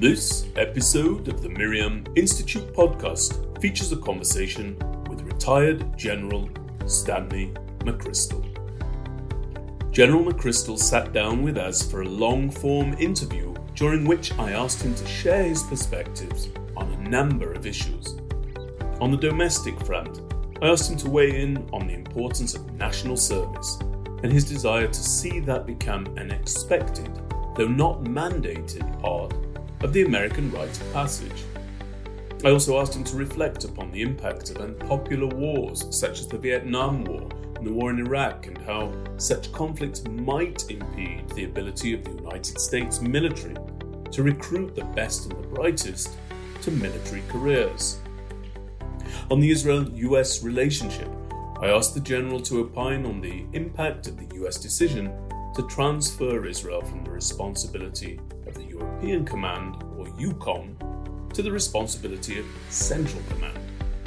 This 0.00 0.46
episode 0.54 1.26
of 1.26 1.42
the 1.42 1.48
MirYam 1.48 2.06
Institute 2.16 2.72
podcast 2.72 3.60
features 3.60 3.90
a 3.90 3.96
conversation 3.96 4.78
with 5.10 5.22
retired 5.22 5.98
General 5.98 6.48
Stanley 6.86 7.52
McChrystal. 7.80 8.46
General 9.90 10.22
McChrystal 10.22 10.78
sat 10.78 11.12
down 11.12 11.42
with 11.42 11.58
us 11.58 11.82
for 11.82 12.02
a 12.02 12.08
long 12.08 12.48
form 12.48 12.94
interview 13.00 13.52
during 13.74 14.04
which 14.04 14.32
I 14.38 14.52
asked 14.52 14.82
him 14.82 14.94
to 14.94 15.04
share 15.04 15.42
his 15.42 15.64
perspectives 15.64 16.48
on 16.76 16.92
a 16.92 17.08
number 17.08 17.52
of 17.52 17.66
issues. 17.66 18.18
On 19.00 19.10
the 19.10 19.16
domestic 19.16 19.84
front, 19.84 20.20
I 20.62 20.68
asked 20.68 20.92
him 20.92 20.98
to 20.98 21.10
weigh 21.10 21.42
in 21.42 21.68
on 21.72 21.88
the 21.88 21.94
importance 21.94 22.54
of 22.54 22.72
national 22.74 23.16
service 23.16 23.80
and 24.22 24.30
his 24.30 24.44
desire 24.44 24.86
to 24.86 25.02
see 25.02 25.40
that 25.40 25.66
become 25.66 26.06
an 26.16 26.30
expected, 26.30 27.10
though 27.56 27.66
not 27.66 28.04
mandated, 28.04 29.00
part 29.00 29.34
of 29.82 29.92
the 29.92 30.02
American 30.02 30.50
rite 30.50 30.80
of 30.80 30.92
passage. 30.92 31.44
I 32.44 32.50
also 32.50 32.80
asked 32.80 32.94
him 32.94 33.04
to 33.04 33.16
reflect 33.16 33.64
upon 33.64 33.90
the 33.90 34.02
impact 34.02 34.50
of 34.50 34.58
unpopular 34.58 35.26
wars 35.26 35.84
such 35.90 36.20
as 36.20 36.28
the 36.28 36.38
Vietnam 36.38 37.04
War 37.04 37.28
and 37.56 37.66
the 37.66 37.72
war 37.72 37.90
in 37.90 37.98
Iraq 37.98 38.46
and 38.46 38.58
how 38.58 38.92
such 39.16 39.52
conflicts 39.52 40.04
might 40.04 40.70
impede 40.70 41.28
the 41.30 41.44
ability 41.44 41.94
of 41.94 42.04
the 42.04 42.12
United 42.12 42.60
States 42.60 43.00
military 43.00 43.56
to 44.12 44.22
recruit 44.22 44.74
the 44.74 44.84
best 44.84 45.30
and 45.30 45.42
the 45.42 45.48
brightest 45.48 46.16
to 46.62 46.70
military 46.70 47.22
careers. 47.28 47.98
On 49.30 49.40
the 49.40 49.50
Israel 49.50 49.88
US 49.90 50.42
relationship, 50.42 51.08
I 51.60 51.68
asked 51.68 51.94
the 51.94 52.00
General 52.00 52.40
to 52.42 52.60
opine 52.60 53.04
on 53.04 53.20
the 53.20 53.44
impact 53.52 54.06
of 54.06 54.16
the 54.16 54.36
US 54.44 54.58
decision 54.58 55.12
to 55.56 55.66
transfer 55.66 56.46
Israel 56.46 56.82
from 56.82 57.04
the 57.04 57.10
responsibility 57.10 58.20
European 58.98 59.24
Command, 59.24 59.76
or 59.96 60.06
EUCOM, 60.18 61.32
to 61.32 61.40
the 61.40 61.52
responsibility 61.52 62.40
of 62.40 62.46
Central 62.68 63.22
Command, 63.30 63.56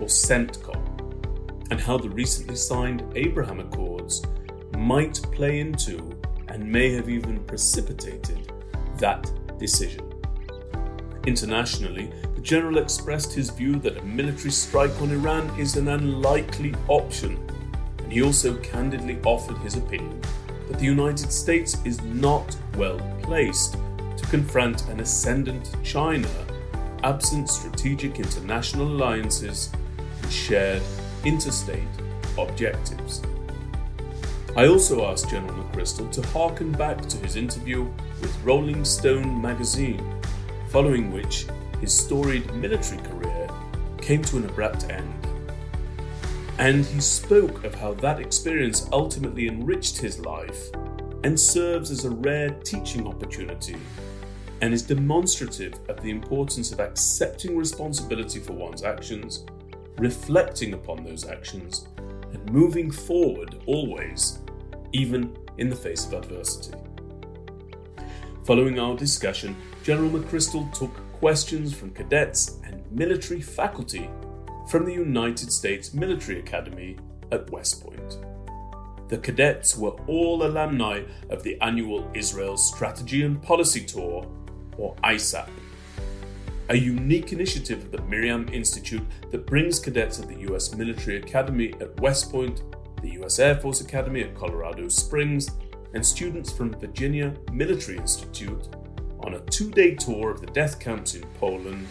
or 0.02 0.08
CENTCOM, 0.08 1.72
and 1.72 1.80
how 1.80 1.97
the 1.97 2.09
recently 2.09 2.58
signed 2.58 3.02
Abraham 3.16 3.62
Accords 3.62 4.22
might 4.78 5.22
play 5.31 5.62
into 5.62 6.12
and 6.50 6.69
may 6.69 6.92
have 6.94 7.08
even 7.08 7.42
precipitated 7.45 8.52
that 8.97 9.31
decision. 9.58 10.12
Internationally, 11.25 12.12
the 12.36 12.42
General 12.42 12.78
expressed 12.78 13.31
his 13.31 13.50
view 13.50 13.75
that 13.78 13.97
a 13.97 14.03
military 14.03 14.52
strike 14.52 15.02
on 15.02 15.12
Iran 15.12 15.58
is 15.58 15.78
an 15.78 15.88
unlikely 15.88 16.75
option, 16.89 17.39
and 18.00 18.12
he 18.12 18.22
also 18.22 18.58
candidly 18.58 19.19
offered 19.23 19.58
his 19.59 19.78
opinion 19.78 20.19
that 20.67 20.80
the 20.80 20.86
United 20.86 21.31
States 21.31 21.78
is 21.86 22.02
not 22.02 22.58
well 22.75 23.00
placed 23.22 23.78
confront 24.32 24.88
an 24.88 25.02
ascendant 25.02 25.76
China 25.84 26.30
absent 27.04 27.50
strategic 27.50 28.18
international 28.18 28.88
alliances 28.88 29.70
and 30.24 30.32
shared 30.32 30.82
interstate 31.26 31.88
objectives. 32.38 33.22
I 34.56 34.68
also 34.68 35.06
asked 35.06 35.30
General 35.30 35.54
McChrystal 35.54 36.09
to 36.14 36.26
harken 36.28 36.72
back 36.72 37.02
to 37.09 37.18
his 37.18 37.36
interview 37.36 37.84
with 38.22 38.34
Rolling 38.42 38.86
Stone 38.86 39.42
magazine, 39.42 40.02
following 40.70 41.12
which 41.12 41.46
his 41.82 41.92
storied 41.92 42.54
military 42.54 43.02
career 43.02 43.50
came 44.00 44.22
to 44.24 44.38
an 44.38 44.46
abrupt 44.46 44.90
end. 44.90 45.28
And 46.58 46.86
he 46.86 47.02
spoke 47.02 47.66
of 47.66 47.76
how 47.76 47.96
that 47.96 48.22
experience 48.22 48.88
ultimately 48.94 49.50
enriched 49.50 49.98
his 49.98 50.20
life 50.20 50.70
and 51.26 51.38
serves 51.38 51.92
as 51.92 52.06
a 52.06 52.09
rare 52.09 52.52
teaching 52.64 53.06
opportunity 53.06 53.76
and 54.62 54.73
is 54.73 54.84
demonstrative 54.84 55.73
of 55.90 56.02
the 56.02 56.09
importance 56.12 56.72
of 56.72 56.80
accepting 56.80 57.58
responsibility 57.58 58.40
for 58.40 58.54
one's 58.54 58.84
actions, 58.84 59.45
reflecting 59.98 60.73
upon 60.73 61.03
those 61.03 61.28
actions, 61.28 61.88
and 62.31 62.52
moving 62.52 62.91
forward 62.91 63.62
always, 63.66 64.40
even 64.94 65.35
in 65.58 65.69
the 65.69 65.75
face 65.75 66.06
of 66.06 66.13
adversity. 66.13 66.78
Following 68.46 68.80
our 68.80 68.96
discussion, 68.96 69.56
General 69.84 70.09
McChrystal 70.09 70.72
took 70.74 70.94
questions 71.14 71.74
from 71.74 71.91
cadets 71.91 72.59
and 72.66 72.84
military 72.91 73.41
faculty 73.41 74.09
from 74.69 74.85
the 74.85 74.94
United 74.94 75.52
States 75.52 75.94
Military 75.94 76.40
Academy 76.40 76.97
at 77.31 77.50
West 77.52 77.84
Point. 77.84 78.18
The 79.09 79.18
cadets 79.18 79.78
were 79.78 79.96
all 80.08 80.44
alumni 80.44 81.03
of 81.30 81.44
the 81.44 81.59
annual 81.62 82.09
Israel 82.14 82.58
Strategy 82.58 83.24
and 83.24 83.41
Policy 83.41 83.81
Tour, 83.81 84.25
or 84.78 84.96
ISAP, 85.04 85.50
a 86.70 86.76
unique 86.76 87.34
initiative 87.34 87.80
of 87.80 87.92
the 87.92 87.98
MirYam 88.00 88.52
Institute 88.54 89.04
that 89.30 89.46
brings 89.46 89.80
cadets 89.80 90.20
of 90.20 90.28
the 90.28 90.40
U.S. 90.48 90.74
Military 90.74 91.18
Academy 91.18 91.74
at 91.82 92.00
West 92.00 92.32
Point, 92.32 92.64
the 93.02 93.12
U.S. 93.14 93.40
Air 93.40 93.56
Force 93.56 93.82
Academy 93.82 94.22
at 94.22 94.36
Colorado 94.36 94.88
Springs, 94.88 95.50
and 95.94 96.06
students 96.06 96.52
from 96.52 96.74
Virginia 96.80 97.34
Military 97.52 97.98
Institute 97.98 98.70
on 99.20 99.34
a 99.36 99.40
two 99.42 99.70
day 99.72 99.96
tour 99.96 100.32
of 100.32 100.42
the 100.42 100.48
death 100.48 100.80
camps 100.80 101.16
in 101.16 101.24
Poland, 101.40 101.86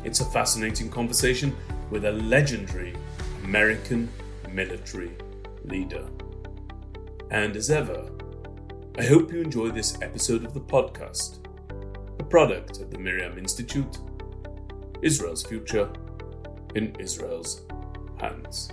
It's 0.03 0.21
a 0.21 0.25
fascinating 0.25 0.89
conversation 0.89 1.55
with 1.89 2.05
a 2.05 2.11
legendary 2.11 2.95
American 3.43 4.09
military 4.51 5.11
leader. 5.65 6.05
And 7.29 7.55
as 7.55 7.69
ever, 7.69 8.09
I 8.95 9.05
hope 9.05 9.33
you 9.33 9.41
enjoy 9.41 9.71
this 9.71 9.99
episode 10.03 10.45
of 10.45 10.53
the 10.53 10.61
podcast, 10.61 11.47
a 12.19 12.23
product 12.23 12.79
of 12.79 12.91
the 12.91 12.97
MirYam 12.97 13.39
Institute, 13.39 13.97
Israel's 15.01 15.41
future 15.41 15.91
in 16.75 16.95
Israel's 16.99 17.65
hands. 18.19 18.71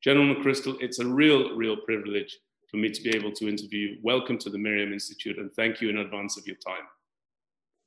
General 0.00 0.32
McChrystal, 0.32 0.76
it's 0.80 1.00
a 1.00 1.06
real, 1.06 1.56
real 1.56 1.76
privilege 1.76 2.38
for 2.70 2.76
me 2.76 2.90
to 2.90 3.02
be 3.02 3.10
able 3.16 3.32
to 3.32 3.48
interview 3.48 3.88
you. 3.88 3.98
Welcome 4.04 4.38
to 4.38 4.48
the 4.48 4.58
MirYam 4.58 4.92
Institute, 4.92 5.38
and 5.38 5.52
thank 5.54 5.80
you 5.80 5.90
in 5.90 5.98
advance 5.98 6.38
of 6.38 6.46
your 6.46 6.56
time. 6.64 6.86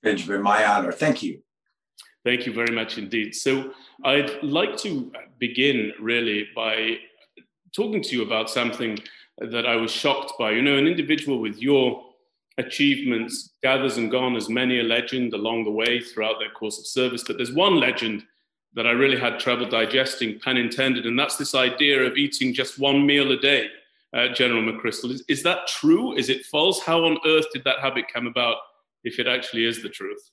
Benjamin, 0.04 0.42
my 0.42 0.66
honor. 0.66 0.92
Thank 0.92 1.24
you. 1.24 1.42
Thank 2.26 2.46
you 2.46 2.52
very 2.52 2.76
much 2.76 2.98
indeed. 2.98 3.34
So, 3.34 3.72
I'd 4.04 4.44
like 4.44 4.76
to 4.80 5.10
begin 5.40 5.94
really 6.02 6.50
by 6.54 6.98
talking 7.76 8.02
to 8.02 8.16
you 8.16 8.24
about 8.24 8.50
something 8.50 8.98
that 9.40 9.66
I 9.66 9.76
was 9.76 9.92
shocked 9.92 10.34
by. 10.40 10.52
You 10.52 10.62
know, 10.62 10.78
an 10.78 10.88
individual 10.88 11.40
with 11.40 11.58
your 11.58 12.04
achievements 12.58 13.52
gathers 13.62 13.98
and 13.98 14.10
garners 14.10 14.48
many 14.48 14.80
a 14.80 14.84
legend 14.84 15.34
along 15.34 15.66
the 15.66 15.72
way 15.72 16.00
throughout 16.00 16.40
their 16.40 16.52
course 16.52 16.80
of 16.80 16.88
service, 16.88 17.24
but 17.24 17.36
there's 17.36 17.52
one 17.52 17.80
legend 17.80 18.24
that 18.76 18.88
I 18.88 18.92
really 18.92 19.20
had 19.20 19.40
trouble 19.40 19.68
digesting, 19.68 20.40
pun 20.40 20.58
intended, 20.58 21.06
and 21.06 21.18
that's 21.18 21.38
this 21.38 21.56
idea 21.56 22.02
of 22.04 22.18
eating 22.18 22.54
just 22.54 22.80
one 22.80 23.06
meal 23.06 23.32
a 23.32 23.38
day, 23.38 23.68
uh, 24.14 24.30
General 24.30 24.64
McChrystal. 24.64 25.12
Is, 25.12 25.24
is 25.28 25.44
that 25.44 25.68
true? 25.68 26.16
Is 26.18 26.30
it 26.30 26.46
false? 26.46 26.82
How 26.82 27.04
on 27.06 27.18
earth 27.26 27.46
did 27.54 27.64
that 27.64 27.80
habit 27.80 28.06
come 28.14 28.28
about 28.28 28.58
if 29.04 29.20
it 29.20 29.28
actually 29.28 29.66
is 29.66 29.82
the 29.82 29.90
truth? 29.90 30.30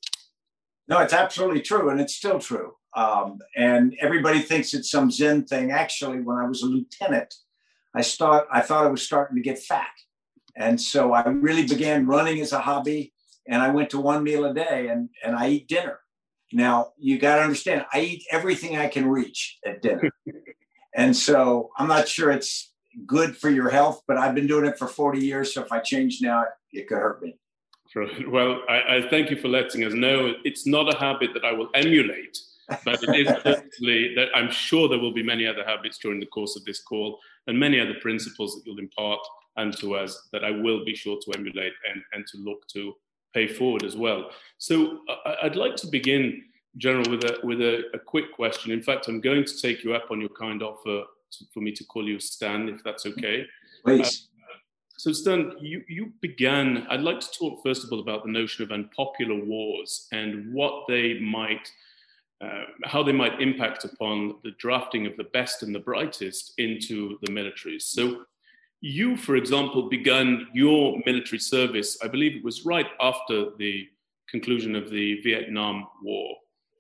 No, 0.89 0.99
it's 0.99 1.13
absolutely 1.13 1.63
true, 1.63 1.91
and 1.91 2.01
it's 2.01 2.15
still 2.15 2.41
true. 2.41 2.75
Um, 2.95 3.39
and 3.57 3.97
everybody 4.01 4.41
thinks 4.41 4.75
it's 4.75 4.91
some 4.91 5.11
Zen 5.11 5.45
thing. 5.45 5.71
Actually, 5.71 6.21
when 6.21 6.37
I 6.37 6.47
was 6.47 6.63
a 6.63 6.67
lieutenant, 6.67 7.35
I 7.95 8.03
start 8.03 8.49
I 8.53 8.61
thought 8.61 8.87
I 8.87 8.91
was 8.91 9.03
starting 9.03 9.37
to 9.37 9.43
get 9.43 9.59
fat, 9.59 9.93
and 10.57 10.81
so 10.81 11.13
I 11.13 11.27
really 11.29 11.67
began 11.67 12.07
running 12.07 12.41
as 12.41 12.53
a 12.53 12.61
hobby. 12.61 13.13
And 13.49 13.61
I 13.61 13.71
went 13.71 13.91
to 13.91 14.01
one 14.01 14.23
meal 14.23 14.45
a 14.45 14.55
day, 14.55 14.89
and 14.89 15.09
and 15.25 15.35
I 15.35 15.49
eat 15.49 15.69
dinner. 15.69 15.99
Now, 16.53 16.93
you 16.99 17.19
got 17.19 17.37
to 17.37 17.43
understand, 17.43 17.87
I 17.93 18.01
eat 18.01 18.25
everything 18.31 18.77
I 18.77 18.89
can 18.89 19.09
reach 19.09 19.59
at 19.65 19.81
dinner. 19.81 20.11
and 20.95 21.17
so 21.17 21.71
I'm 21.79 21.89
not 21.89 22.09
sure 22.09 22.31
it's 22.31 22.73
good 23.07 23.37
for 23.37 23.49
your 23.49 23.71
health, 23.71 24.03
but 24.07 24.19
I've 24.19 24.35
been 24.35 24.47
doing 24.47 24.67
it 24.67 24.79
for 24.79 24.87
40 24.87 25.25
years. 25.25 25.55
So 25.55 25.63
if 25.63 25.73
I 25.73 25.81
change 25.81 26.19
now, 26.21 26.45
it 26.73 26.89
could 26.89 26.99
hurt 26.99 27.23
me. 27.23 27.39
Well, 28.29 28.61
I, 28.69 28.97
I 28.97 29.09
thank 29.09 29.31
you 29.31 29.37
for 29.37 29.49
letting 29.49 29.85
us 29.85 29.93
know. 29.93 30.35
It's 30.45 30.67
not 30.67 30.95
a 30.95 30.99
habit 30.99 31.31
that 31.35 31.45
I 31.45 31.53
will 31.53 31.69
emulate, 31.75 32.39
but 32.85 33.03
it 33.03 33.27
is 33.27 33.29
certainly 33.43 34.15
that 34.15 34.29
I'm 34.35 34.51
sure 34.51 34.89
there 34.89 34.99
will 34.99 35.13
be 35.13 35.23
many 35.23 35.47
other 35.47 35.65
habits 35.65 35.99
during 35.99 36.21
the 36.21 36.27
course 36.27 36.57
of 36.57 36.65
this 36.65 36.83
call 36.83 37.19
and 37.47 37.59
many 37.59 37.81
other 37.81 37.95
principles 38.01 38.55
that 38.55 38.63
you'll 38.67 38.79
impart 38.79 39.21
and 39.57 39.77
to 39.79 39.95
us 39.95 40.29
that 40.33 40.45
I 40.45 40.51
will 40.51 40.85
be 40.85 40.95
sure 40.95 41.19
to 41.25 41.39
emulate 41.39 41.73
and, 41.93 42.03
and 42.13 42.27
to 42.29 42.39
look 42.39 42.67
to 42.69 42.95
pay 43.35 43.47
forward 43.47 43.85
as 43.85 43.97
well. 43.97 44.31
So 44.59 45.01
I'd 45.43 45.57
like 45.57 45.77
to 45.77 45.87
begin, 45.87 46.43
General, 46.77 47.11
with 47.11 47.25
a 47.25 47.39
with 47.43 47.61
a, 47.61 47.83
a 47.95 47.99
quick 47.99 48.33
question. 48.33 48.73
In 48.73 48.83
fact, 48.83 49.09
I'm 49.09 49.21
going 49.21 49.45
to 49.45 49.61
take 49.61 49.85
you 49.85 49.95
up 49.95 50.11
on 50.11 50.21
your 50.21 50.31
kind 50.31 50.63
offer 50.63 51.05
to, 51.33 51.45
for 51.53 51.61
me 51.61 51.73
to 51.73 51.85
call 51.85 52.07
you 52.07 52.19
Stan, 52.21 52.69
if 52.69 52.83
that's 52.85 53.07
okay. 53.07 53.47
Please. 53.85 54.29
Uh, 54.39 54.57
so 54.97 55.13
Stan, 55.13 55.53
you, 55.61 55.83
you 55.89 56.13
began. 56.21 56.87
I'd 56.89 57.01
like 57.01 57.21
to 57.21 57.31
talk 57.37 57.63
first 57.63 57.85
of 57.85 57.93
all 57.93 58.01
about 58.01 58.25
the 58.25 58.31
notion 58.31 58.63
of 58.63 58.71
unpopular 58.71 59.45
wars 59.45 60.07
and 60.13 60.53
what 60.55 60.85
they 60.89 61.19
might 61.21 61.69
uh, 62.43 62.65
how 62.85 63.03
they 63.03 63.13
might 63.13 63.41
impact 63.41 63.85
upon 63.85 64.37
the 64.43 64.51
drafting 64.59 65.07
of 65.07 65.17
the 65.17 65.25
best 65.33 65.63
and 65.63 65.75
the 65.75 65.79
brightest 65.79 66.55
into 66.59 67.19
the 67.23 67.31
militaries. 67.31 67.83
So, 67.83 68.25
you, 68.81 69.17
for 69.17 69.37
example, 69.37 69.89
began 69.89 70.49
your 70.53 71.01
military 71.07 71.39
service, 71.39 71.97
I 72.03 72.09
believe 72.09 72.35
it 72.35 72.45
was 72.45 72.67
right 72.67 72.89
after 73.01 73.51
the 73.59 73.87
conclusion 74.29 74.75
of 74.75 74.91
the 74.91 75.21
Vietnam 75.21 75.87
War. 76.03 76.35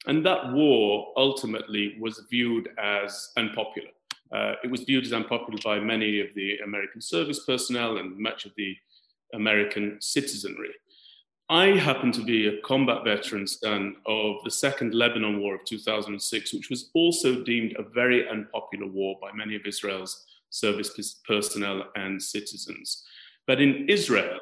And 0.06 0.26
that 0.26 0.53
war 0.53 1.12
ultimately 1.17 1.97
was 2.00 2.25
viewed 2.29 2.70
as 2.76 3.31
unpopular. 3.37 3.91
Uh, 4.35 4.55
it 4.64 4.70
was 4.70 4.81
viewed 4.81 5.05
as 5.05 5.12
unpopular 5.12 5.61
by 5.62 5.79
many 5.79 6.20
of 6.20 6.29
the 6.35 6.59
American 6.64 7.00
service 7.00 7.44
personnel 7.44 7.99
and 7.99 8.19
much 8.19 8.47
of 8.47 8.53
the 8.56 8.75
American 9.35 9.99
citizenry. 10.00 10.70
I 11.52 11.76
happen 11.76 12.12
to 12.12 12.25
be 12.25 12.46
a 12.46 12.62
combat 12.62 13.04
veteran, 13.04 13.46
Stan, 13.46 13.96
of 14.06 14.37
the 14.43 14.50
Second 14.50 14.94
Lebanon 14.94 15.38
War 15.38 15.56
of 15.56 15.66
2006, 15.66 16.54
which 16.54 16.70
was 16.70 16.88
also 16.94 17.44
deemed 17.44 17.76
a 17.76 17.82
very 17.82 18.26
unpopular 18.26 18.87
war 18.87 19.19
by 19.20 19.32
many 19.34 19.54
of 19.54 19.66
Israel's 19.66 20.25
service 20.49 21.20
personnel 21.28 21.84
and 21.94 22.22
citizens. 22.22 23.04
But 23.46 23.60
in 23.60 23.87
Israel, 23.90 24.38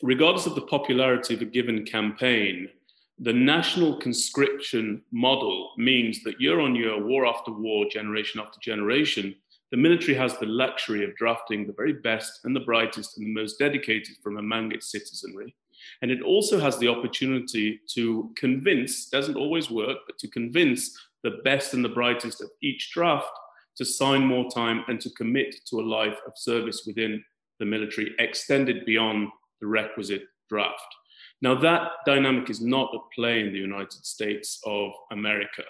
regardless 0.00 0.46
of 0.46 0.54
the 0.54 0.62
popularity 0.62 1.34
of 1.34 1.42
a 1.42 1.44
given 1.44 1.84
campaign, 1.84 2.70
the 3.18 3.34
national 3.34 3.98
conscription 3.98 5.02
model 5.12 5.72
means 5.76 6.22
that 6.22 6.40
year 6.40 6.60
on 6.60 6.74
year, 6.74 6.98
war 6.98 7.26
after 7.26 7.52
war, 7.52 7.84
generation 7.90 8.40
after 8.40 8.58
generation, 8.58 9.34
the 9.70 9.76
military 9.76 10.14
has 10.14 10.38
the 10.38 10.46
luxury 10.46 11.04
of 11.04 11.14
drafting 11.16 11.66
the 11.66 11.74
very 11.74 11.92
best 11.92 12.40
and 12.44 12.56
the 12.56 12.60
brightest 12.60 13.18
and 13.18 13.26
the 13.26 13.34
most 13.34 13.58
dedicated 13.58 14.16
from 14.22 14.38
among 14.38 14.72
its 14.72 14.90
citizenry 14.90 15.54
and 16.00 16.10
it 16.10 16.22
also 16.22 16.58
has 16.58 16.78
the 16.78 16.88
opportunity 16.88 17.80
to 17.94 18.32
convince, 18.36 19.08
doesn't 19.08 19.36
always 19.36 19.70
work, 19.70 19.98
but 20.06 20.18
to 20.18 20.28
convince 20.28 20.98
the 21.22 21.38
best 21.44 21.74
and 21.74 21.84
the 21.84 21.88
brightest 21.88 22.40
of 22.40 22.50
each 22.62 22.90
draft 22.92 23.30
to 23.76 23.84
sign 23.84 24.24
more 24.24 24.50
time 24.50 24.84
and 24.88 25.00
to 25.00 25.10
commit 25.10 25.54
to 25.66 25.80
a 25.80 25.82
life 25.82 26.18
of 26.26 26.32
service 26.36 26.84
within 26.86 27.22
the 27.58 27.64
military, 27.64 28.14
extended 28.18 28.84
beyond 28.84 29.28
the 29.60 29.66
requisite 29.66 30.24
draft. 30.48 30.94
Now, 31.40 31.54
that 31.56 31.90
dynamic 32.06 32.50
is 32.50 32.60
not 32.60 32.94
at 32.94 33.00
play 33.14 33.40
in 33.40 33.52
the 33.52 33.58
United 33.58 34.04
States 34.04 34.60
of 34.64 34.92
America. 35.10 35.64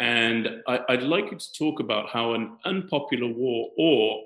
And 0.00 0.62
I, 0.66 0.80
would 0.88 1.04
like 1.04 1.30
you 1.30 1.38
to 1.38 1.52
talk 1.56 1.78
about 1.78 2.10
how 2.10 2.34
an 2.34 2.56
unpopular 2.64 3.28
war 3.28 3.70
or 3.76 4.24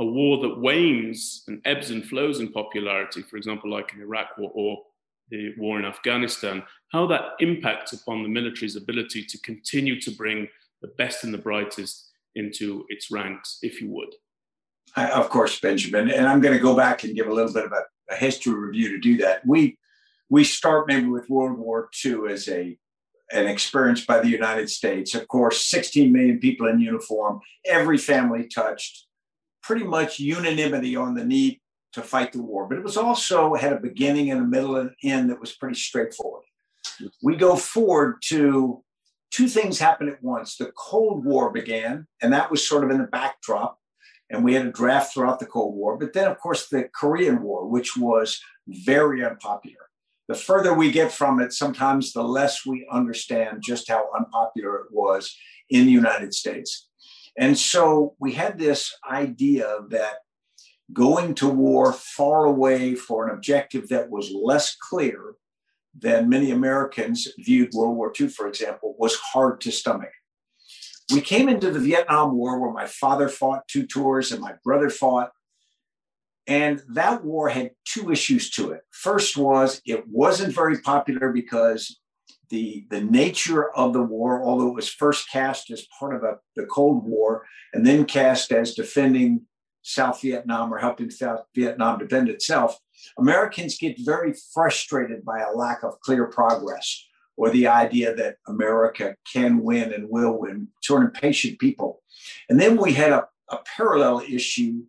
a 0.00 0.04
war 0.04 0.38
that 0.42 0.60
wanes 0.60 1.44
and 1.46 1.60
ebbs 1.64 1.90
and 1.90 2.04
flows 2.04 2.40
in 2.40 2.52
popularity, 2.52 3.22
for 3.22 3.36
example, 3.36 3.70
like 3.70 3.92
in 3.94 4.00
Iraq 4.00 4.36
war 4.36 4.50
or 4.54 4.82
the 5.30 5.54
war 5.56 5.78
in 5.78 5.84
Afghanistan, 5.84 6.62
how 6.88 7.06
that 7.06 7.32
impacts 7.40 7.92
upon 7.92 8.22
the 8.22 8.28
military's 8.28 8.76
ability 8.76 9.24
to 9.24 9.38
continue 9.40 10.00
to 10.00 10.10
bring 10.10 10.48
the 10.82 10.88
best 10.98 11.24
and 11.24 11.32
the 11.32 11.38
brightest 11.38 12.10
into 12.34 12.84
its 12.88 13.10
ranks, 13.10 13.58
if 13.62 13.80
you 13.80 13.88
would. 13.90 14.14
I, 14.96 15.10
of 15.10 15.28
course, 15.30 15.58
Benjamin. 15.60 16.10
And 16.10 16.26
I'm 16.26 16.40
going 16.40 16.54
to 16.54 16.62
go 16.62 16.76
back 16.76 17.04
and 17.04 17.14
give 17.14 17.26
a 17.26 17.32
little 17.32 17.52
bit 17.52 17.64
of 17.64 17.72
a, 17.72 17.82
a 18.12 18.16
history 18.16 18.54
review 18.54 18.90
to 18.90 19.00
do 19.00 19.16
that. 19.18 19.46
We 19.46 19.78
we 20.30 20.44
start 20.44 20.88
maybe 20.88 21.06
with 21.06 21.28
World 21.28 21.58
War 21.58 21.88
II 22.04 22.26
as 22.30 22.48
a 22.48 22.76
an 23.32 23.46
experience 23.46 24.04
by 24.04 24.20
the 24.20 24.28
United 24.28 24.68
States. 24.70 25.14
Of 25.14 25.26
course, 25.28 25.64
16 25.64 26.12
million 26.12 26.38
people 26.38 26.68
in 26.68 26.78
uniform, 26.78 27.40
every 27.64 27.98
family 27.98 28.46
touched, 28.46 29.06
pretty 29.64 29.84
much 29.84 30.20
unanimity 30.20 30.94
on 30.94 31.14
the 31.14 31.24
need 31.24 31.60
to 31.94 32.02
fight 32.02 32.32
the 32.32 32.42
war. 32.42 32.68
But 32.68 32.78
it 32.78 32.84
was 32.84 32.96
also 32.96 33.54
had 33.54 33.72
a 33.72 33.80
beginning 33.80 34.30
and 34.30 34.40
a 34.40 34.44
middle 34.44 34.76
and 34.76 34.90
end 35.02 35.30
that 35.30 35.40
was 35.40 35.52
pretty 35.52 35.76
straightforward. 35.76 36.44
We 37.22 37.36
go 37.36 37.56
forward 37.56 38.16
to 38.26 38.84
two 39.30 39.48
things 39.48 39.78
happen 39.78 40.08
at 40.08 40.22
once. 40.22 40.56
The 40.56 40.72
Cold 40.76 41.24
War 41.24 41.50
began, 41.50 42.06
and 42.22 42.32
that 42.32 42.50
was 42.50 42.66
sort 42.66 42.84
of 42.84 42.90
in 42.90 42.98
the 42.98 43.06
backdrop. 43.06 43.78
And 44.30 44.44
we 44.44 44.54
had 44.54 44.66
a 44.66 44.72
draft 44.72 45.12
throughout 45.12 45.38
the 45.38 45.46
Cold 45.46 45.74
War. 45.74 45.96
But 45.96 46.12
then, 46.12 46.30
of 46.30 46.38
course, 46.38 46.68
the 46.68 46.88
Korean 46.94 47.42
War, 47.42 47.66
which 47.66 47.96
was 47.96 48.40
very 48.66 49.24
unpopular. 49.24 49.76
The 50.28 50.34
further 50.34 50.72
we 50.72 50.90
get 50.90 51.12
from 51.12 51.40
it, 51.40 51.52
sometimes 51.52 52.12
the 52.12 52.22
less 52.22 52.64
we 52.64 52.86
understand 52.90 53.62
just 53.62 53.88
how 53.88 54.08
unpopular 54.16 54.76
it 54.76 54.86
was 54.90 55.36
in 55.68 55.84
the 55.84 55.92
United 55.92 56.32
States. 56.32 56.88
And 57.36 57.58
so 57.58 58.14
we 58.18 58.32
had 58.32 58.58
this 58.58 58.94
idea 59.08 59.78
that 59.88 60.18
going 60.92 61.34
to 61.34 61.48
war 61.48 61.92
far 61.92 62.44
away 62.44 62.94
for 62.94 63.26
an 63.26 63.34
objective 63.34 63.88
that 63.88 64.10
was 64.10 64.30
less 64.30 64.76
clear 64.76 65.34
than 65.98 66.28
many 66.28 66.50
Americans 66.50 67.28
viewed 67.38 67.72
World 67.72 67.96
War 67.96 68.12
II, 68.18 68.28
for 68.28 68.48
example, 68.48 68.94
was 68.98 69.16
hard 69.16 69.60
to 69.62 69.72
stomach. 69.72 70.10
We 71.12 71.20
came 71.20 71.48
into 71.48 71.70
the 71.70 71.80
Vietnam 71.80 72.36
War 72.36 72.58
where 72.58 72.72
my 72.72 72.86
father 72.86 73.28
fought 73.28 73.68
two 73.68 73.86
tours 73.86 74.32
and 74.32 74.40
my 74.40 74.54
brother 74.64 74.90
fought. 74.90 75.30
And 76.46 76.82
that 76.90 77.24
war 77.24 77.48
had 77.48 77.70
two 77.84 78.10
issues 78.10 78.50
to 78.50 78.72
it. 78.72 78.82
First 78.90 79.36
was 79.36 79.80
it 79.86 80.06
wasn't 80.08 80.54
very 80.54 80.78
popular 80.80 81.30
because 81.32 81.98
the, 82.50 82.86
the 82.90 83.00
nature 83.00 83.70
of 83.72 83.92
the 83.92 84.02
war, 84.02 84.42
although 84.42 84.68
it 84.68 84.74
was 84.74 84.88
first 84.88 85.30
cast 85.30 85.70
as 85.70 85.86
part 85.98 86.14
of 86.14 86.22
a, 86.22 86.38
the 86.56 86.66
Cold 86.66 87.04
War 87.04 87.44
and 87.72 87.86
then 87.86 88.04
cast 88.04 88.52
as 88.52 88.74
defending 88.74 89.42
South 89.82 90.22
Vietnam 90.22 90.72
or 90.72 90.78
helping 90.78 91.10
South 91.10 91.44
Vietnam 91.54 91.98
defend 91.98 92.28
itself, 92.28 92.78
Americans 93.18 93.78
get 93.78 93.96
very 94.04 94.34
frustrated 94.52 95.24
by 95.24 95.40
a 95.40 95.52
lack 95.52 95.82
of 95.82 96.00
clear 96.00 96.26
progress 96.26 97.06
or 97.36 97.50
the 97.50 97.66
idea 97.66 98.14
that 98.14 98.36
America 98.46 99.16
can 99.30 99.62
win 99.62 99.92
and 99.92 100.08
will 100.08 100.38
win, 100.38 100.68
sort 100.82 101.02
of 101.02 101.08
impatient 101.08 101.58
people. 101.58 102.02
And 102.48 102.60
then 102.60 102.76
we 102.76 102.92
had 102.92 103.12
a, 103.12 103.26
a 103.50 103.58
parallel 103.76 104.20
issue 104.20 104.84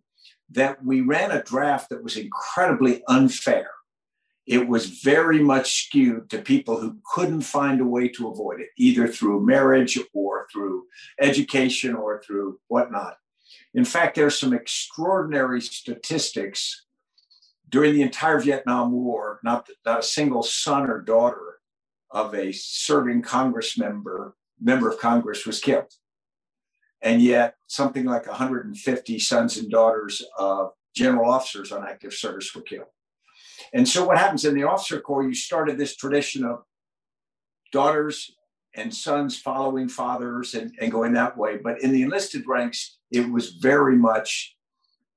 that 0.50 0.82
we 0.84 1.00
ran 1.00 1.32
a 1.32 1.42
draft 1.42 1.90
that 1.90 2.04
was 2.04 2.16
incredibly 2.16 3.02
unfair 3.08 3.70
it 4.46 4.68
was 4.68 4.86
very 4.86 5.42
much 5.42 5.86
skewed 5.86 6.30
to 6.30 6.38
people 6.38 6.80
who 6.80 6.98
couldn't 7.12 7.40
find 7.40 7.80
a 7.80 7.84
way 7.84 8.08
to 8.08 8.28
avoid 8.28 8.60
it, 8.60 8.68
either 8.78 9.08
through 9.08 9.44
marriage 9.44 9.98
or 10.14 10.46
through 10.52 10.84
education 11.20 11.94
or 11.94 12.22
through 12.22 12.60
whatnot. 12.68 13.16
In 13.74 13.84
fact, 13.84 14.14
there's 14.14 14.38
some 14.38 14.52
extraordinary 14.52 15.60
statistics 15.60 16.86
during 17.68 17.94
the 17.94 18.02
entire 18.02 18.38
Vietnam 18.38 18.92
War, 18.92 19.40
not, 19.42 19.68
not 19.84 19.98
a 19.98 20.02
single 20.02 20.44
son 20.44 20.88
or 20.88 21.02
daughter 21.02 21.58
of 22.10 22.32
a 22.34 22.52
serving 22.52 23.22
Congress 23.22 23.76
member, 23.76 24.36
member 24.60 24.88
of 24.88 25.00
Congress 25.00 25.44
was 25.44 25.60
killed. 25.60 25.92
And 27.02 27.20
yet 27.20 27.56
something 27.66 28.04
like 28.04 28.26
150 28.26 29.18
sons 29.18 29.56
and 29.56 29.68
daughters 29.68 30.22
of 30.38 30.70
general 30.94 31.30
officers 31.30 31.72
on 31.72 31.86
active 31.86 32.14
service 32.14 32.54
were 32.54 32.62
killed. 32.62 32.86
And 33.72 33.88
so 33.88 34.06
what 34.06 34.18
happens 34.18 34.44
in 34.44 34.54
the 34.54 34.64
officer 34.64 35.00
corps, 35.00 35.24
you 35.24 35.34
started 35.34 35.78
this 35.78 35.96
tradition 35.96 36.44
of 36.44 36.62
daughters 37.72 38.30
and 38.74 38.94
sons 38.94 39.38
following 39.38 39.88
fathers 39.88 40.54
and, 40.54 40.74
and 40.80 40.92
going 40.92 41.12
that 41.14 41.36
way. 41.36 41.56
But 41.56 41.82
in 41.82 41.92
the 41.92 42.02
enlisted 42.02 42.44
ranks, 42.46 42.98
it 43.10 43.30
was 43.30 43.50
very 43.50 43.96
much 43.96 44.54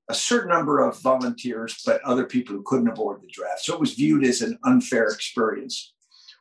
a 0.09 0.13
certain 0.13 0.49
number 0.49 0.79
of 0.79 0.99
volunteers, 1.01 1.81
but 1.85 2.01
other 2.03 2.25
people 2.25 2.55
who 2.55 2.63
couldn't 2.63 2.87
avoid 2.87 3.21
the 3.21 3.27
draft. 3.31 3.61
So 3.61 3.73
it 3.73 3.79
was 3.79 3.93
viewed 3.93 4.23
as 4.23 4.41
an 4.41 4.57
unfair 4.63 5.05
experience. 5.05 5.93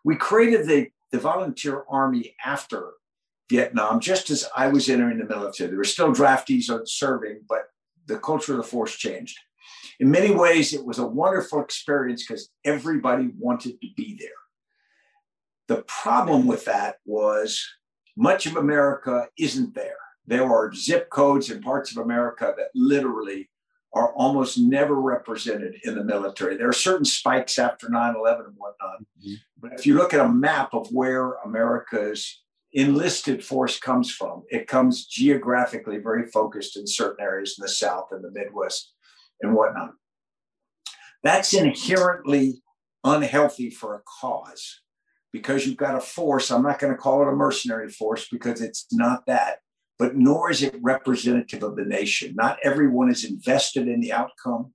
We 0.05 0.17
created 0.17 0.67
the, 0.67 0.89
the 1.13 1.19
volunteer 1.19 1.85
army 1.91 2.35
after 2.45 2.93
Vietnam, 3.51 4.01
just 4.01 4.31
as 4.31 4.47
I 4.57 4.69
was 4.69 4.89
entering 4.89 5.19
the 5.19 5.25
military. 5.25 5.69
There 5.69 5.79
were 5.79 5.85
still 5.85 6.13
draftees 6.13 6.71
serving, 6.87 7.41
but 7.49 7.67
the 8.07 8.19
culture 8.19 8.53
of 8.53 8.59
the 8.59 8.65
force 8.65 8.97
changed 8.97 9.39
in 10.01 10.11
many 10.11 10.31
ways, 10.31 10.73
it 10.73 10.85
was 10.85 10.99
a 10.99 11.07
wonderful 11.07 11.61
experience 11.61 12.27
because 12.27 12.51
everybody 12.65 13.31
wanted 13.39 13.81
to 13.81 13.89
be 13.97 14.17
there. 14.19 14.31
The 15.69 15.83
problem 15.83 16.47
with 16.47 16.65
that 16.65 16.97
was 17.05 17.65
much 18.17 18.47
of 18.47 18.57
America 18.57 19.29
isn't 19.39 19.75
there. 19.75 19.97
There 20.27 20.45
are 20.45 20.73
zip 20.75 21.11
codes 21.11 21.51
in 21.51 21.61
parts 21.61 21.91
of 21.91 21.99
America 21.99 22.55
that 22.57 22.69
literally 22.75 23.51
are 23.95 24.13
almost 24.15 24.59
never 24.59 24.95
represented 24.95 25.77
in 25.85 25.95
the 25.95 26.05
military. 26.05 26.57
There 26.57 26.69
are 26.69 26.75
certain 26.75 27.05
spikes 27.05 27.59
after 27.59 27.89
9 27.89 28.15
11 28.17 28.47
and 28.47 28.55
whatnot. 28.57 29.01
Mm-hmm. 29.01 29.35
But 29.61 29.73
if 29.73 29.87
you 29.87 29.95
look 29.95 30.13
at 30.13 30.21
a 30.21 30.29
map 30.29 30.75
of 30.75 30.89
where 30.89 31.35
America's 31.45 32.43
enlisted 32.73 33.43
force 33.43 33.79
comes 33.79 34.11
from, 34.11 34.43
it 34.51 34.67
comes 34.67 35.07
geographically 35.07 35.99
very 35.99 36.27
focused 36.27 36.77
in 36.77 36.87
certain 36.87 37.25
areas 37.25 37.57
in 37.59 37.63
the 37.63 37.69
South 37.69 38.09
and 38.11 38.23
the 38.23 38.31
Midwest 38.31 38.93
and 39.41 39.55
whatnot. 39.55 39.93
That's 41.23 41.53
inherently 41.53 42.63
unhealthy 43.05 43.71
for 43.71 43.95
a 43.95 44.03
cause 44.21 44.81
because 45.33 45.67
you've 45.67 45.77
got 45.77 45.97
a 45.97 46.01
force. 46.01 46.51
I'm 46.51 46.63
not 46.63 46.79
going 46.79 46.93
to 46.93 46.99
call 46.99 47.23
it 47.23 47.29
a 47.29 47.33
mercenary 47.33 47.91
force 47.91 48.29
because 48.31 48.61
it's 48.61 48.87
not 48.93 49.27
that, 49.27 49.59
but 49.99 50.17
nor 50.17 50.51
is 50.51 50.63
it 50.63 50.77
representative 50.81 51.63
of 51.63 51.77
the 51.77 51.85
nation. 51.85 52.35
Not 52.35 52.59
everyone 52.63 53.11
is 53.11 53.25
invested 53.25 53.89
in 53.89 54.01
the 54.01 54.13
outcome 54.13 54.73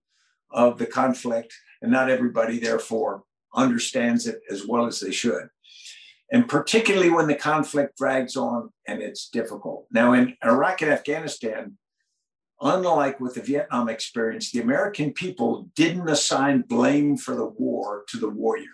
of 0.51 0.77
the 0.77 0.85
conflict, 0.85 1.53
and 1.81 1.91
not 1.91 2.09
everybody, 2.09 2.59
therefore, 2.59 3.23
understands 3.55 4.27
it 4.27 4.41
as 4.51 4.65
well 4.65 4.85
as 4.85 4.99
they 4.99 5.11
should. 5.11 5.49
And 6.31 6.47
particularly 6.47 7.09
when 7.09 7.27
the 7.27 7.35
conflict 7.35 7.97
drags 7.97 8.35
on 8.35 8.69
and 8.87 9.01
it's 9.01 9.29
difficult. 9.29 9.87
Now, 9.91 10.13
in 10.13 10.35
Iraq 10.43 10.81
and 10.81 10.91
Afghanistan, 10.91 11.77
unlike 12.63 13.19
with 13.19 13.35
the 13.35 13.41
Vietnam 13.41 13.89
experience, 13.89 14.51
the 14.51 14.61
American 14.61 15.11
people 15.11 15.69
didn't 15.75 16.09
assign 16.09 16.61
blame 16.61 17.17
for 17.17 17.35
the 17.35 17.45
war 17.45 18.05
to 18.07 18.17
the 18.17 18.29
warrior. 18.29 18.65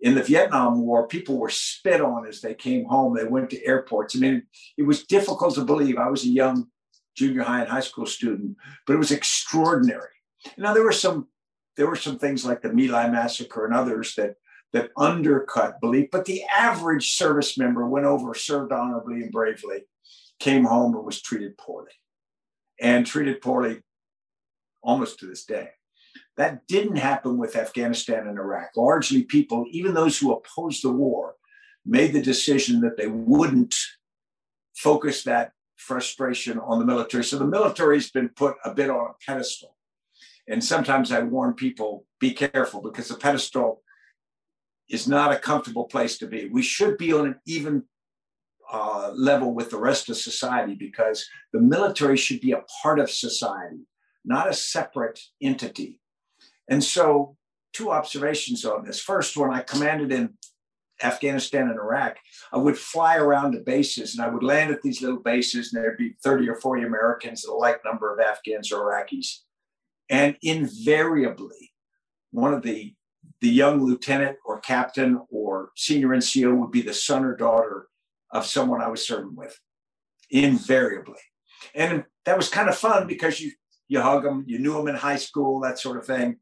In 0.00 0.14
the 0.14 0.22
Vietnam 0.22 0.80
War, 0.80 1.06
people 1.06 1.38
were 1.38 1.50
spit 1.50 2.00
on 2.00 2.26
as 2.26 2.40
they 2.40 2.54
came 2.54 2.84
home. 2.86 3.14
They 3.14 3.24
went 3.24 3.50
to 3.50 3.64
airports. 3.64 4.16
I 4.16 4.18
mean, 4.18 4.42
it 4.76 4.82
was 4.82 5.04
difficult 5.04 5.54
to 5.54 5.64
believe. 5.64 5.96
I 5.96 6.10
was 6.10 6.24
a 6.24 6.28
young 6.28 6.66
junior 7.16 7.42
high 7.42 7.60
and 7.60 7.70
high 7.70 7.80
school 7.80 8.06
student, 8.06 8.56
but 8.86 8.94
it 8.94 8.98
was 8.98 9.12
extraordinary. 9.12 10.08
Now 10.58 10.74
there 10.74 10.82
were 10.82 10.92
some 10.92 11.28
there 11.76 11.88
were 11.88 11.96
some 11.96 12.18
things 12.18 12.44
like 12.44 12.62
the 12.62 12.72
My 12.72 12.86
Lai 12.86 13.08
massacre 13.08 13.64
and 13.64 13.74
others 13.74 14.14
that 14.16 14.34
that 14.72 14.90
undercut 14.96 15.80
belief, 15.80 16.08
but 16.10 16.24
the 16.24 16.42
average 16.54 17.12
service 17.12 17.56
member 17.56 17.88
went 17.88 18.06
over, 18.06 18.34
served 18.34 18.72
honorably 18.72 19.22
and 19.22 19.30
bravely, 19.30 19.84
came 20.38 20.64
home 20.64 20.94
and 20.96 21.04
was 21.04 21.22
treated 21.22 21.56
poorly 21.56 21.92
and 22.80 23.06
treated 23.06 23.40
poorly 23.40 23.80
almost 24.82 25.18
to 25.20 25.26
this 25.26 25.44
day. 25.44 25.70
That 26.36 26.66
didn't 26.66 26.96
happen 26.96 27.38
with 27.38 27.56
Afghanistan 27.56 28.26
and 28.26 28.38
Iraq. 28.38 28.70
Largely, 28.76 29.22
people, 29.22 29.66
even 29.70 29.94
those 29.94 30.18
who 30.18 30.32
opposed 30.32 30.82
the 30.82 30.92
war, 30.92 31.34
made 31.86 32.12
the 32.12 32.22
decision 32.22 32.80
that 32.80 32.96
they 32.96 33.06
wouldn't 33.06 33.74
focus 34.74 35.22
that 35.24 35.52
frustration 35.76 36.58
on 36.58 36.78
the 36.78 36.86
military. 36.86 37.24
So 37.24 37.38
the 37.38 37.46
military's 37.46 38.10
been 38.10 38.30
put 38.30 38.56
a 38.64 38.72
bit 38.72 38.90
on 38.90 39.10
a 39.10 39.24
pedestal. 39.24 39.76
And 40.48 40.62
sometimes 40.62 41.12
I 41.12 41.20
warn 41.20 41.54
people 41.54 42.06
be 42.20 42.32
careful 42.32 42.82
because 42.82 43.08
the 43.08 43.16
pedestal 43.16 43.82
is 44.88 45.08
not 45.08 45.32
a 45.32 45.38
comfortable 45.38 45.84
place 45.84 46.18
to 46.18 46.26
be. 46.26 46.48
We 46.48 46.62
should 46.62 46.98
be 46.98 47.12
on 47.12 47.26
an 47.26 47.40
even 47.46 47.84
uh, 48.72 49.10
level 49.14 49.54
with 49.54 49.70
the 49.70 49.78
rest 49.78 50.08
of 50.08 50.16
society 50.16 50.74
because 50.74 51.26
the 51.52 51.60
military 51.60 52.16
should 52.16 52.40
be 52.40 52.52
a 52.52 52.64
part 52.82 52.98
of 52.98 53.10
society, 53.10 53.86
not 54.24 54.48
a 54.48 54.54
separate 54.54 55.20
entity. 55.42 56.00
And 56.68 56.82
so, 56.82 57.36
two 57.72 57.90
observations 57.90 58.64
on 58.64 58.84
this. 58.84 59.00
First, 59.00 59.36
when 59.36 59.52
I 59.52 59.60
commanded 59.60 60.12
in 60.12 60.34
Afghanistan 61.02 61.68
and 61.68 61.78
Iraq, 61.78 62.16
I 62.52 62.58
would 62.58 62.78
fly 62.78 63.16
around 63.16 63.52
to 63.52 63.60
bases 63.60 64.14
and 64.14 64.24
I 64.24 64.28
would 64.28 64.44
land 64.44 64.72
at 64.72 64.82
these 64.82 65.02
little 65.02 65.20
bases, 65.20 65.72
and 65.72 65.82
there'd 65.82 65.98
be 65.98 66.14
30 66.22 66.48
or 66.48 66.54
40 66.54 66.84
Americans 66.84 67.44
and 67.44 67.52
a 67.52 67.56
like 67.56 67.84
number 67.84 68.12
of 68.12 68.20
Afghans 68.20 68.72
or 68.72 68.84
Iraqis. 68.84 69.40
And 70.08 70.36
invariably, 70.42 71.72
one 72.30 72.54
of 72.54 72.62
the 72.62 72.94
the 73.40 73.48
young 73.48 73.82
lieutenant 73.82 74.38
or 74.44 74.60
captain 74.60 75.20
or 75.30 75.70
senior 75.76 76.08
NCO 76.08 76.56
would 76.56 76.70
be 76.70 76.82
the 76.82 76.94
son 76.94 77.24
or 77.24 77.36
daughter 77.36 77.88
of 78.34 78.44
someone 78.44 78.82
I 78.82 78.88
was 78.88 79.06
serving 79.06 79.36
with, 79.36 79.58
invariably. 80.30 81.20
And 81.74 82.04
that 82.26 82.36
was 82.36 82.50
kind 82.50 82.68
of 82.68 82.76
fun 82.76 83.06
because 83.06 83.40
you 83.40 83.52
you 83.86 84.00
hug 84.00 84.24
them, 84.24 84.44
you 84.46 84.58
knew 84.58 84.72
them 84.72 84.88
in 84.88 84.94
high 84.94 85.16
school, 85.16 85.60
that 85.60 85.78
sort 85.78 85.98
of 85.98 86.06
thing. 86.06 86.36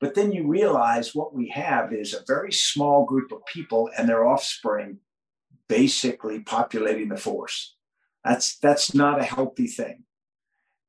But 0.00 0.14
then 0.14 0.32
you 0.32 0.46
realize 0.46 1.14
what 1.14 1.34
we 1.34 1.48
have 1.48 1.92
is 1.92 2.14
a 2.14 2.22
very 2.26 2.52
small 2.52 3.04
group 3.04 3.32
of 3.32 3.44
people 3.46 3.90
and 3.98 4.08
their 4.08 4.26
offspring 4.26 4.98
basically 5.68 6.40
populating 6.40 7.08
the 7.08 7.16
force. 7.16 7.76
That's 8.24 8.58
that's 8.58 8.94
not 8.94 9.20
a 9.20 9.24
healthy 9.24 9.66
thing. 9.66 10.04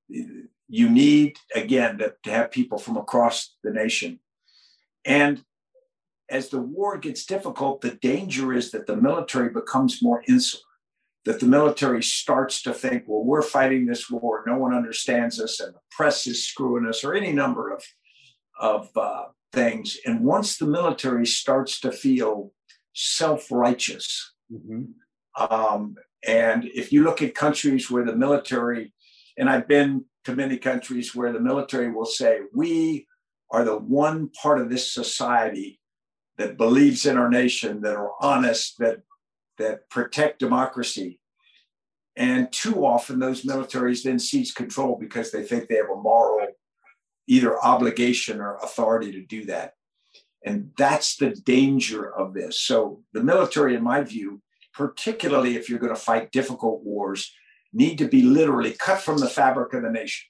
You 0.08 0.90
need 0.90 1.38
again 1.56 1.98
to, 1.98 2.14
to 2.24 2.32
have 2.32 2.52
people 2.52 2.78
from 2.78 2.98
across 2.98 3.56
the 3.64 3.72
nation. 3.72 4.20
And 5.06 5.44
as 6.30 6.50
the 6.50 6.62
war 6.62 6.98
gets 6.98 7.26
difficult, 7.26 7.82
the 7.82 7.96
danger 8.02 8.54
is 8.54 8.72
that 8.72 8.88
the 8.88 8.96
military 8.96 9.50
becomes 9.50 10.02
more 10.02 10.24
insular, 10.28 10.64
that 11.26 11.40
the 11.40 11.46
military 11.46 12.04
starts 12.04 12.62
to 12.64 12.74
think, 12.74 13.04
well, 13.08 13.24
we're 13.24 13.42
fighting 13.42 13.86
this 13.86 14.10
war, 14.10 14.44
no 14.46 14.58
one 14.58 14.74
understands 14.74 15.40
us, 15.40 15.60
and 15.60 15.74
the 15.74 15.80
press 15.92 16.28
is 16.28 16.48
screwing 16.48 16.86
us, 16.86 17.04
or 17.04 17.14
any 17.14 17.32
number 17.32 17.74
of, 17.74 17.84
of 18.60 18.90
uh, 18.96 19.26
things. 19.54 19.98
And 20.06 20.24
once 20.24 20.58
the 20.58 20.68
military 20.68 21.26
starts 21.26 21.80
to 21.82 21.92
feel 21.92 22.52
self 22.94 23.52
righteous, 23.52 24.34
mm-hmm. 24.52 24.84
um, 25.42 25.96
and 26.28 26.66
if 26.66 26.92
you 26.92 27.04
look 27.04 27.22
at 27.22 27.36
countries 27.36 27.90
where 27.90 28.06
the 28.06 28.16
military, 28.16 28.94
and 29.38 29.50
I've 29.50 29.68
been 29.68 30.06
to 30.26 30.36
many 30.36 30.58
countries 30.58 31.16
where 31.16 31.32
the 31.32 31.40
military 31.40 31.92
will 31.92 32.06
say, 32.06 32.40
we 32.54 33.08
are 33.52 33.64
the 33.64 33.78
one 33.78 34.30
part 34.30 34.60
of 34.60 34.70
this 34.70 34.94
society 34.94 35.80
that 36.40 36.58
believes 36.58 37.06
in 37.06 37.18
our 37.18 37.30
nation, 37.30 37.82
that 37.82 37.96
are 37.96 38.14
honest, 38.22 38.80
that 38.80 39.02
that 39.58 39.90
protect 39.90 40.40
democracy. 40.40 41.20
And 42.16 42.52
too 42.52 42.86
often 42.86 43.20
those 43.20 43.44
militaries 43.44 44.04
then 44.04 44.20
seize 44.20 44.54
control 44.54 44.98
because 44.98 45.32
they 45.32 45.44
think 45.44 45.68
they 45.68 45.76
have 45.76 45.90
a 45.94 46.02
moral 46.02 46.48
either 47.28 47.64
obligation 47.64 48.42
or 48.42 48.56
authority 48.56 49.12
to 49.12 49.22
do 49.22 49.46
that. 49.46 49.74
And 50.44 50.72
that's 50.78 51.18
the 51.18 51.30
danger 51.30 52.12
of 52.12 52.34
this. 52.34 52.60
So 52.60 53.04
the 53.14 53.24
military, 53.24 53.76
in 53.76 53.84
my 53.84 54.02
view, 54.02 54.42
particularly 54.74 55.56
if 55.56 55.70
you're 55.70 55.78
going 55.78 55.94
to 55.94 56.02
fight 56.02 56.32
difficult 56.32 56.84
wars, 56.84 57.32
need 57.72 58.00
to 58.00 58.08
be 58.08 58.24
literally 58.24 58.72
cut 58.72 59.00
from 59.00 59.20
the 59.20 59.30
fabric 59.30 59.74
of 59.76 59.84
the 59.84 59.92
nation. 59.92 60.28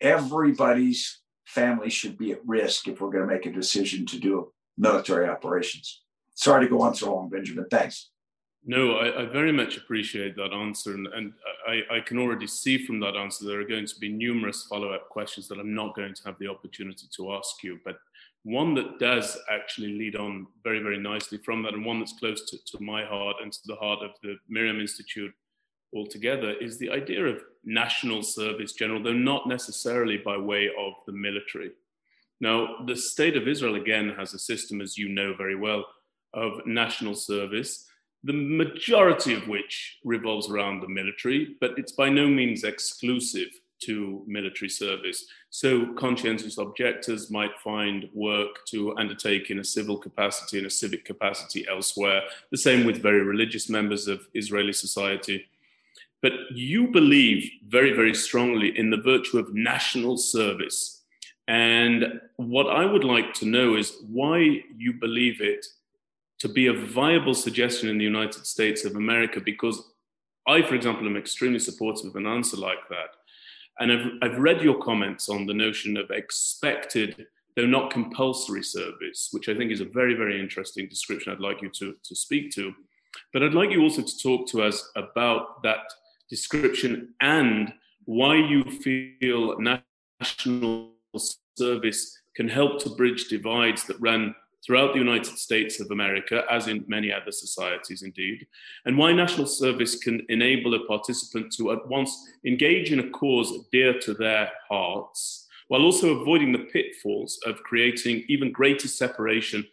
Everybody's 0.00 1.20
family 1.44 1.88
should 1.88 2.18
be 2.18 2.32
at 2.32 2.44
risk 2.44 2.88
if 2.88 3.00
we're 3.00 3.12
going 3.12 3.28
to 3.28 3.32
make 3.32 3.46
a 3.46 3.52
decision 3.52 4.04
to 4.06 4.18
do 4.18 4.52
military 4.76 5.28
operations. 5.28 6.02
Sorry 6.34 6.64
to 6.64 6.70
go 6.70 6.82
on 6.82 6.94
so 6.94 7.14
long, 7.14 7.28
Benjamin. 7.28 7.66
Thanks. 7.70 8.10
No, 8.64 8.92
I, 8.92 9.22
I 9.22 9.26
very 9.26 9.52
much 9.52 9.76
appreciate 9.76 10.36
that 10.36 10.52
answer. 10.52 10.94
And, 10.94 11.08
and 11.08 11.32
I, 11.66 11.96
I, 11.96 12.00
can 12.00 12.18
already 12.18 12.46
see 12.46 12.78
from 12.86 13.00
that 13.00 13.16
answer 13.16 13.44
there 13.44 13.60
are 13.60 13.66
going 13.66 13.86
to 13.86 13.98
be 13.98 14.08
numerous 14.08 14.66
follow 14.70 14.92
up 14.92 15.08
questions 15.08 15.48
that 15.48 15.58
I'm 15.58 15.74
not 15.74 15.96
going 15.96 16.14
to 16.14 16.22
have 16.24 16.38
the 16.38 16.46
opportunity 16.46 17.08
to 17.16 17.32
ask 17.32 17.62
you. 17.64 17.80
But 17.84 17.96
one 18.44 18.74
that 18.74 19.00
does 19.00 19.36
actually 19.50 19.98
lead 19.98 20.14
on 20.14 20.46
very, 20.62 20.80
very 20.80 20.98
nicely 20.98 21.38
from 21.38 21.62
that, 21.62 21.74
and 21.74 21.84
one 21.84 21.98
that's 21.98 22.18
close 22.18 22.48
to, 22.50 22.58
to 22.66 22.82
my 22.82 23.04
heart 23.04 23.36
and 23.42 23.52
to 23.52 23.60
the 23.66 23.76
heart 23.76 24.00
of 24.02 24.12
the 24.22 24.36
MirYam 24.50 24.80
Institute 24.80 25.32
altogether, 25.94 26.52
is 26.52 26.78
the 26.78 26.90
idea 26.90 27.24
of 27.24 27.42
national 27.64 28.22
service 28.22 28.72
general, 28.72 29.02
though 29.02 29.12
not 29.12 29.48
necessarily 29.48 30.18
by 30.18 30.36
way 30.36 30.70
of 30.78 30.94
the 31.06 31.12
military. 31.12 31.72
Now, 32.42 32.78
the 32.86 32.96
state 32.96 33.36
of 33.36 33.46
Israel, 33.46 33.76
again, 33.76 34.14
has 34.18 34.34
a 34.34 34.38
system, 34.38 34.80
as 34.80 34.98
you 34.98 35.08
know 35.08 35.32
very 35.32 35.54
well, 35.54 35.86
of 36.34 36.66
national 36.66 37.14
service, 37.14 37.86
the 38.24 38.32
majority 38.32 39.32
of 39.32 39.46
which 39.46 40.00
revolves 40.04 40.50
around 40.50 40.80
the 40.80 40.88
military, 40.88 41.54
but 41.60 41.78
it's 41.78 41.92
by 41.92 42.08
no 42.08 42.26
means 42.26 42.64
exclusive 42.64 43.48
to 43.84 44.24
military 44.26 44.68
service. 44.68 45.24
So, 45.50 45.94
conscientious 45.94 46.58
objectors 46.58 47.30
might 47.30 47.56
find 47.62 48.08
work 48.12 48.66
to 48.70 48.96
undertake 48.96 49.50
in 49.50 49.60
a 49.60 49.64
civil 49.64 49.96
capacity, 49.96 50.58
in 50.58 50.66
a 50.66 50.70
civic 50.70 51.04
capacity 51.04 51.64
elsewhere. 51.68 52.22
The 52.50 52.58
same 52.58 52.84
with 52.84 53.00
very 53.00 53.22
religious 53.22 53.68
members 53.68 54.08
of 54.08 54.26
Israeli 54.34 54.72
society. 54.72 55.46
But 56.22 56.32
you 56.52 56.88
believe 56.88 57.48
very, 57.68 57.92
very 57.92 58.14
strongly 58.14 58.76
in 58.76 58.90
the 58.90 59.02
virtue 59.12 59.38
of 59.38 59.54
national 59.54 60.16
service 60.16 60.91
and 61.48 62.20
what 62.36 62.68
I 62.68 62.84
would 62.84 63.04
like 63.04 63.34
to 63.34 63.46
know 63.46 63.76
is 63.76 63.96
why 64.08 64.62
you 64.76 64.92
believe 65.00 65.40
it 65.40 65.66
to 66.38 66.48
be 66.48 66.66
a 66.66 66.72
viable 66.72 67.34
suggestion 67.34 67.88
in 67.88 67.98
the 67.98 68.04
United 68.04 68.46
States 68.46 68.84
of 68.84 68.96
America, 68.96 69.40
because 69.40 69.92
I, 70.46 70.62
for 70.62 70.74
example, 70.74 71.06
am 71.06 71.16
extremely 71.16 71.58
supportive 71.58 72.06
of 72.06 72.16
an 72.16 72.26
answer 72.26 72.56
like 72.56 72.88
that. 72.90 73.10
And 73.78 73.92
I've, 73.92 74.06
I've 74.22 74.38
read 74.38 74.60
your 74.60 74.82
comments 74.82 75.28
on 75.28 75.46
the 75.46 75.54
notion 75.54 75.96
of 75.96 76.10
expected, 76.10 77.26
though 77.56 77.66
not 77.66 77.90
compulsory 77.90 78.62
service, 78.62 79.28
which 79.32 79.48
I 79.48 79.54
think 79.54 79.70
is 79.70 79.80
a 79.80 79.84
very, 79.84 80.14
very 80.14 80.40
interesting 80.40 80.88
description 80.88 81.32
I'd 81.32 81.40
like 81.40 81.62
you 81.62 81.70
to, 81.70 81.94
to 82.02 82.14
speak 82.14 82.50
to. 82.52 82.72
But 83.32 83.42
I'd 83.42 83.54
like 83.54 83.70
you 83.70 83.82
also 83.82 84.02
to 84.02 84.18
talk 84.18 84.48
to 84.48 84.62
us 84.62 84.90
about 84.96 85.62
that 85.62 85.92
description 86.28 87.14
and 87.20 87.72
why 88.04 88.36
you 88.36 88.64
feel 88.64 89.58
national 89.60 90.91
service 91.56 92.18
can 92.34 92.48
help 92.48 92.80
to 92.82 92.90
bridge 92.90 93.28
divides 93.28 93.84
that 93.84 94.00
run 94.00 94.34
throughout 94.64 94.92
the 94.92 94.98
United 94.98 95.36
States 95.38 95.80
of 95.80 95.90
America, 95.90 96.44
as 96.50 96.68
in 96.68 96.84
many 96.86 97.12
other 97.12 97.32
societies 97.32 98.02
indeed, 98.02 98.46
and 98.86 98.96
why 98.96 99.12
national 99.12 99.46
service 99.46 99.96
can 99.96 100.24
enable 100.28 100.74
a 100.74 100.86
participant 100.86 101.52
to 101.52 101.72
at 101.72 101.86
once 101.88 102.16
engage 102.46 102.92
in 102.92 103.00
a 103.00 103.10
cause 103.10 103.52
dear 103.72 103.98
to 103.98 104.14
their 104.14 104.50
hearts, 104.68 105.48
while 105.68 105.82
also 105.82 106.20
avoiding 106.20 106.52
the 106.52 106.66
pitfalls 106.72 107.40
of 107.44 107.62
creating 107.64 108.24
even 108.28 108.52
greater 108.52 108.88
separation 108.88 109.66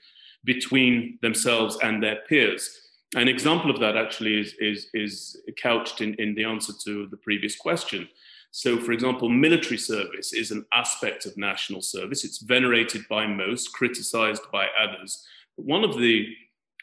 between 0.43 1.19
themselves 1.21 1.77
and 1.83 2.01
their 2.01 2.17
peers. 2.27 2.69
An 3.15 3.27
example 3.27 3.69
of 3.69 3.79
that 3.79 3.97
actually 3.97 4.39
is, 4.39 4.55
is, 4.59 4.87
is 4.93 5.41
couched 5.61 6.01
in, 6.01 6.13
in 6.15 6.35
the 6.35 6.45
answer 6.45 6.73
to 6.85 7.07
the 7.07 7.17
previous 7.17 7.55
question. 7.55 8.07
So, 8.51 8.79
for 8.79 8.91
example, 8.91 9.29
military 9.29 9.77
service 9.77 10.33
is 10.33 10.51
an 10.51 10.65
aspect 10.73 11.25
of 11.25 11.37
national 11.37 11.81
service. 11.81 12.23
It's 12.23 12.39
venerated 12.39 13.07
by 13.07 13.27
most, 13.27 13.73
criticized 13.73 14.43
by 14.51 14.67
others. 14.81 15.23
But 15.55 15.65
one 15.65 15.83
of 15.83 15.97
the 15.97 16.27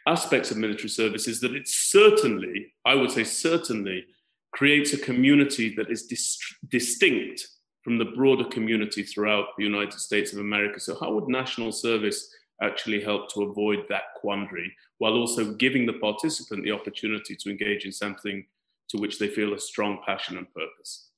aspects 0.06 0.50
of 0.50 0.56
military 0.58 0.88
service 0.88 1.26
is 1.26 1.40
that 1.40 1.56
it 1.56 1.66
certainly, 1.66 2.72
I 2.84 2.94
would 2.94 3.10
say, 3.10 3.24
certainly 3.24 4.04
creates 4.52 4.92
a 4.92 4.98
community 4.98 5.74
that 5.74 5.90
is 5.90 6.06
dis- 6.06 6.38
distinct 6.68 7.48
from 7.82 7.98
the 7.98 8.04
broader 8.04 8.44
community 8.44 9.02
throughout 9.02 9.48
the 9.58 9.64
United 9.64 9.98
States 9.98 10.32
of 10.32 10.38
America. 10.38 10.78
So, 10.78 10.96
how 10.98 11.12
would 11.14 11.28
national 11.28 11.72
service 11.72 12.32
actually 12.62 13.02
help 13.02 13.32
to 13.32 13.42
avoid 13.42 13.84
that 13.88 14.14
quandary 14.16 14.72
while 14.98 15.14
also 15.14 15.52
giving 15.54 15.84
the 15.84 15.92
participant 15.94 16.62
the 16.64 16.72
opportunity 16.72 17.36
to 17.36 17.50
engage 17.50 17.84
in 17.84 17.92
something 17.92 18.46
to 18.88 18.98
which 18.98 19.18
they 19.18 19.28
feel 19.28 19.52
a 19.52 19.58
strong 19.58 19.98
passion 20.06 20.38
and 20.38 20.52
purpose? 20.54 21.10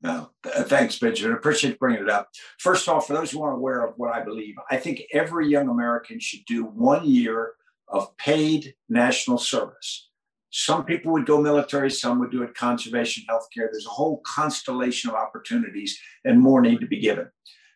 No, 0.00 0.30
uh, 0.44 0.62
thanks, 0.62 0.98
Benjamin. 0.98 1.36
Appreciate 1.36 1.78
bringing 1.78 2.02
it 2.02 2.10
up. 2.10 2.28
First 2.58 2.88
off, 2.88 3.06
for 3.06 3.14
those 3.14 3.30
who 3.30 3.42
aren't 3.42 3.58
aware 3.58 3.84
of 3.84 3.94
what 3.96 4.14
I 4.14 4.22
believe, 4.22 4.54
I 4.70 4.76
think 4.76 5.02
every 5.12 5.48
young 5.48 5.68
American 5.68 6.20
should 6.20 6.44
do 6.46 6.64
one 6.64 7.04
year 7.04 7.52
of 7.88 8.16
paid 8.16 8.74
national 8.88 9.38
service. 9.38 10.08
Some 10.50 10.84
people 10.84 11.12
would 11.12 11.26
go 11.26 11.42
military, 11.42 11.90
some 11.90 12.20
would 12.20 12.30
do 12.30 12.42
it 12.42 12.54
conservation, 12.54 13.24
healthcare. 13.28 13.68
There's 13.70 13.86
a 13.86 13.90
whole 13.90 14.22
constellation 14.24 15.10
of 15.10 15.16
opportunities, 15.16 15.98
and 16.24 16.40
more 16.40 16.60
need 16.60 16.80
to 16.80 16.86
be 16.86 17.00
given. 17.00 17.28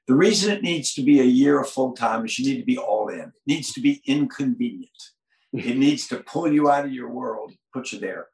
The 0.06 0.14
reason 0.14 0.52
it 0.52 0.62
needs 0.62 0.94
to 0.94 1.02
be 1.02 1.20
a 1.20 1.24
year 1.24 1.60
of 1.60 1.68
full 1.68 1.92
time 1.92 2.24
is 2.24 2.38
you 2.38 2.50
need 2.50 2.60
to 2.60 2.66
be 2.66 2.78
all 2.78 3.08
in. 3.08 3.20
It 3.20 3.32
needs 3.46 3.72
to 3.72 3.80
be 3.80 4.02
inconvenient. 4.06 4.90
It 5.52 5.76
needs 5.76 6.08
to 6.08 6.22
pull 6.22 6.50
you 6.50 6.70
out 6.70 6.86
of 6.86 6.92
your 6.92 7.10
world, 7.10 7.52
put 7.72 7.92
you 7.92 7.98
there. 7.98 8.28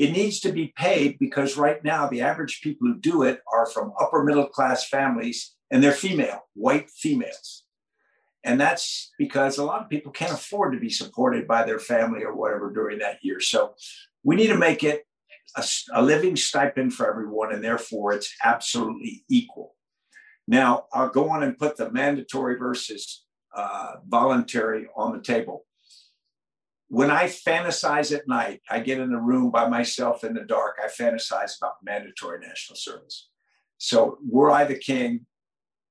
It 0.00 0.12
needs 0.12 0.40
to 0.40 0.50
be 0.50 0.72
paid 0.78 1.18
because 1.18 1.58
right 1.58 1.84
now 1.84 2.08
the 2.08 2.22
average 2.22 2.62
people 2.62 2.88
who 2.88 2.98
do 2.98 3.22
it 3.22 3.42
are 3.52 3.66
from 3.66 3.92
upper 4.00 4.24
middle 4.24 4.46
class 4.46 4.88
families 4.88 5.54
and 5.70 5.84
they're 5.84 5.92
female, 5.92 6.46
white 6.54 6.88
females. 6.88 7.64
And 8.42 8.58
that's 8.58 9.12
because 9.18 9.58
a 9.58 9.62
lot 9.62 9.82
of 9.82 9.90
people 9.90 10.10
can't 10.10 10.32
afford 10.32 10.72
to 10.72 10.80
be 10.80 10.88
supported 10.88 11.46
by 11.46 11.64
their 11.64 11.78
family 11.78 12.22
or 12.22 12.34
whatever 12.34 12.72
during 12.72 12.98
that 13.00 13.18
year. 13.20 13.40
So 13.40 13.74
we 14.24 14.36
need 14.36 14.46
to 14.46 14.56
make 14.56 14.82
it 14.82 15.04
a, 15.54 15.64
a 15.92 16.00
living 16.00 16.34
stipend 16.34 16.94
for 16.94 17.06
everyone, 17.06 17.52
and 17.52 17.62
therefore 17.62 18.14
it's 18.14 18.34
absolutely 18.42 19.26
equal. 19.28 19.74
Now, 20.48 20.86
I'll 20.94 21.10
go 21.10 21.28
on 21.28 21.42
and 21.42 21.58
put 21.58 21.76
the 21.76 21.90
mandatory 21.90 22.56
versus 22.56 23.26
uh, 23.54 23.96
voluntary 24.08 24.86
on 24.96 25.12
the 25.12 25.22
table. 25.22 25.66
When 26.90 27.08
I 27.08 27.26
fantasize 27.26 28.12
at 28.12 28.26
night, 28.26 28.62
I 28.68 28.80
get 28.80 28.98
in 28.98 29.12
a 29.12 29.20
room 29.20 29.52
by 29.52 29.68
myself 29.68 30.24
in 30.24 30.34
the 30.34 30.42
dark. 30.42 30.76
I 30.82 30.88
fantasize 30.88 31.56
about 31.56 31.84
mandatory 31.84 32.40
national 32.40 32.76
service. 32.76 33.28
So, 33.78 34.18
were 34.28 34.50
I 34.50 34.64
the 34.64 34.74
king, 34.74 35.26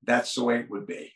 that's 0.04 0.36
the 0.36 0.44
way 0.44 0.60
it 0.60 0.70
would 0.70 0.86
be. 0.86 1.14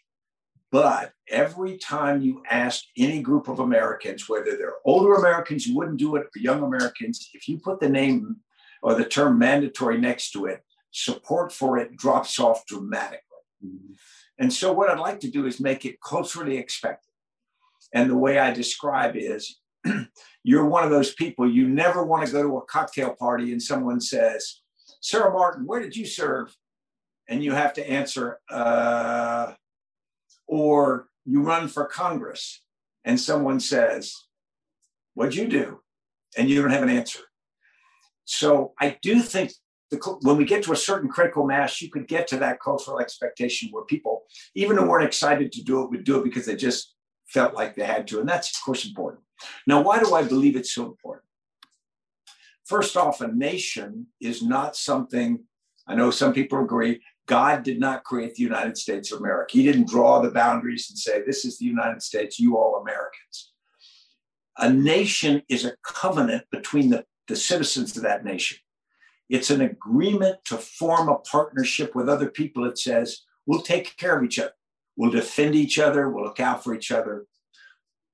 But 0.71 1.11
every 1.27 1.77
time 1.77 2.21
you 2.21 2.43
ask 2.49 2.85
any 2.97 3.21
group 3.21 3.49
of 3.49 3.59
Americans, 3.59 4.29
whether 4.29 4.55
they're 4.55 4.77
older 4.85 5.15
Americans 5.15 5.65
who 5.65 5.75
wouldn't 5.75 5.99
do 5.99 6.15
it 6.15 6.27
or 6.27 6.39
young 6.39 6.63
Americans, 6.63 7.29
if 7.33 7.49
you 7.49 7.59
put 7.59 7.81
the 7.81 7.89
name 7.89 8.37
or 8.81 8.95
the 8.95 9.03
term 9.03 9.37
mandatory 9.37 9.99
next 9.99 10.31
to 10.31 10.45
it, 10.45 10.63
support 10.91 11.51
for 11.51 11.77
it 11.77 11.97
drops 11.97 12.39
off 12.39 12.65
dramatically. 12.67 13.19
Mm-hmm. 13.63 13.93
And 14.39 14.53
so, 14.53 14.71
what 14.71 14.89
I'd 14.89 14.97
like 14.97 15.19
to 15.19 15.29
do 15.29 15.45
is 15.45 15.59
make 15.59 15.83
it 15.83 16.01
culturally 16.01 16.57
expected. 16.57 17.11
And 17.93 18.09
the 18.09 18.17
way 18.17 18.39
I 18.39 18.53
describe 18.53 19.17
is 19.17 19.59
you're 20.43 20.65
one 20.65 20.83
of 20.83 20.89
those 20.89 21.13
people, 21.13 21.49
you 21.49 21.67
never 21.67 22.03
want 22.03 22.25
to 22.25 22.31
go 22.31 22.43
to 22.43 22.57
a 22.57 22.65
cocktail 22.65 23.15
party 23.15 23.51
and 23.51 23.61
someone 23.61 23.99
says, 23.99 24.61
Sarah 25.01 25.31
Martin, 25.31 25.65
where 25.65 25.81
did 25.81 25.95
you 25.95 26.05
serve? 26.05 26.55
And 27.27 27.43
you 27.43 27.53
have 27.53 27.73
to 27.73 27.89
answer, 27.89 28.39
uh, 28.49 29.53
or 30.47 31.07
you 31.25 31.41
run 31.41 31.67
for 31.67 31.85
Congress 31.85 32.61
and 33.05 33.19
someone 33.19 33.59
says, 33.59 34.15
What'd 35.15 35.35
you 35.35 35.47
do? 35.47 35.81
And 36.37 36.49
you 36.49 36.61
don't 36.61 36.71
have 36.71 36.83
an 36.83 36.89
answer. 36.89 37.19
So 38.25 38.73
I 38.79 38.97
do 39.01 39.21
think 39.21 39.51
the, 39.91 40.17
when 40.21 40.37
we 40.37 40.45
get 40.45 40.63
to 40.63 40.71
a 40.71 40.77
certain 40.77 41.09
critical 41.09 41.45
mass, 41.45 41.81
you 41.81 41.89
could 41.91 42.07
get 42.07 42.27
to 42.29 42.37
that 42.37 42.59
cultural 42.59 42.99
expectation 42.99 43.69
where 43.71 43.83
people, 43.83 44.23
even 44.55 44.77
who 44.77 44.89
weren't 44.89 45.05
excited 45.05 45.51
to 45.51 45.63
do 45.63 45.83
it, 45.83 45.91
would 45.91 46.03
do 46.03 46.19
it 46.19 46.23
because 46.23 46.45
they 46.45 46.55
just 46.55 46.95
felt 47.33 47.53
like 47.53 47.75
they 47.75 47.85
had 47.85 48.07
to. 48.07 48.19
And 48.19 48.29
that's, 48.29 48.55
of 48.55 48.63
course, 48.63 48.85
important. 48.85 49.23
Now, 49.65 49.81
why 49.81 49.99
do 49.99 50.13
I 50.13 50.23
believe 50.23 50.55
it's 50.55 50.73
so 50.73 50.85
important? 50.85 51.25
First 52.65 52.95
off, 52.95 53.21
a 53.21 53.27
nation 53.27 54.07
is 54.21 54.41
not 54.41 54.75
something, 54.75 55.43
I 55.87 55.95
know 55.95 56.11
some 56.11 56.33
people 56.33 56.63
agree, 56.63 57.01
God 57.25 57.63
did 57.63 57.79
not 57.79 58.03
create 58.03 58.35
the 58.35 58.43
United 58.43 58.77
States 58.77 59.11
of 59.11 59.19
America. 59.19 59.53
He 59.53 59.63
didn't 59.63 59.89
draw 59.89 60.21
the 60.21 60.31
boundaries 60.31 60.87
and 60.89 60.97
say, 60.97 61.23
this 61.25 61.43
is 61.45 61.57
the 61.57 61.65
United 61.65 62.01
States, 62.01 62.39
you 62.39 62.57
all 62.57 62.81
Americans. 62.81 63.51
A 64.57 64.71
nation 64.71 65.41
is 65.49 65.65
a 65.65 65.75
covenant 65.83 66.43
between 66.51 66.89
the, 66.89 67.05
the 67.27 67.35
citizens 67.35 67.97
of 67.97 68.03
that 68.03 68.23
nation. 68.23 68.57
It's 69.29 69.49
an 69.49 69.61
agreement 69.61 70.37
to 70.45 70.57
form 70.57 71.09
a 71.09 71.19
partnership 71.19 71.95
with 71.95 72.09
other 72.09 72.29
people 72.29 72.63
that 72.65 72.77
says, 72.77 73.23
we'll 73.45 73.61
take 73.61 73.97
care 73.97 74.17
of 74.17 74.23
each 74.23 74.39
other, 74.39 74.51
we'll 74.95 75.11
defend 75.11 75.55
each 75.55 75.79
other, 75.79 76.09
we'll 76.09 76.25
look 76.25 76.39
out 76.39 76.63
for 76.63 76.73
each 76.73 76.91
other. 76.91 77.25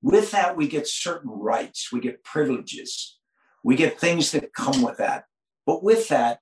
With 0.02 0.32
that, 0.32 0.56
we 0.56 0.68
get 0.68 0.88
certain 0.88 1.30
rights, 1.30 1.92
we 1.92 2.00
get 2.00 2.24
privileges, 2.24 3.18
we 3.64 3.76
get 3.76 4.00
things 4.00 4.32
that 4.32 4.54
come 4.54 4.82
with 4.82 4.98
that. 4.98 5.26
But 5.66 5.84
with 5.84 6.08
that, 6.08 6.40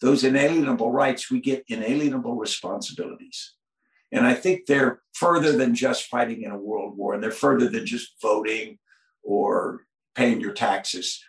those 0.00 0.24
inalienable 0.24 0.90
rights, 0.92 1.30
we 1.30 1.40
get 1.40 1.64
inalienable 1.68 2.36
responsibilities. 2.36 3.54
And 4.10 4.26
I 4.26 4.34
think 4.34 4.66
they're 4.66 5.02
further 5.12 5.52
than 5.52 5.74
just 5.74 6.06
fighting 6.06 6.42
in 6.42 6.50
a 6.50 6.58
world 6.58 6.96
war, 6.96 7.14
and 7.14 7.22
they're 7.22 7.30
further 7.30 7.68
than 7.68 7.86
just 7.86 8.16
voting 8.22 8.78
or 9.22 9.82
paying 10.14 10.40
your 10.40 10.52
taxes. 10.52 11.22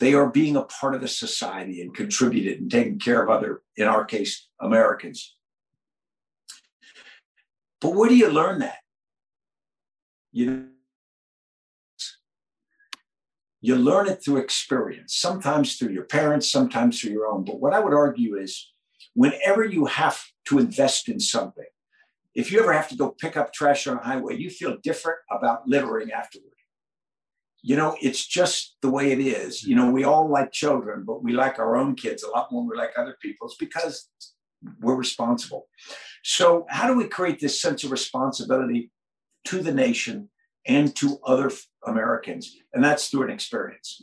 They 0.00 0.14
are 0.14 0.28
being 0.28 0.56
a 0.56 0.64
part 0.64 0.94
of 0.94 1.00
the 1.00 1.08
society 1.08 1.80
and 1.80 1.94
contributed 1.94 2.60
and 2.60 2.70
taking 2.70 2.98
care 2.98 3.22
of 3.22 3.30
other, 3.30 3.62
in 3.76 3.86
our 3.86 4.04
case, 4.04 4.48
Americans. 4.60 5.36
But 7.84 7.96
where 7.96 8.08
do 8.08 8.16
you 8.16 8.30
learn 8.30 8.60
that? 8.60 8.78
You 10.32 10.70
you 13.60 13.76
learn 13.76 14.08
it 14.08 14.24
through 14.24 14.38
experience, 14.38 15.14
sometimes 15.14 15.76
through 15.76 15.92
your 15.92 16.04
parents, 16.04 16.50
sometimes 16.50 16.98
through 16.98 17.12
your 17.12 17.26
own. 17.26 17.44
But 17.44 17.60
what 17.60 17.74
I 17.74 17.80
would 17.80 17.92
argue 17.92 18.36
is 18.36 18.72
whenever 19.12 19.66
you 19.66 19.84
have 19.84 20.18
to 20.46 20.58
invest 20.58 21.10
in 21.10 21.20
something, 21.20 21.66
if 22.34 22.50
you 22.50 22.60
ever 22.60 22.72
have 22.72 22.88
to 22.88 22.96
go 22.96 23.10
pick 23.10 23.36
up 23.36 23.52
trash 23.52 23.86
on 23.86 23.98
a 23.98 24.02
highway, 24.02 24.38
you 24.38 24.48
feel 24.48 24.78
different 24.82 25.18
about 25.30 25.68
littering 25.68 26.10
afterward. 26.10 26.52
You 27.60 27.76
know, 27.76 27.98
it's 28.00 28.26
just 28.26 28.76
the 28.80 28.90
way 28.90 29.12
it 29.12 29.20
is. 29.20 29.62
You 29.62 29.76
know, 29.76 29.90
we 29.90 30.04
all 30.04 30.26
like 30.30 30.52
children, 30.52 31.04
but 31.06 31.22
we 31.22 31.34
like 31.34 31.58
our 31.58 31.76
own 31.76 31.96
kids 31.96 32.22
a 32.22 32.30
lot 32.30 32.50
more 32.50 32.62
than 32.62 32.70
we 32.70 32.76
like 32.78 32.92
other 32.96 33.16
people's 33.20 33.56
because 33.58 34.08
we're 34.80 34.94
responsible. 34.94 35.66
So, 36.22 36.66
how 36.68 36.88
do 36.88 36.96
we 36.96 37.08
create 37.08 37.40
this 37.40 37.60
sense 37.60 37.84
of 37.84 37.90
responsibility 37.90 38.90
to 39.44 39.62
the 39.62 39.74
nation 39.74 40.30
and 40.66 40.94
to 40.96 41.18
other 41.24 41.50
Americans. 41.86 42.56
And 42.72 42.82
that's 42.82 43.08
through 43.08 43.24
an 43.24 43.30
experience. 43.30 44.02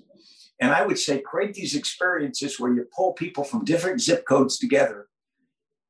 And 0.60 0.72
I 0.72 0.86
would 0.86 1.00
say 1.00 1.20
create 1.20 1.56
these 1.56 1.76
experiences 1.76 2.60
where 2.60 2.74
you 2.74 2.86
pull 2.96 3.14
people 3.14 3.44
from 3.44 3.66
different 3.66 4.02
zip 4.02 4.26
codes 4.28 4.60
together, 4.60 5.08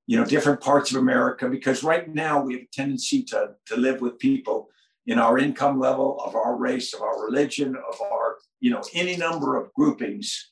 you 0.07 0.17
know, 0.17 0.25
different 0.25 0.61
parts 0.61 0.91
of 0.91 0.97
America, 0.97 1.49
because 1.49 1.83
right 1.83 2.07
now 2.13 2.41
we 2.41 2.53
have 2.53 2.63
a 2.63 2.69
tendency 2.71 3.23
to, 3.23 3.51
to 3.65 3.75
live 3.75 3.99
with 3.99 4.17
people 4.17 4.69
in 5.05 5.19
our 5.19 5.37
income 5.37 5.79
level, 5.79 6.21
of 6.21 6.35
our 6.35 6.55
race, 6.55 6.93
of 6.93 7.01
our 7.01 7.25
religion, 7.25 7.75
of 7.75 8.01
our, 8.01 8.37
you 8.61 8.71
know, 8.71 8.81
any 8.93 9.17
number 9.17 9.57
of 9.57 9.73
groupings. 9.73 10.51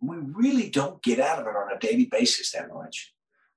We 0.00 0.16
really 0.16 0.70
don't 0.70 1.02
get 1.02 1.20
out 1.20 1.38
of 1.38 1.46
it 1.46 1.54
on 1.54 1.76
a 1.76 1.78
daily 1.78 2.08
basis 2.10 2.52
that 2.52 2.72
much. 2.72 3.12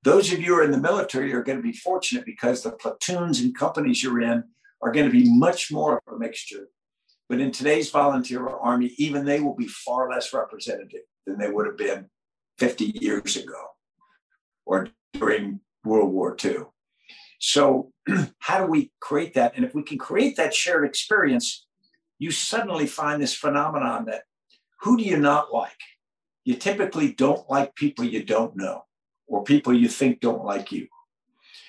Those 0.06 0.32
of 0.32 0.40
you 0.40 0.54
who 0.54 0.60
are 0.60 0.64
in 0.64 0.70
the 0.70 0.78
military 0.78 1.34
are 1.34 1.42
going 1.42 1.58
to 1.58 1.64
be 1.64 1.74
fortunate 1.74 2.26
because 2.26 2.62
the 2.62 2.72
platoons 2.74 3.40
and 3.40 3.58
companies 3.58 4.04
you're 4.04 4.22
in 4.22 4.44
are 4.84 4.92
going 4.92 5.08
to 5.08 5.12
be 5.12 5.28
much 5.28 5.72
more 5.72 5.98
of 5.98 6.14
a 6.14 6.20
mixture. 6.20 6.70
But 7.28 7.40
in 7.40 7.52
today's 7.52 7.90
volunteer 7.90 8.48
army, 8.48 8.94
even 9.00 9.26
they 9.26 9.40
will 9.40 9.56
be 9.56 9.68
far 9.68 10.08
less 10.12 10.32
representative 10.32 11.02
than 11.26 11.40
they 11.40 11.50
would 11.50 11.66
have 11.66 11.76
been 11.76 12.06
50 12.60 13.00
years 13.02 13.36
ago 13.36 13.60
or 14.64 14.90
during 15.14 15.60
World 15.84 16.14
War 16.14 16.38
II. 16.46 16.66
So, 17.40 17.92
how 18.40 18.60
do 18.60 18.68
we 18.68 18.92
create 19.02 19.34
that? 19.34 19.54
And 19.56 19.66
if 19.66 19.74
we 19.74 19.82
can 19.82 19.98
create 19.98 20.36
that 20.36 20.54
shared 20.54 20.86
experience, 20.86 21.66
you 22.20 22.30
suddenly 22.30 22.86
find 22.86 23.20
this 23.20 23.34
phenomenon 23.34 24.06
that 24.06 24.22
who 24.82 24.98
do 24.98 25.04
you 25.04 25.18
not 25.18 25.52
like? 25.52 25.82
You 26.44 26.54
typically 26.54 27.12
don't 27.12 27.50
like 27.50 27.74
people 27.74 28.06
you 28.06 28.24
don't 28.24 28.56
know 28.56 28.85
or 29.28 29.44
people 29.44 29.74
you 29.74 29.88
think 29.88 30.20
don't 30.20 30.46
like 30.46 30.72
you. 30.72 30.88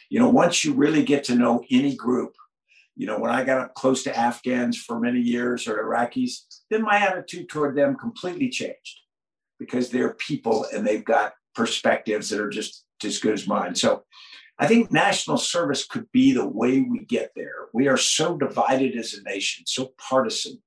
You 0.09 0.21
know, 0.21 0.29
once 0.29 0.65
you 0.65 0.75
really 0.75 1.03
get 1.03 1.25
to 1.25 1.35
know 1.35 1.65
any 1.71 1.97
group, 1.97 2.35
you 2.97 3.07
know, 3.07 3.19
when 3.19 3.31
I 3.31 3.45
got 3.45 3.61
up 3.61 3.75
close 3.75 4.03
to 4.05 4.17
Afghans 4.17 4.79
for 4.79 4.99
many 4.99 5.21
years 5.21 5.67
or 5.67 5.83
Iraqis, 5.85 6.63
then 6.71 6.83
my 6.83 6.97
attitude 6.97 7.49
toward 7.49 7.77
them 7.77 7.97
completely 7.97 8.49
changed 8.49 9.01
because 9.59 9.91
they're 9.91 10.15
people 10.15 10.67
and 10.73 10.87
they've 10.87 11.05
got 11.05 11.35
perspectives 11.55 12.31
that 12.31 12.41
are 12.41 12.51
just 12.51 12.85
as 13.05 13.19
good 13.19 13.35
as 13.35 13.47
mine. 13.47 13.75
So 13.75 14.05
I 14.59 14.67
think 14.67 14.91
national 14.91 15.37
service 15.37 15.85
could 15.85 16.11
be 16.13 16.33
the 16.33 16.49
way 16.49 16.81
we 16.81 17.01
get 17.05 17.33
there. 17.37 17.67
We 17.75 17.89
are 17.89 17.99
so 17.99 18.39
divided 18.39 18.97
as 18.97 19.13
a 19.15 19.23
nation, 19.23 19.65
so 19.67 19.93
partisan 19.99 20.63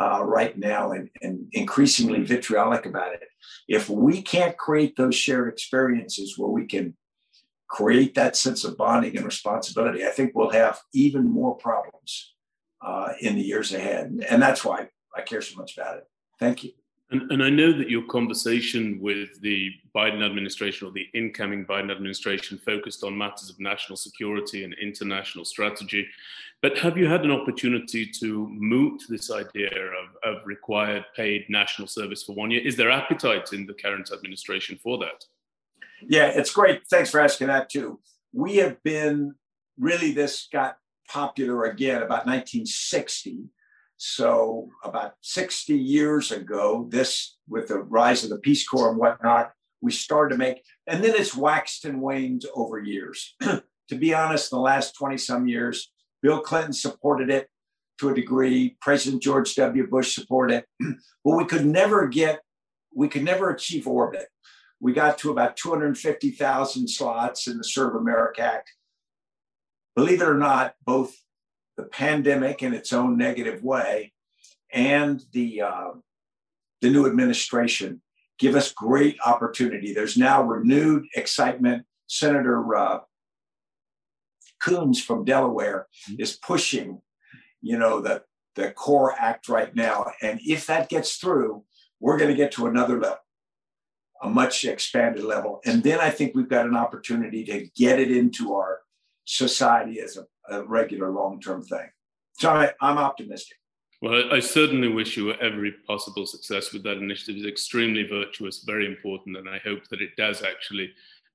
uh, 0.00 0.22
right 0.24 0.56
now, 0.56 0.92
and, 0.92 1.10
and 1.22 1.46
increasingly 1.52 2.22
vitriolic 2.22 2.86
about 2.86 3.14
it. 3.14 3.22
If 3.68 3.88
we 3.88 4.22
can't 4.22 4.56
create 4.56 4.96
those 4.96 5.14
shared 5.14 5.48
experiences 5.48 6.34
where 6.36 6.50
we 6.50 6.66
can 6.66 6.96
create 7.68 8.14
that 8.14 8.36
sense 8.36 8.64
of 8.64 8.76
bonding 8.76 9.16
and 9.16 9.24
responsibility, 9.24 10.04
I 10.04 10.10
think 10.10 10.32
we'll 10.34 10.50
have 10.50 10.80
even 10.92 11.30
more 11.30 11.56
problems 11.56 12.34
uh, 12.84 13.12
in 13.20 13.36
the 13.36 13.42
years 13.42 13.72
ahead. 13.72 14.12
And 14.28 14.42
that's 14.42 14.64
why 14.64 14.88
I 15.16 15.22
care 15.22 15.42
so 15.42 15.58
much 15.58 15.76
about 15.76 15.98
it. 15.98 16.04
Thank 16.38 16.64
you. 16.64 16.79
And, 17.10 17.30
and, 17.32 17.42
I 17.42 17.50
know 17.50 17.72
that 17.72 17.90
your 17.90 18.02
conversation 18.02 19.00
with 19.00 19.40
the 19.40 19.72
Biden 19.94 20.24
administration 20.24 20.86
or 20.86 20.92
the 20.92 21.08
incoming 21.12 21.64
Biden 21.64 21.90
administration 21.90 22.56
focused 22.58 23.02
on 23.02 23.18
matters 23.18 23.50
of 23.50 23.58
national 23.58 23.96
security 23.96 24.62
and 24.62 24.74
international 24.80 25.44
strategy. 25.44 26.06
But 26.62 26.78
have 26.78 26.96
you 26.96 27.08
had 27.08 27.24
an 27.24 27.32
opportunity 27.32 28.06
to 28.20 28.46
moot 28.48 29.02
this 29.08 29.30
idea 29.30 29.70
of, 29.72 30.36
of 30.36 30.46
required 30.46 31.04
paid 31.16 31.46
national 31.48 31.88
service 31.88 32.22
for 32.22 32.34
one 32.34 32.50
year? 32.50 32.60
Is 32.64 32.76
there 32.76 32.90
appetite 32.90 33.52
in 33.52 33.66
the 33.66 33.74
current 33.74 34.10
administration 34.12 34.78
for 34.82 34.98
that? 34.98 35.24
Yeah, 36.06 36.26
it's 36.28 36.52
great. 36.52 36.82
Thanks 36.88 37.10
for 37.10 37.20
asking 37.20 37.48
that 37.48 37.70
too. 37.70 37.98
We 38.32 38.56
have 38.56 38.82
been 38.82 39.34
really, 39.78 40.12
this 40.12 40.48
got 40.52 40.76
popular 41.08 41.64
again 41.64 42.02
about 42.02 42.26
1960 42.26 43.48
so 44.02 44.70
about 44.82 45.12
60 45.20 45.76
years 45.76 46.32
ago, 46.32 46.86
this 46.88 47.36
with 47.46 47.68
the 47.68 47.80
rise 47.80 48.24
of 48.24 48.30
the 48.30 48.38
Peace 48.38 48.66
Corps 48.66 48.88
and 48.88 48.98
whatnot, 48.98 49.52
we 49.82 49.92
started 49.92 50.32
to 50.32 50.38
make, 50.38 50.62
and 50.86 51.04
then 51.04 51.14
it's 51.14 51.36
waxed 51.36 51.84
and 51.84 52.00
waned 52.00 52.46
over 52.54 52.78
years. 52.78 53.36
to 53.42 53.94
be 53.94 54.14
honest, 54.14 54.50
in 54.50 54.56
the 54.56 54.62
last 54.62 54.96
20 54.96 55.18
some 55.18 55.46
years, 55.46 55.92
Bill 56.22 56.40
Clinton 56.40 56.72
supported 56.72 57.28
it 57.28 57.48
to 57.98 58.08
a 58.08 58.14
degree. 58.14 58.78
President 58.80 59.22
George 59.22 59.54
W. 59.56 59.86
Bush 59.86 60.14
supported 60.14 60.64
it, 60.64 60.66
but 61.22 61.36
we 61.36 61.44
could 61.44 61.66
never 61.66 62.08
get, 62.08 62.40
we 62.94 63.06
could 63.06 63.22
never 63.22 63.50
achieve 63.50 63.86
orbit. 63.86 64.28
We 64.80 64.94
got 64.94 65.18
to 65.18 65.30
about 65.30 65.58
250,000 65.58 66.88
slots 66.88 67.48
in 67.48 67.58
the 67.58 67.64
Serve 67.64 67.96
America 67.96 68.40
Act. 68.40 68.72
Believe 69.94 70.22
it 70.22 70.28
or 70.28 70.38
not, 70.38 70.72
both 70.86 71.14
the 71.80 71.88
pandemic 71.88 72.62
in 72.62 72.74
its 72.74 72.92
own 72.92 73.16
negative 73.16 73.62
way 73.62 74.12
and 74.72 75.24
the 75.32 75.62
uh, 75.62 75.90
the 76.82 76.90
new 76.90 77.06
administration 77.06 78.02
give 78.38 78.54
us 78.54 78.72
great 78.72 79.16
opportunity. 79.24 79.92
There's 79.92 80.16
now 80.16 80.42
renewed 80.42 81.06
excitement. 81.14 81.84
Senator 82.06 82.74
uh, 82.74 82.98
Coons 84.62 85.02
from 85.02 85.24
Delaware 85.24 85.86
mm-hmm. 86.08 86.20
is 86.20 86.36
pushing, 86.36 87.00
you 87.62 87.78
know, 87.78 88.00
the 88.00 88.22
the 88.56 88.72
CORPS 88.72 89.16
Act 89.18 89.48
right 89.48 89.74
now, 89.74 90.12
and 90.20 90.40
if 90.44 90.66
that 90.66 90.88
gets 90.88 91.16
through, 91.16 91.64
we're 92.00 92.18
going 92.18 92.30
to 92.30 92.36
get 92.36 92.52
to 92.52 92.66
another 92.66 93.00
level, 93.00 93.18
a 94.22 94.28
much 94.28 94.64
expanded 94.64 95.24
level, 95.24 95.60
and 95.64 95.82
then 95.82 96.00
I 96.00 96.10
think 96.10 96.34
we've 96.34 96.48
got 96.48 96.66
an 96.66 96.76
opportunity 96.76 97.44
to 97.44 97.68
get 97.76 98.00
it 98.00 98.10
into 98.10 98.54
our 98.54 98.80
society 99.24 100.00
as 100.00 100.16
a 100.16 100.26
a 100.50 100.62
regular 100.64 101.10
long 101.10 101.40
term 101.40 101.62
thing. 101.62 101.88
So 102.38 102.50
I, 102.50 102.72
I'm 102.80 102.98
optimistic. 102.98 103.56
Well, 104.02 104.32
I 104.32 104.40
certainly 104.40 104.88
wish 104.88 105.16
you 105.16 105.32
every 105.34 105.72
possible 105.86 106.26
success 106.26 106.72
with 106.72 106.82
that 106.84 106.96
initiative. 106.96 107.36
It's 107.36 107.46
extremely 107.46 108.04
virtuous, 108.04 108.64
very 108.64 108.86
important, 108.86 109.36
and 109.36 109.48
I 109.48 109.58
hope 109.58 109.88
that 109.90 110.00
it 110.00 110.16
does 110.16 110.42
actually 110.42 110.90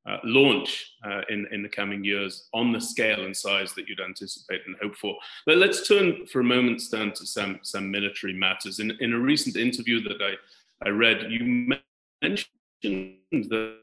uh, 0.07 0.17
launch 0.23 0.93
uh, 1.03 1.21
in, 1.29 1.47
in 1.51 1.61
the 1.61 1.69
coming 1.69 2.03
years 2.03 2.47
on 2.53 2.71
the 2.71 2.81
scale 2.81 3.25
and 3.25 3.35
size 3.35 3.73
that 3.73 3.87
you'd 3.87 4.01
anticipate 4.01 4.61
and 4.65 4.75
hope 4.81 4.95
for. 4.95 5.15
But 5.45 5.57
let's 5.57 5.87
turn 5.87 6.25
for 6.25 6.39
a 6.39 6.43
moment, 6.43 6.81
Stan, 6.81 7.11
to 7.13 7.25
some, 7.25 7.59
some 7.61 7.89
military 7.89 8.33
matters. 8.33 8.79
In, 8.79 8.91
in 8.99 9.13
a 9.13 9.19
recent 9.19 9.55
interview 9.55 10.01
that 10.01 10.21
I, 10.21 10.87
I 10.87 10.89
read, 10.89 11.31
you 11.31 11.75
mentioned 12.21 12.47
that 12.83 13.77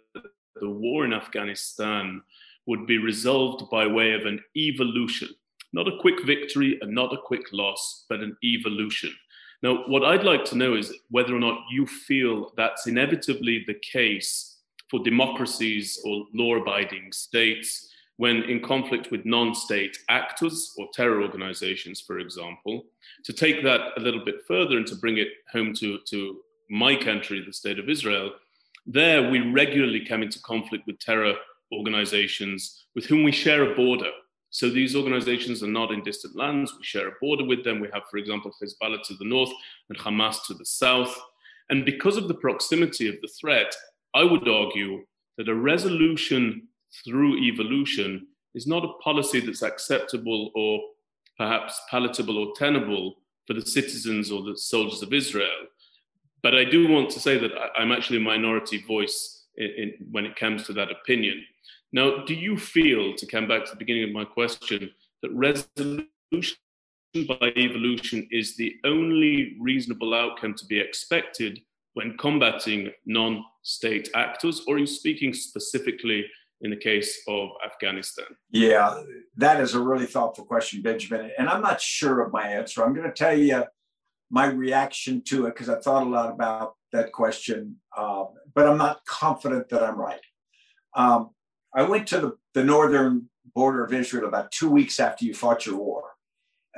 the 0.57 0.69
war 0.69 1.05
in 1.05 1.13
Afghanistan 1.13 2.23
would 2.67 2.87
be 2.87 2.99
resolved 2.99 3.71
by 3.71 3.87
way 3.87 4.13
of 4.13 4.27
an 4.27 4.41
evolution, 4.57 5.29
not 5.73 5.89
a 5.89 5.99
quick 6.01 6.25
victory 6.25 6.79
and 6.81 6.95
not 6.95 7.13
a 7.13 7.21
quick 7.25 7.53
loss, 7.53 8.05
but 8.09 8.21
an 8.21 8.37
evolution. 8.45 9.13
Now, 9.63 9.85
what 9.87 10.05
I'd 10.05 10.25
like 10.25 10.45
to 10.47 10.57
know 10.57 10.75
is 10.75 10.93
whether 11.11 11.35
or 11.35 11.41
not 11.41 11.61
you 11.71 11.87
feel 11.87 12.53
that's 12.57 12.87
inevitably 12.87 13.65
the 13.67 13.75
case 13.75 14.59
for 14.91 15.03
democracies 15.03 16.01
or 16.05 16.27
law 16.35 16.57
abiding 16.57 17.13
states 17.13 17.89
when 18.17 18.43
in 18.45 18.61
conflict 18.61 19.11
with 19.11 19.25
non 19.25 19.55
state 19.55 19.99
actors 20.09 20.75
or 20.79 20.87
terror 20.93 21.23
organizations, 21.23 22.01
for 22.01 22.19
example. 22.19 22.85
To 23.25 23.33
take 23.33 23.63
that 23.65 23.81
a 23.97 24.01
little 24.01 24.25
bit 24.25 24.43
further 24.47 24.77
and 24.77 24.87
to 24.89 24.97
bring 24.97 25.19
it 25.19 25.29
home 25.51 25.73
to, 25.75 25.99
to 26.11 26.41
my 26.69 26.95
country, 26.95 27.43
the 27.45 27.53
state 27.53 27.79
of 27.79 27.89
Israel, 27.89 28.33
there 28.87 29.31
we 29.31 29.41
regularly 29.41 30.05
come 30.05 30.23
into 30.23 30.41
conflict 30.43 30.87
with 30.87 30.99
terror 30.99 31.35
organizations 31.73 32.85
with 32.95 33.07
whom 33.07 33.25
we 33.25 33.33
share 33.33 33.71
a 33.71 33.75
border. 33.75 34.11
So 34.51 34.69
these 34.69 34.95
organizations 34.95 35.63
are 35.63 35.69
not 35.69 35.93
in 35.93 36.03
distant 36.03 36.37
lands. 36.37 36.73
We 36.77 36.85
share 36.85 37.09
a 37.09 37.19
border 37.21 37.45
with 37.45 37.65
them. 37.65 37.81
We 37.81 37.89
have, 37.95 38.03
for 38.11 38.19
example, 38.19 38.53
Hezbollah 38.63 39.03
to 39.05 39.15
the 39.15 39.25
north 39.25 39.51
and 39.89 39.99
Hamas 39.99 40.47
to 40.47 40.55
the 40.55 40.67
south. 40.67 41.19
And 41.71 41.87
because 41.87 42.19
of 42.19 42.29
the 42.29 42.35
proximity 42.35 43.09
of 43.09 43.17
the 43.23 43.31
threat, 43.41 43.75
I 44.15 44.25
would 44.25 44.47
argue 44.47 45.05
that 45.39 45.49
a 45.49 45.55
resolution 45.55 46.69
through 47.05 47.39
evolution 47.39 48.27
is 48.55 48.67
not 48.67 48.85
a 48.85 48.93
policy 49.03 49.41
that's 49.41 49.63
acceptable 49.63 50.51
or 50.55 50.81
perhaps 51.39 51.81
palatable 51.91 52.37
or 52.37 52.53
tenable 52.55 53.15
for 53.47 53.55
the 53.55 53.65
citizens 53.65 54.31
or 54.31 54.43
the 54.43 54.57
soldiers 54.57 55.03
of 55.03 55.13
Israel. 55.13 55.49
But 56.43 56.55
I 56.55 56.65
do 56.65 56.89
want 56.89 57.11
to 57.11 57.21
say 57.21 57.39
that 57.39 57.53
I'm 57.77 57.93
actually 57.93 58.19
a 58.19 58.21
minority 58.21 58.83
voice 58.83 59.47
in, 59.57 59.71
in, 59.77 59.93
when 60.11 60.27
it 60.27 60.37
comes 60.37 60.65
to 60.65 60.73
that 60.75 60.91
opinion. 60.91 61.45
Now, 61.93 62.25
do 62.25 62.35
you 62.35 62.57
feel, 62.57 63.15
to 63.15 63.27
come 63.27 63.47
back 63.47 63.65
to 63.65 63.71
the 63.71 63.77
beginning 63.77 64.05
of 64.05 64.13
my 64.13 64.25
question, 64.25 64.91
that 65.23 65.33
resolution 65.33 66.57
by 67.29 67.53
evolution 67.57 68.27
is 68.31 68.57
the 68.57 68.75
only 68.85 69.57
reasonable 69.61 70.15
outcome 70.15 70.55
to 70.55 70.67
be 70.67 70.81
expected 70.81 71.61
when 71.95 72.17
combating 72.17 72.91
non 73.05 73.45
state 73.63 74.09
actors, 74.15 74.63
or 74.67 74.77
are 74.77 74.79
you 74.79 74.87
speaking 74.87 75.35
specifically 75.35 76.25
in 76.63 76.71
the 76.71 76.77
case 76.77 77.23
of 77.29 77.51
Afghanistan? 77.65 78.27
Yeah, 78.51 79.03
that 79.37 79.61
is 79.61 79.75
a 79.75 79.81
really 79.81 80.07
thoughtful 80.07 80.47
question, 80.47 80.81
Benjamin. 80.81 81.31
And 81.39 81.49
I'm 81.49 81.61
not 81.61 81.81
sure 81.81 82.21
of 82.21 82.33
my 82.33 82.47
answer. 82.49 82.83
I'm 82.83 82.95
going 82.95 83.07
to 83.07 83.15
tell 83.15 83.37
you 83.37 83.65
my 84.31 84.47
reaction 84.47 85.23
to 85.27 85.47
it 85.47 85.55
because 85.55 85.69
I 85.69 85.79
thought 85.79 86.07
a 86.07 86.09
lot 86.09 86.33
about 86.33 86.77
that 86.93 87.13
question, 87.13 87.77
um, 87.97 88.29
but 88.55 88.67
I'm 88.67 88.79
not 88.79 89.05
confident 89.05 89.69
that 89.69 89.83
I'm 89.83 89.99
right. 89.99 90.21
Um, 90.95 91.31
I 91.75 91.83
went 91.83 92.07
to 92.09 92.21
the, 92.21 92.33
the 92.55 92.65
northern 92.65 93.29
border 93.55 93.85
of 93.85 93.93
Israel 93.93 94.29
about 94.29 94.51
two 94.51 94.71
weeks 94.71 95.01
after 95.01 95.25
you 95.25 95.35
fought 95.35 95.67
your 95.67 95.77
war 95.77 96.05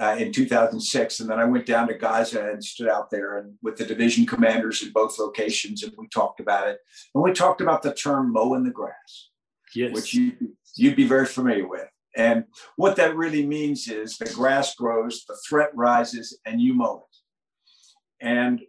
uh, 0.01 0.17
in 0.19 0.33
2006. 0.33 1.21
And 1.21 1.31
then 1.31 1.39
I 1.39 1.45
went 1.45 1.67
down 1.67 1.89
to 1.89 1.95
Gaza 1.95 2.51
and 2.51 2.63
stood 2.63 2.89
out 2.89 3.11
there 3.11 3.39
and 3.39 3.55
with 3.63 3.77
the 3.77 3.85
division 3.85 4.27
commanders 4.27 4.83
in 4.83 4.93
both 4.93 5.19
locations. 5.19 5.83
And 5.83 5.93
we 5.99 6.09
talked 6.09 6.41
about 6.41 6.69
it. 6.69 6.79
And 7.15 7.23
we 7.23 7.33
talked 7.33 7.61
about 7.61 7.83
the 7.83 7.95
term 7.95 8.33
mowing 8.33 8.65
the 8.65 8.71
grass, 8.71 9.31
yes. 9.75 9.93
which 9.93 10.15
you, 10.15 10.33
you'd 10.77 10.97
be 10.97 11.07
very 11.07 11.27
familiar 11.27 11.69
with. 11.69 11.89
And 12.17 12.45
what 12.77 12.97
that 12.97 13.17
really 13.17 13.45
means 13.45 13.89
is 13.89 14.17
the 14.17 14.33
grass 14.33 14.75
grows, 14.77 15.25
the 15.27 15.37
threat 15.49 15.71
rises, 15.75 16.39
and 16.47 16.61
you 16.61 16.73
mow 16.75 17.05
it. 17.11 18.25
And 18.25 18.63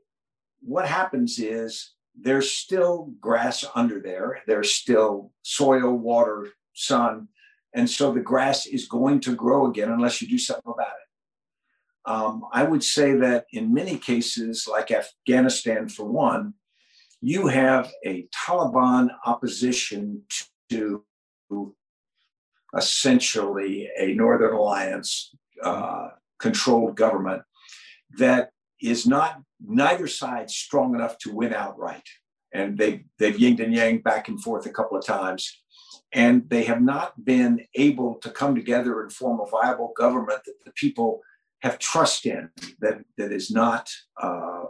what 0.61 0.87
happens 0.87 1.37
is 1.37 1.93
there's 2.19 2.51
still 2.51 3.11
grass 3.19 3.65
under 3.75 3.99
there. 3.99 4.41
There's 4.47 4.73
still 4.73 5.31
soil, 5.41 5.91
water, 5.91 6.49
sun. 6.73 7.27
And 7.73 7.89
so 7.89 8.11
the 8.13 8.21
grass 8.21 8.65
is 8.65 8.87
going 8.87 9.19
to 9.21 9.35
grow 9.35 9.67
again 9.67 9.91
unless 9.91 10.21
you 10.21 10.27
do 10.27 10.37
something 10.37 10.71
about 10.71 10.87
it. 10.87 12.09
Um, 12.11 12.43
I 12.53 12.63
would 12.63 12.83
say 12.83 13.15
that 13.15 13.45
in 13.51 13.73
many 13.73 13.97
cases, 13.97 14.67
like 14.69 14.91
Afghanistan 14.91 15.89
for 15.89 16.05
one, 16.05 16.53
you 17.21 17.47
have 17.47 17.91
a 18.05 18.27
Taliban 18.47 19.09
opposition 19.25 20.21
to 20.69 21.03
essentially 22.77 23.89
a 23.97 24.13
Northern 24.13 24.53
Alliance 24.53 25.33
uh, 25.63 26.09
controlled 26.39 26.95
government 26.95 27.41
that 28.17 28.51
is 28.81 29.05
not 29.05 29.41
neither 29.65 30.07
side 30.07 30.49
strong 30.49 30.95
enough 30.95 31.17
to 31.19 31.33
win 31.33 31.53
outright. 31.53 32.07
And 32.53 32.77
they, 32.77 33.05
they've 33.19 33.35
yinged 33.35 33.63
and 33.63 33.73
yang 33.73 33.99
back 33.99 34.27
and 34.27 34.41
forth 34.41 34.65
a 34.65 34.71
couple 34.71 34.97
of 34.97 35.05
times. 35.05 35.61
and 36.15 36.49
they 36.49 36.63
have 36.63 36.81
not 36.81 37.25
been 37.25 37.65
able 37.75 38.15
to 38.15 38.29
come 38.29 38.55
together 38.55 39.01
and 39.01 39.11
form 39.11 39.39
a 39.39 39.45
viable 39.45 39.93
government 39.97 40.39
that 40.45 40.55
the 40.63 40.71
people 40.71 41.21
have 41.61 41.77
trust 41.77 42.25
in, 42.25 42.49
that, 42.79 42.99
that 43.17 43.31
is 43.31 43.51
not 43.51 43.89
uh, 44.21 44.63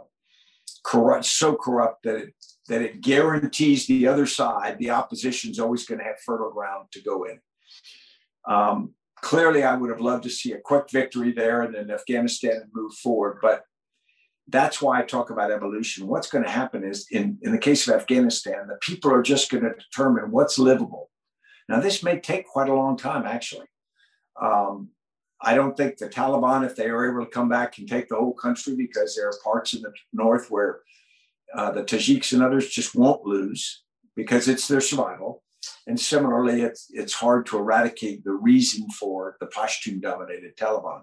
corrupt, 0.84 1.24
so 1.24 1.54
corrupt 1.54 2.02
that 2.02 2.16
it, 2.16 2.34
that 2.68 2.82
it 2.82 3.00
guarantees 3.00 3.86
the 3.86 4.08
other 4.08 4.26
side, 4.26 4.76
the 4.78 4.90
opposition 4.90 5.50
is 5.50 5.60
always 5.60 5.86
going 5.86 5.98
to 6.00 6.04
have 6.04 6.18
fertile 6.24 6.50
ground 6.50 6.88
to 6.90 7.00
go 7.00 7.24
in. 7.24 7.38
Um, 8.48 8.94
clearly, 9.20 9.62
I 9.62 9.76
would 9.76 9.90
have 9.90 10.00
loved 10.00 10.24
to 10.24 10.30
see 10.30 10.52
a 10.52 10.58
quick 10.58 10.90
victory 10.90 11.32
there 11.32 11.62
and 11.62 11.74
then 11.74 11.90
Afghanistan 11.90 12.68
move 12.74 12.94
forward, 12.94 13.38
but 13.40 13.62
that's 14.48 14.80
why 14.80 15.00
I 15.00 15.02
talk 15.02 15.30
about 15.30 15.50
evolution. 15.50 16.06
What's 16.06 16.30
going 16.30 16.44
to 16.44 16.50
happen 16.50 16.84
is, 16.84 17.06
in, 17.10 17.38
in 17.42 17.52
the 17.52 17.58
case 17.58 17.88
of 17.88 17.94
Afghanistan, 17.94 18.68
the 18.68 18.78
people 18.80 19.12
are 19.12 19.22
just 19.22 19.50
going 19.50 19.64
to 19.64 19.74
determine 19.74 20.30
what's 20.30 20.58
livable. 20.58 21.10
Now, 21.68 21.80
this 21.80 22.02
may 22.02 22.20
take 22.20 22.46
quite 22.46 22.68
a 22.68 22.74
long 22.74 22.96
time, 22.96 23.26
actually. 23.26 23.66
Um, 24.40 24.90
I 25.40 25.54
don't 25.54 25.76
think 25.76 25.98
the 25.98 26.08
Taliban, 26.08 26.64
if 26.64 26.76
they 26.76 26.88
are 26.88 27.10
able 27.10 27.24
to 27.24 27.30
come 27.30 27.48
back, 27.48 27.74
can 27.74 27.86
take 27.86 28.08
the 28.08 28.16
whole 28.16 28.34
country 28.34 28.74
because 28.76 29.14
there 29.14 29.28
are 29.28 29.38
parts 29.42 29.74
in 29.74 29.82
the 29.82 29.92
north 30.12 30.50
where 30.50 30.80
uh, 31.54 31.72
the 31.72 31.82
Tajiks 31.82 32.32
and 32.32 32.42
others 32.42 32.68
just 32.68 32.94
won't 32.94 33.26
lose 33.26 33.82
because 34.14 34.48
it's 34.48 34.68
their 34.68 34.80
survival. 34.80 35.42
And 35.86 35.98
similarly, 35.98 36.62
it's, 36.62 36.86
it's 36.90 37.12
hard 37.14 37.46
to 37.46 37.58
eradicate 37.58 38.24
the 38.24 38.32
reason 38.32 38.88
for 38.90 39.36
the 39.40 39.46
Pashtun 39.46 40.00
dominated 40.00 40.56
Taliban. 40.56 41.02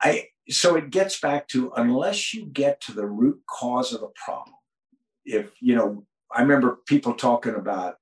I, 0.00 0.26
so 0.50 0.76
it 0.76 0.90
gets 0.90 1.20
back 1.20 1.48
to 1.48 1.72
unless 1.76 2.32
you 2.32 2.46
get 2.46 2.80
to 2.82 2.92
the 2.92 3.06
root 3.06 3.40
cause 3.48 3.92
of 3.92 4.00
the 4.00 4.10
problem, 4.24 4.54
if, 5.24 5.52
you 5.60 5.74
know, 5.74 6.04
I 6.34 6.42
remember 6.42 6.78
people 6.86 7.14
talking 7.14 7.54
about 7.54 7.96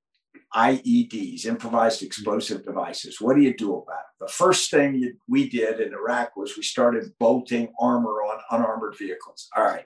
IEDs, 0.55 1.45
improvised 1.45 2.03
explosive 2.03 2.65
devices. 2.65 3.21
What 3.21 3.37
do 3.37 3.43
you 3.43 3.55
do 3.55 3.75
about 3.77 3.99
it? 3.99 4.25
The 4.25 4.29
first 4.29 4.71
thing 4.71 4.95
you, 4.95 5.15
we 5.29 5.49
did 5.49 5.81
in 5.81 5.93
Iraq 5.93 6.37
was 6.37 6.57
we 6.57 6.63
started 6.63 7.13
bolting 7.19 7.73
armor 7.81 8.23
on 8.23 8.39
unarmored 8.51 8.97
vehicles. 8.99 9.49
All 9.57 9.65
right. 9.65 9.85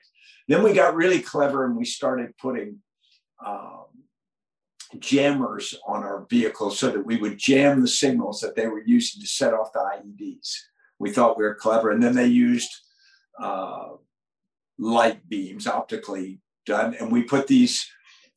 Then 0.49 0.63
we 0.63 0.73
got 0.73 0.95
really 0.95 1.21
clever 1.21 1.65
and 1.65 1.77
we 1.77 1.85
started 1.85 2.37
putting 2.39 2.79
um, 3.45 3.87
jammers 4.99 5.75
on 5.87 6.03
our 6.03 6.27
vehicles 6.29 6.79
so 6.79 6.91
that 6.91 7.07
we 7.07 7.17
would 7.17 7.39
jam 7.39 7.81
the 7.81 7.89
signals 7.89 8.41
that 8.41 8.55
they 8.55 8.67
were 8.67 8.83
using 8.85 9.21
to 9.21 9.27
set 9.27 9.55
off 9.55 9.73
the 9.73 9.79
IEDs. 9.79 10.57
We 11.01 11.11
thought 11.11 11.39
we 11.39 11.45
were 11.45 11.55
clever. 11.57 11.91
And 11.91 12.01
then 12.01 12.15
they 12.15 12.27
used 12.27 12.71
uh, 13.41 13.89
light 14.79 15.29
beams, 15.29 15.67
optically 15.67 16.41
done. 16.67 16.95
And 16.95 17.11
we 17.11 17.23
put 17.23 17.49
these 17.49 17.85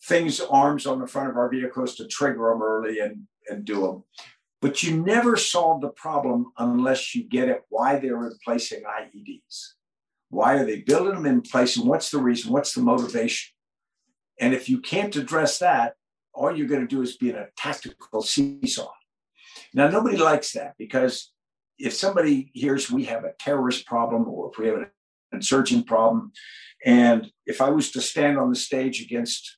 things, 0.05 0.39
arms 0.39 0.87
on 0.87 0.99
the 0.99 1.07
front 1.07 1.29
of 1.29 1.37
our 1.37 1.49
vehicles 1.49 1.95
to 1.95 2.07
trigger 2.07 2.49
them 2.49 2.63
early 2.63 2.99
and, 2.99 3.27
and 3.49 3.65
do 3.65 3.81
them. 3.81 4.03
But 4.61 4.81
you 4.81 5.03
never 5.03 5.35
solve 5.35 5.81
the 5.81 5.89
problem 5.89 6.53
unless 6.57 7.13
you 7.13 7.25
get 7.25 7.49
at 7.49 7.63
why 7.67 7.99
they're 7.99 8.15
replacing 8.15 8.83
IEDs. 8.83 9.73
Why 10.29 10.53
are 10.55 10.65
they 10.65 10.79
building 10.79 11.15
them 11.15 11.25
in 11.25 11.41
place? 11.41 11.75
And 11.75 11.85
what's 11.85 12.09
the 12.09 12.19
reason? 12.19 12.51
What's 12.51 12.73
the 12.73 12.81
motivation? 12.81 13.53
And 14.39 14.53
if 14.53 14.69
you 14.69 14.79
can't 14.79 15.15
address 15.17 15.59
that, 15.59 15.95
all 16.33 16.55
you're 16.55 16.67
going 16.67 16.81
to 16.81 16.87
do 16.87 17.01
is 17.01 17.17
be 17.17 17.29
in 17.29 17.35
a 17.35 17.47
tactical 17.57 18.21
seesaw. 18.21 18.89
Now, 19.73 19.89
nobody 19.89 20.17
likes 20.17 20.53
that 20.53 20.75
because 20.79 21.32
if 21.79 21.93
somebody 21.93 22.51
hears 22.53 22.91
we 22.91 23.05
have 23.05 23.23
a 23.23 23.33
terrorist 23.39 23.85
problem 23.85 24.27
or 24.27 24.51
if 24.51 24.59
we 24.59 24.67
have 24.67 24.77
an 24.77 24.87
insurgent 25.31 25.87
problem, 25.87 26.31
and 26.85 27.31
if 27.45 27.61
I 27.61 27.69
was 27.69 27.91
to 27.91 28.01
stand 28.01 28.37
on 28.37 28.49
the 28.49 28.55
stage 28.55 29.01
against, 29.01 29.57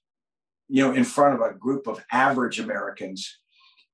you 0.67 0.82
know, 0.84 0.93
in 0.93 1.04
front 1.04 1.36
of 1.36 1.41
a 1.41 1.54
group 1.54 1.88
of 1.88 2.04
average 2.12 2.60
Americans, 2.60 3.39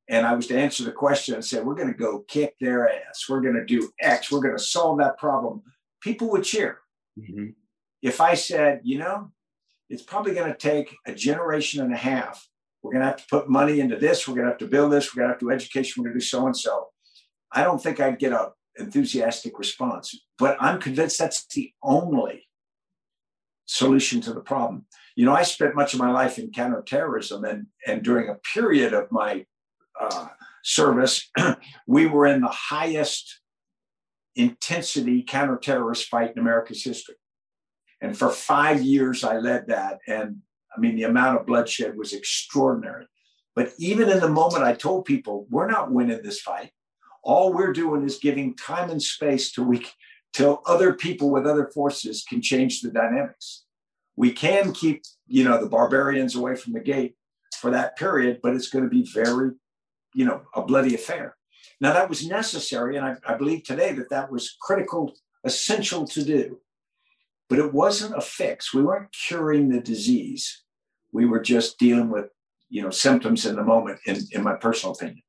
and 0.09 0.25
I 0.25 0.33
was 0.33 0.47
to 0.47 0.57
answer 0.57 0.83
the 0.83 0.91
question 0.91 1.35
and 1.35 1.45
say, 1.45 1.61
we're 1.61 1.75
going 1.75 1.91
to 1.91 1.97
go 1.97 2.19
kick 2.27 2.55
their 2.59 2.89
ass, 2.89 3.25
we're 3.29 3.41
going 3.41 3.55
to 3.55 3.65
do 3.65 3.89
X, 4.01 4.31
we're 4.31 4.41
going 4.41 4.57
to 4.57 4.63
solve 4.63 4.99
that 4.99 5.17
problem, 5.17 5.61
people 6.01 6.29
would 6.31 6.43
cheer. 6.43 6.79
Mm-hmm. 7.17 7.51
If 8.01 8.19
I 8.19 8.33
said, 8.33 8.81
you 8.83 8.97
know, 8.97 9.31
it's 9.89 10.03
probably 10.03 10.33
going 10.33 10.51
to 10.51 10.57
take 10.57 10.95
a 11.05 11.13
generation 11.13 11.83
and 11.83 11.93
a 11.93 11.97
half. 11.97 12.47
We're 12.81 12.93
going 12.93 13.01
to 13.01 13.07
have 13.07 13.17
to 13.17 13.27
put 13.29 13.49
money 13.49 13.79
into 13.79 13.97
this. 13.97 14.27
We're 14.27 14.35
going 14.35 14.45
to 14.45 14.51
have 14.51 14.59
to 14.59 14.67
build 14.67 14.91
this. 14.91 15.13
We're 15.13 15.19
going 15.19 15.27
to 15.27 15.33
have 15.33 15.39
to 15.39 15.45
do 15.45 15.51
education. 15.51 16.01
We're 16.01 16.09
going 16.09 16.19
to 16.19 16.23
do 16.23 16.25
so 16.25 16.45
and 16.45 16.57
so. 16.57 16.87
I 17.51 17.63
don't 17.63 17.81
think 17.81 17.99
I'd 17.99 18.19
get 18.19 18.33
a 18.33 18.51
enthusiastic 18.77 19.59
response, 19.59 20.17
but 20.37 20.57
I'm 20.59 20.79
convinced 20.79 21.19
that's 21.19 21.45
the 21.47 21.73
only 21.83 22.47
solution 23.65 24.21
to 24.21 24.33
the 24.33 24.39
problem. 24.39 24.85
You 25.15 25.25
know, 25.25 25.33
I 25.33 25.43
spent 25.43 25.75
much 25.75 25.93
of 25.93 25.99
my 25.99 26.11
life 26.11 26.39
in 26.39 26.51
counterterrorism, 26.51 27.43
and 27.43 27.67
and 27.85 28.03
during 28.03 28.29
a 28.29 28.39
period 28.53 28.93
of 28.93 29.11
my 29.11 29.45
uh, 29.99 30.27
service, 30.63 31.29
we 31.87 32.05
were 32.05 32.25
in 32.25 32.41
the 32.41 32.47
highest 32.47 33.41
intensity 34.35 35.23
counterterrorist 35.23 36.05
fight 36.05 36.31
in 36.31 36.39
America's 36.39 36.83
history. 36.83 37.15
And 38.01 38.17
for 38.17 38.29
five 38.29 38.81
years, 38.81 39.23
I 39.23 39.37
led 39.37 39.67
that. 39.67 39.99
And 40.07 40.37
I 40.75 40.79
mean, 40.79 40.95
the 40.95 41.03
amount 41.03 41.39
of 41.39 41.45
bloodshed 41.45 41.97
was 41.97 42.13
extraordinary. 42.13 43.05
But 43.55 43.73
even 43.77 44.09
in 44.09 44.19
the 44.19 44.29
moment, 44.29 44.63
I 44.63 44.73
told 44.73 45.05
people, 45.05 45.45
we're 45.49 45.69
not 45.69 45.91
winning 45.91 46.21
this 46.23 46.41
fight. 46.41 46.71
All 47.23 47.53
we're 47.53 47.73
doing 47.73 48.03
is 48.03 48.17
giving 48.17 48.55
time 48.55 48.89
and 48.89 49.01
space 49.01 49.51
till 49.51 49.65
we 49.65 49.85
till 50.33 50.61
other 50.65 50.93
people 50.93 51.29
with 51.29 51.45
other 51.45 51.69
forces 51.73 52.23
can 52.27 52.41
change 52.41 52.81
the 52.81 52.89
dynamics. 52.89 53.63
We 54.15 54.31
can 54.31 54.71
keep, 54.71 55.03
you 55.27 55.43
know, 55.43 55.59
the 55.59 55.69
barbarians 55.69 56.35
away 56.35 56.55
from 56.55 56.73
the 56.73 56.79
gate 56.79 57.15
for 57.59 57.71
that 57.71 57.97
period, 57.97 58.39
but 58.41 58.55
it's 58.55 58.69
going 58.69 58.83
to 58.83 58.89
be 58.89 59.09
very, 59.13 59.51
you 60.13 60.25
know, 60.25 60.43
a 60.55 60.61
bloody 60.61 60.95
affair. 60.95 61.35
Now 61.79 61.93
that 61.93 62.09
was 62.09 62.27
necessary, 62.27 62.97
and 62.97 63.05
I, 63.05 63.15
I 63.27 63.35
believe 63.35 63.63
today 63.63 63.93
that 63.93 64.09
that 64.09 64.31
was 64.31 64.55
critical, 64.61 65.13
essential 65.43 66.05
to 66.07 66.23
do. 66.23 66.59
But 67.49 67.59
it 67.59 67.73
wasn't 67.73 68.15
a 68.15 68.21
fix. 68.21 68.73
We 68.73 68.83
weren't 68.83 69.13
curing 69.27 69.69
the 69.69 69.81
disease. 69.81 70.63
We 71.11 71.25
were 71.25 71.41
just 71.41 71.77
dealing 71.77 72.09
with, 72.09 72.27
you 72.69 72.81
know, 72.81 72.91
symptoms 72.91 73.45
in 73.45 73.57
the 73.57 73.63
moment, 73.63 73.99
in, 74.05 74.19
in 74.31 74.43
my 74.43 74.55
personal 74.55 74.95
opinion. 74.95 75.23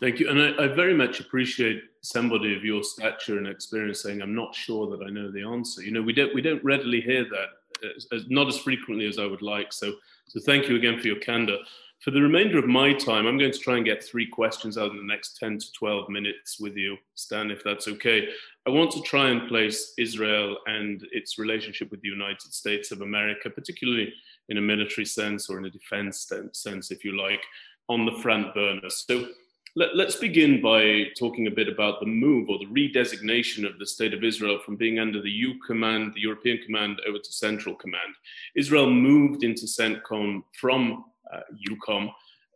Thank 0.00 0.18
you. 0.18 0.28
And 0.28 0.40
I, 0.40 0.64
I, 0.64 0.68
very 0.68 0.94
much 0.94 1.20
appreciate 1.20 1.82
somebody 2.00 2.56
of 2.56 2.64
your 2.64 2.82
stature 2.82 3.38
and 3.38 3.46
experience 3.46 4.02
saying, 4.02 4.20
I'm 4.20 4.34
not 4.34 4.54
sure 4.54 4.88
that 4.90 5.04
I 5.04 5.10
know 5.10 5.30
the 5.30 5.42
answer. 5.42 5.82
You 5.82 5.92
know, 5.92 6.02
we 6.02 6.12
don't, 6.12 6.34
we 6.34 6.42
don't 6.42 6.62
readily 6.64 7.00
hear 7.00 7.24
that, 7.24 7.88
as, 7.96 8.06
as, 8.12 8.28
not 8.28 8.48
as 8.48 8.58
frequently 8.58 9.06
as 9.06 9.18
I 9.20 9.26
would 9.26 9.42
like. 9.42 9.72
So, 9.72 9.92
so 10.26 10.40
thank 10.40 10.68
you 10.68 10.74
again 10.74 10.98
for 10.98 11.06
your 11.06 11.20
candor. 11.20 11.58
For 12.00 12.10
the 12.10 12.20
remainder 12.20 12.58
of 12.58 12.66
my 12.66 12.92
time, 12.92 13.26
I'm 13.26 13.38
going 13.38 13.52
to 13.52 13.58
try 13.58 13.76
and 13.76 13.84
get 13.84 14.04
three 14.04 14.26
questions 14.26 14.76
out 14.76 14.90
in 14.90 14.96
the 14.96 15.02
next 15.04 15.38
10 15.38 15.58
to 15.58 15.72
12 15.72 16.10
minutes 16.10 16.58
with 16.58 16.76
you, 16.76 16.96
Stan, 17.14 17.50
if 17.50 17.62
that's 17.64 17.86
okay. 17.88 18.28
I 18.66 18.70
want 18.70 18.90
to 18.92 19.02
try 19.02 19.30
and 19.30 19.48
place 19.48 19.94
Israel 19.96 20.58
and 20.66 21.06
its 21.12 21.38
relationship 21.38 21.90
with 21.90 22.02
the 22.02 22.08
United 22.08 22.52
States 22.52 22.90
of 22.90 23.00
America, 23.00 23.48
particularly 23.48 24.12
in 24.48 24.58
a 24.58 24.60
military 24.60 25.06
sense 25.06 25.48
or 25.48 25.56
in 25.56 25.64
a 25.64 25.70
defense 25.70 26.30
sense, 26.52 26.90
if 26.90 27.04
you 27.04 27.16
like, 27.16 27.42
on 27.88 28.04
the 28.04 28.18
front 28.20 28.52
burner. 28.54 28.90
So 28.90 29.28
let, 29.76 30.06
us 30.06 30.16
begin 30.16 30.60
by 30.60 31.06
talking 31.18 31.48
a 31.48 31.50
bit 31.50 31.68
about 31.68 31.98
the 31.98 32.06
move 32.06 32.48
or 32.48 32.58
the 32.58 32.66
redesignation 32.66 33.68
of 33.68 33.78
the 33.78 33.86
State 33.86 34.14
of 34.14 34.22
Israel 34.22 34.60
from 34.64 34.76
being 34.76 35.00
under 35.00 35.20
the 35.20 35.30
U 35.30 35.58
Command, 35.66 36.12
the 36.14 36.20
European 36.20 36.58
Command, 36.64 37.00
over 37.08 37.18
to 37.18 37.32
Central 37.32 37.74
Command. 37.74 38.14
Israel 38.54 38.88
moved 38.88 39.42
into 39.42 39.66
CENTCOM 39.66 40.44
from 40.60 41.06
uh, 41.32 41.40
EUCOM. 41.68 42.08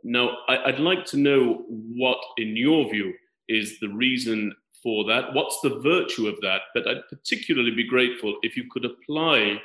Now, 0.05 0.39
I, 0.49 0.67
I'd 0.67 0.79
like 0.79 1.05
to 1.07 1.17
know 1.17 1.65
what, 1.69 2.19
in 2.37 2.57
your 2.57 2.89
view, 2.89 3.13
is 3.49 3.81
the 3.81 3.89
reason 3.89 4.55
for 4.81 5.05
that? 5.07 5.35
What's 5.35 5.61
the 5.61 5.81
virtue 5.81 6.29
of 6.29 6.41
that? 6.43 6.63
But 6.73 6.87
I'd 6.87 7.09
particularly 7.09 7.73
be 7.73 7.89
grateful 7.89 8.39
if 8.43 8.57
you 8.57 8.71
could 8.71 8.85
apply 8.85 9.61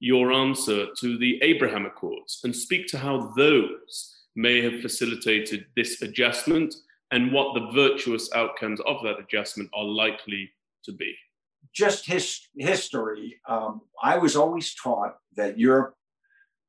your 0.00 0.32
answer 0.32 0.86
to 0.98 1.18
the 1.18 1.42
Abraham 1.42 1.84
Accords 1.84 2.40
and 2.44 2.56
speak 2.56 2.86
to 2.88 2.98
how 2.98 3.34
those 3.36 4.14
may 4.34 4.62
have 4.62 4.80
facilitated 4.80 5.66
this 5.74 6.00
adjustment 6.00 6.74
and 7.10 7.32
what 7.32 7.54
the 7.54 7.70
virtuous 7.72 8.32
outcomes 8.34 8.80
of 8.86 9.02
that 9.02 9.18
adjustment 9.18 9.70
are 9.74 9.84
likely 9.84 10.50
to 10.84 10.92
be? 10.92 11.14
Just 11.72 12.06
his, 12.06 12.40
history. 12.56 13.40
Um, 13.48 13.82
I 14.02 14.18
was 14.18 14.36
always 14.36 14.74
taught 14.74 15.16
that 15.36 15.58
Europe 15.58 15.94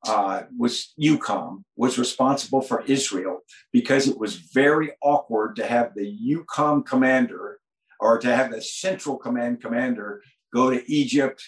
uh, 0.06 0.44
was 0.58 0.94
EUCOM 1.02 1.64
was 1.76 1.98
responsible 1.98 2.62
for 2.62 2.84
Israel 2.84 3.40
because 3.74 4.08
it 4.08 4.18
was 4.18 4.36
very 4.36 4.92
awkward 5.02 5.56
to 5.56 5.66
have 5.66 5.94
the 5.96 6.06
EUCOM 6.06 6.86
commander 6.86 7.60
or 8.00 8.20
to 8.20 8.34
have 8.34 8.52
the 8.52 8.62
Central 8.62 9.18
Command 9.18 9.62
commander 9.62 10.22
go 10.54 10.70
to 10.70 10.92
Egypt, 10.92 11.44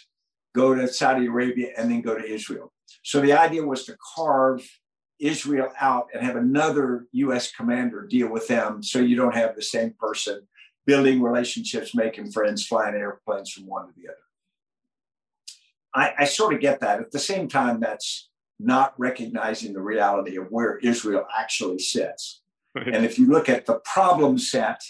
go 0.56 0.74
to 0.74 0.88
Saudi 0.88 1.28
Arabia, 1.28 1.70
and 1.78 1.92
then 1.92 2.02
go 2.02 2.18
to 2.18 2.26
Israel. 2.26 2.72
So 3.04 3.22
the 3.22 3.34
idea 3.34 3.64
was 3.64 3.86
to 3.86 3.96
carve 4.16 4.68
Israel 5.20 5.70
out 5.80 6.08
and 6.14 6.24
have 6.24 6.36
another 6.36 7.06
US 7.12 7.52
commander 7.52 8.06
deal 8.08 8.30
with 8.30 8.48
them 8.48 8.82
so 8.82 9.00
you 9.00 9.16
don't 9.16 9.36
have 9.36 9.56
the 9.56 9.62
same 9.62 9.94
person 10.00 10.48
building 10.86 11.22
relationships, 11.22 11.94
making 11.94 12.32
friends, 12.32 12.66
flying 12.66 12.96
airplanes 12.96 13.52
from 13.52 13.68
one 13.68 13.88
to 13.88 13.94
the 13.96 14.08
other. 14.08 14.18
I, 15.94 16.24
I 16.24 16.26
sort 16.26 16.54
of 16.54 16.62
get 16.62 16.80
that. 16.80 17.00
At 17.00 17.12
the 17.12 17.20
same 17.20 17.48
time, 17.48 17.80
that's 17.80 18.30
not 18.60 18.94
recognizing 18.98 19.74
the 19.74 19.82
reality 19.82 20.38
of 20.38 20.48
where 20.50 20.78
Israel 20.78 21.26
actually 21.38 21.80
sits. 21.80 22.42
And 22.76 23.06
if 23.06 23.18
you 23.18 23.28
look 23.28 23.50
at 23.50 23.66
the 23.66 23.80
problem 23.84 24.38
set 24.38 24.82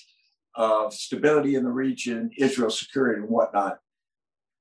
of 0.56 0.94
stability 0.94 1.56
in 1.56 1.63
the 1.63 1.72
region, 1.72 2.30
Israel 2.38 2.70
security, 2.70 3.22
and 3.22 3.30
whatnot, 3.30 3.80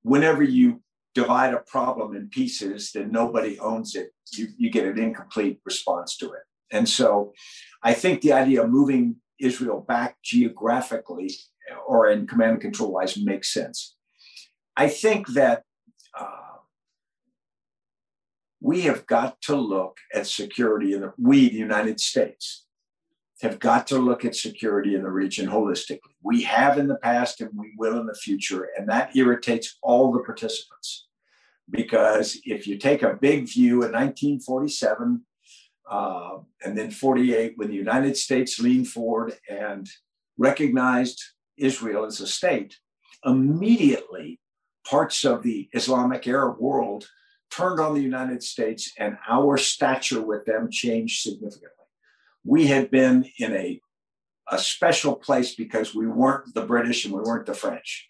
whenever 0.02 0.42
you 0.42 0.80
divide 1.22 1.52
a 1.54 1.64
problem 1.76 2.14
in 2.18 2.28
pieces, 2.28 2.92
then 2.92 3.10
nobody 3.10 3.58
owns 3.58 3.94
it. 4.00 4.08
You, 4.36 4.46
you 4.56 4.70
get 4.70 4.86
an 4.86 4.98
incomplete 4.98 5.58
response 5.64 6.16
to 6.18 6.26
it. 6.26 6.44
And 6.70 6.88
so 6.88 7.32
I 7.82 7.92
think 7.94 8.20
the 8.20 8.34
idea 8.42 8.62
of 8.62 8.70
moving 8.70 9.16
Israel 9.40 9.80
back 9.94 10.16
geographically 10.22 11.30
or 11.86 12.08
in 12.10 12.26
command 12.26 12.52
and 12.52 12.60
control 12.60 12.92
wise 12.92 13.16
makes 13.16 13.52
sense. 13.52 13.96
I 14.76 14.88
think 14.88 15.28
that 15.28 15.62
uh, 16.18 16.58
we 18.60 18.82
have 18.82 19.06
got 19.06 19.40
to 19.42 19.56
look 19.56 19.96
at 20.14 20.26
security 20.26 20.92
in 20.94 21.00
the, 21.00 21.12
we, 21.18 21.48
the 21.48 21.56
United 21.56 21.98
States, 22.00 22.66
have 23.40 23.58
got 23.58 23.86
to 23.88 23.98
look 23.98 24.24
at 24.24 24.34
security 24.34 24.94
in 24.94 25.02
the 25.02 25.10
region 25.10 25.48
holistically. 25.48 26.14
We 26.22 26.42
have 26.42 26.78
in 26.78 26.88
the 26.88 26.96
past 26.96 27.40
and 27.40 27.50
we 27.56 27.72
will 27.76 28.00
in 28.00 28.06
the 28.06 28.14
future, 28.14 28.68
and 28.76 28.88
that 28.88 29.16
irritates 29.16 29.78
all 29.82 30.12
the 30.12 30.20
participants. 30.20 31.07
Because 31.70 32.38
if 32.44 32.66
you 32.66 32.78
take 32.78 33.02
a 33.02 33.18
big 33.20 33.48
view 33.48 33.82
in 33.84 33.92
1947 33.92 35.22
uh, 35.90 36.38
and 36.64 36.76
then 36.76 36.90
48, 36.90 37.54
when 37.56 37.68
the 37.68 37.74
United 37.74 38.16
States 38.16 38.58
leaned 38.58 38.88
forward 38.88 39.34
and 39.48 39.88
recognized 40.38 41.22
Israel 41.56 42.04
as 42.04 42.20
a 42.20 42.26
state, 42.26 42.76
immediately 43.24 44.40
parts 44.88 45.24
of 45.24 45.42
the 45.42 45.68
Islamic 45.72 46.26
Arab 46.26 46.58
world 46.58 47.08
turned 47.50 47.80
on 47.80 47.94
the 47.94 48.00
United 48.00 48.42
States 48.42 48.92
and 48.98 49.18
our 49.28 49.56
stature 49.56 50.22
with 50.22 50.44
them 50.44 50.70
changed 50.70 51.20
significantly 51.22 51.78
we 52.44 52.66
had 52.66 52.90
been 52.90 53.30
in 53.38 53.54
a, 53.54 53.80
a 54.50 54.58
special 54.58 55.14
place 55.14 55.54
because 55.54 55.94
we 55.94 56.06
weren't 56.06 56.54
the 56.54 56.64
British 56.64 57.04
and 57.04 57.14
we 57.14 57.20
weren't 57.20 57.46
the 57.46 57.54
French. 57.54 58.08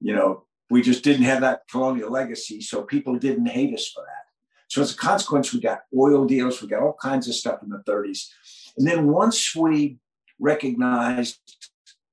You 0.00 0.14
know, 0.14 0.44
we 0.70 0.82
just 0.82 1.04
didn't 1.04 1.24
have 1.24 1.40
that 1.42 1.62
colonial 1.70 2.10
legacy, 2.10 2.60
so 2.60 2.82
people 2.82 3.16
didn't 3.16 3.46
hate 3.46 3.74
us 3.74 3.88
for 3.88 4.02
that. 4.02 4.24
So 4.68 4.82
as 4.82 4.92
a 4.92 4.96
consequence, 4.96 5.52
we 5.52 5.60
got 5.60 5.82
oil 5.96 6.24
deals, 6.24 6.60
we 6.60 6.68
got 6.68 6.82
all 6.82 6.96
kinds 7.00 7.28
of 7.28 7.34
stuff 7.34 7.62
in 7.62 7.68
the 7.68 7.82
30s. 7.86 8.28
And 8.76 8.86
then 8.86 9.08
once 9.08 9.54
we 9.54 9.98
recognized 10.40 11.38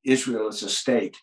Israel 0.04 0.48
as 0.48 0.62
a 0.64 0.70
state, 0.70 1.18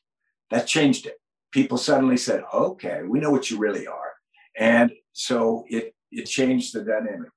that 0.50 0.66
changed 0.66 1.06
it. 1.06 1.20
People 1.52 1.78
suddenly 1.78 2.16
said, 2.16 2.44
okay, 2.52 3.02
we 3.06 3.20
know 3.20 3.30
what 3.30 3.50
you 3.50 3.58
really 3.58 3.86
are. 3.86 4.14
And 4.56 4.92
so 5.12 5.64
it, 5.68 5.94
it 6.10 6.24
changed 6.24 6.74
the 6.74 6.82
dynamic 6.82 7.30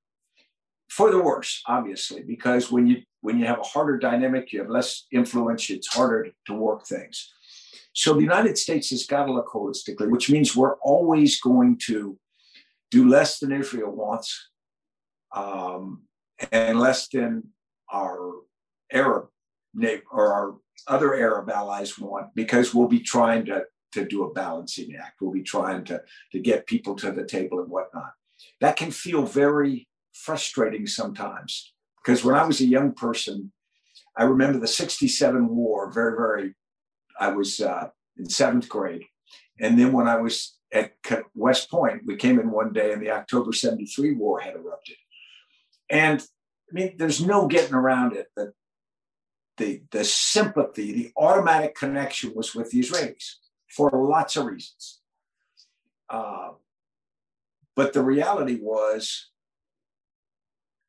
for 0.92 1.10
the 1.10 1.24
worse, 1.24 1.64
obviously, 1.68 2.22
because 2.22 2.70
when 2.70 2.86
you 2.86 2.98
when 3.22 3.40
you 3.40 3.46
have 3.46 3.60
a 3.60 3.64
harder 3.64 3.98
dynamic, 3.98 4.52
you 4.52 4.60
have 4.60 4.70
less 4.70 5.06
influence. 5.12 5.70
It's 5.70 5.88
harder 5.88 6.32
to 6.48 6.54
work 6.54 6.86
things. 6.86 7.32
So 7.94 8.14
the 8.14 8.22
United 8.22 8.58
States 8.58 8.90
has 8.92 9.06
got 9.06 9.26
to 9.26 9.34
look 9.34 9.50
holistically, 9.50 10.10
which 10.10 10.30
means 10.30 10.56
we're 10.56 10.78
always 10.78 11.40
going 11.42 11.78
to 11.88 12.18
do 12.90 13.08
less 13.08 13.40
than 13.40 13.52
Israel 13.52 13.92
wants, 13.92 14.50
um, 15.36 16.04
and 16.52 16.80
less 16.80 17.08
than 17.10 17.50
our 17.92 18.34
Arab 18.92 19.28
or 20.12 20.34
our 20.34 20.56
other 20.88 21.16
Arab 21.16 21.50
allies 21.50 21.98
want, 21.98 22.34
because 22.36 22.74
we'll 22.74 22.88
be 22.88 23.00
trying 23.00 23.46
to 23.46 23.66
to 23.94 24.06
do 24.06 24.24
a 24.24 24.34
balancing 24.34 24.96
act. 24.96 25.20
We'll 25.20 25.32
be 25.32 25.44
trying 25.44 25.84
to 25.86 26.02
to 26.32 26.40
get 26.40 26.68
people 26.68 26.96
to 26.96 27.12
the 27.12 27.26
table 27.26 27.60
and 27.60 27.70
whatnot. 27.70 28.12
That 28.62 28.78
can 28.78 28.92
feel 28.92 29.26
very 29.26 29.88
frustrating 30.14 30.88
sometimes 30.88 31.74
because 32.04 32.24
when 32.24 32.36
I 32.36 32.46
was 32.46 32.62
a 32.62 32.66
young 32.66 32.94
person, 32.94 33.52
I 34.18 34.24
remember 34.24 34.60
the 34.60 34.68
67 34.68 35.48
war 35.48 35.92
very, 35.92 36.16
very, 36.16 36.56
I 37.22 37.30
was 37.30 37.62
uh, 37.62 37.90
in 38.18 38.28
seventh 38.28 38.68
grade. 38.68 39.06
And 39.60 39.78
then 39.78 39.94
when 39.94 40.08
I 40.08 40.18
was 40.18 40.58
at 40.74 40.94
West 41.36 41.70
Point, 41.70 42.02
we 42.06 42.16
came 42.16 42.40
in 42.40 42.50
one 42.50 42.74
day 42.74 42.94
and 42.94 43.02
the 43.02 43.12
October 43.12 43.54
73 43.54 44.14
war 44.14 44.40
had 44.40 44.56
erupted. 44.56 44.96
And 45.90 46.20
I 46.20 46.74
mean, 46.74 46.96
there's 46.98 47.24
no 47.24 47.48
getting 47.48 47.76
around 47.76 48.16
it 48.16 48.28
that 48.36 48.54
the, 49.58 49.84
the 49.92 50.04
sympathy, 50.04 50.92
the 50.92 51.12
automatic 51.16 51.76
connection 51.76 52.34
was 52.34 52.56
with 52.56 52.72
the 52.72 52.80
Israelis 52.80 53.36
for 53.70 53.92
lots 53.94 54.36
of 54.36 54.46
reasons. 54.46 55.02
Uh, 56.10 56.52
but 57.76 57.94
the 57.94 58.02
reality 58.02 58.58
was 58.60 59.31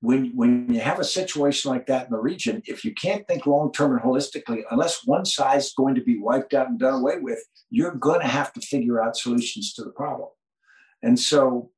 when, 0.03 0.33
when 0.35 0.67
you 0.69 0.81
have 0.81 0.99
a 0.99 1.05
situation 1.05 1.71
like 1.71 1.87
that 1.87 2.07
in 2.07 2.11
the 2.11 2.19
region, 2.19 2.61
if 2.67 2.85
you 2.85 2.93
can't 2.93 3.27
think 3.29 3.47
long 3.47 3.73
term 3.73 3.93
and 3.93 4.03
holistically, 4.03 4.63
unless 4.73 5.07
one 5.07 5.25
side 5.25 5.59
is 5.59 5.73
going 5.77 5.95
to 5.95 6.03
be 6.03 6.19
wiped 6.19 6.55
out 6.55 6.69
and 6.69 6.81
done 6.81 6.95
away 6.95 7.19
with, 7.21 7.39
you're 7.71 7.95
going 7.95 8.21
to 8.21 8.27
have 8.27 8.53
to 8.55 8.61
figure 8.61 9.01
out 9.01 9.17
solutions 9.17 9.73
to 9.75 9.85
the 9.85 9.93
problem. 9.93 10.29
And 11.05 11.19
so 11.19 11.71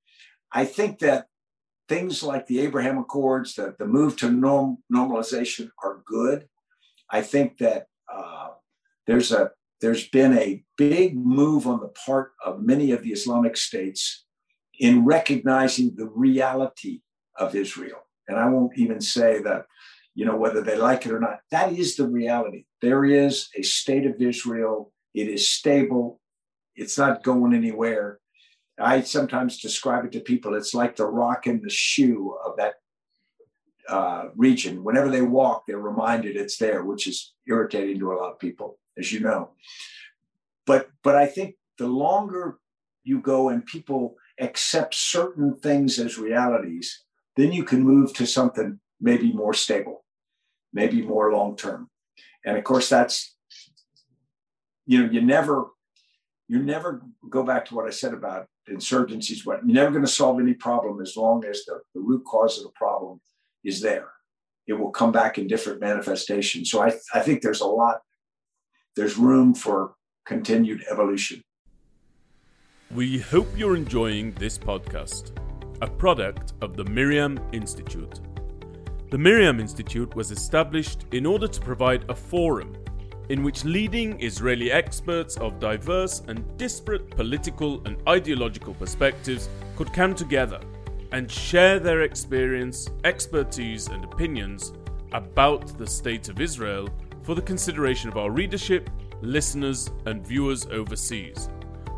I 0.50 0.64
think 0.64 1.00
that 1.00 1.26
things 1.86 2.22
like 2.22 2.46
the 2.46 2.60
Abraham 2.60 2.96
Accords, 2.96 3.56
the, 3.56 3.76
the 3.78 3.86
move 3.86 4.16
to 4.16 4.30
norm, 4.30 4.78
normalization 4.92 5.68
are 5.84 6.02
good. 6.06 6.48
I 7.10 7.20
think 7.20 7.58
that 7.58 7.88
uh, 8.10 8.48
there's 9.06 9.32
a 9.32 9.50
there's 9.82 10.08
been 10.08 10.38
a 10.38 10.64
big 10.78 11.14
move 11.14 11.66
on 11.66 11.80
the 11.80 11.92
part 12.06 12.32
of 12.42 12.62
many 12.62 12.90
of 12.92 13.02
the 13.02 13.10
Islamic 13.10 13.58
states 13.58 14.24
in 14.80 15.04
recognizing 15.04 15.94
the 15.94 16.06
reality 16.06 17.02
of 17.36 17.54
Israel 17.54 17.98
and 18.28 18.38
I 18.38 18.48
won't 18.48 18.78
even 18.78 19.00
say 19.00 19.40
that, 19.42 19.66
you 20.14 20.24
know, 20.24 20.36
whether 20.36 20.60
they 20.60 20.76
like 20.76 21.06
it 21.06 21.12
or 21.12 21.20
not. 21.20 21.40
That 21.50 21.72
is 21.72 21.96
the 21.96 22.06
reality. 22.08 22.64
There 22.80 23.04
is 23.04 23.48
a 23.56 23.62
state 23.62 24.06
of 24.06 24.20
Israel. 24.20 24.92
It 25.14 25.28
is 25.28 25.48
stable. 25.48 26.20
It's 26.76 26.98
not 26.98 27.22
going 27.22 27.54
anywhere. 27.54 28.20
I 28.78 29.02
sometimes 29.02 29.60
describe 29.60 30.04
it 30.04 30.12
to 30.12 30.20
people. 30.20 30.54
It's 30.54 30.74
like 30.74 30.96
the 30.96 31.06
rock 31.06 31.46
in 31.46 31.60
the 31.60 31.70
shoe 31.70 32.36
of 32.44 32.56
that 32.56 32.74
uh, 33.88 34.28
region. 34.34 34.82
Whenever 34.82 35.08
they 35.08 35.22
walk, 35.22 35.64
they're 35.66 35.78
reminded 35.78 36.36
it's 36.36 36.56
there, 36.56 36.84
which 36.84 37.06
is 37.06 37.34
irritating 37.46 37.98
to 38.00 38.12
a 38.12 38.14
lot 38.14 38.32
of 38.32 38.38
people, 38.38 38.78
as 38.98 39.12
you 39.12 39.20
know. 39.20 39.50
But 40.66 40.88
but 41.02 41.14
I 41.14 41.26
think 41.26 41.56
the 41.78 41.86
longer 41.86 42.58
you 43.04 43.20
go 43.20 43.50
and 43.50 43.64
people 43.66 44.16
accept 44.40 44.94
certain 44.94 45.56
things 45.60 45.98
as 45.98 46.18
realities, 46.18 47.03
then 47.36 47.52
you 47.52 47.64
can 47.64 47.82
move 47.82 48.14
to 48.14 48.26
something 48.26 48.80
maybe 49.00 49.32
more 49.32 49.54
stable, 49.54 50.04
maybe 50.72 51.02
more 51.02 51.32
long 51.32 51.56
term. 51.56 51.88
And 52.44 52.56
of 52.56 52.64
course, 52.64 52.88
that's, 52.88 53.36
you 54.86 55.02
know, 55.02 55.10
you 55.10 55.20
never, 55.20 55.66
you 56.48 56.58
never 56.58 57.02
go 57.28 57.42
back 57.42 57.64
to 57.66 57.74
what 57.74 57.86
I 57.86 57.90
said 57.90 58.12
about 58.12 58.46
insurgencies. 58.68 59.44
What 59.44 59.66
you're 59.66 59.74
never 59.74 59.90
going 59.90 60.04
to 60.04 60.10
solve 60.10 60.40
any 60.40 60.54
problem 60.54 61.00
as 61.00 61.16
long 61.16 61.44
as 61.44 61.64
the, 61.64 61.80
the 61.94 62.00
root 62.00 62.24
cause 62.24 62.58
of 62.58 62.64
the 62.64 62.70
problem 62.70 63.20
is 63.64 63.80
there. 63.80 64.08
It 64.66 64.74
will 64.74 64.90
come 64.90 65.12
back 65.12 65.38
in 65.38 65.46
different 65.46 65.80
manifestations. 65.80 66.70
So 66.70 66.82
I, 66.82 66.92
I 67.12 67.20
think 67.20 67.42
there's 67.42 67.60
a 67.60 67.66
lot, 67.66 68.00
there's 68.96 69.18
room 69.18 69.54
for 69.54 69.94
continued 70.24 70.84
evolution. 70.90 71.42
We 72.90 73.18
hope 73.18 73.48
you're 73.56 73.76
enjoying 73.76 74.32
this 74.32 74.56
podcast 74.56 75.32
a 75.84 75.86
product 75.86 76.54
of 76.62 76.78
the 76.78 76.84
MirYam 76.84 77.38
Institute. 77.52 78.20
The 79.10 79.18
MirYam 79.18 79.60
Institute 79.60 80.16
was 80.16 80.30
established 80.30 81.04
in 81.12 81.26
order 81.26 81.46
to 81.46 81.60
provide 81.60 82.08
a 82.08 82.14
forum 82.14 82.74
in 83.28 83.42
which 83.42 83.66
leading 83.66 84.18
Israeli 84.22 84.72
experts 84.72 85.36
of 85.36 85.60
diverse 85.60 86.22
and 86.26 86.42
disparate 86.56 87.10
political 87.10 87.82
and 87.86 87.98
ideological 88.08 88.72
perspectives 88.72 89.50
could 89.76 89.92
come 89.92 90.14
together 90.14 90.58
and 91.12 91.30
share 91.30 91.78
their 91.78 92.00
experience, 92.00 92.88
expertise, 93.04 93.88
and 93.88 94.04
opinions 94.04 94.72
about 95.12 95.76
the 95.76 95.86
state 95.86 96.30
of 96.30 96.40
Israel 96.40 96.88
for 97.22 97.34
the 97.34 97.42
consideration 97.42 98.08
of 98.08 98.16
our 98.16 98.30
readership, 98.30 98.88
listeners, 99.20 99.90
and 100.06 100.26
viewers 100.26 100.64
overseas 100.66 101.50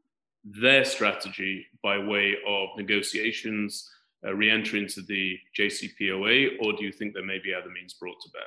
their 0.45 0.85
strategy 0.85 1.65
by 1.83 1.97
way 1.97 2.37
of 2.47 2.69
negotiations, 2.77 3.91
uh, 4.27 4.35
re 4.35 4.51
entry 4.51 4.81
into 4.81 5.01
the 5.01 5.39
JCPOA, 5.59 6.59
or 6.61 6.75
do 6.75 6.85
you 6.85 6.93
think 6.93 7.15
there 7.15 7.25
may 7.25 7.39
be 7.39 7.55
other 7.55 7.71
means 7.71 7.95
brought 7.95 8.21
to 8.23 8.31
bear? 8.33 8.43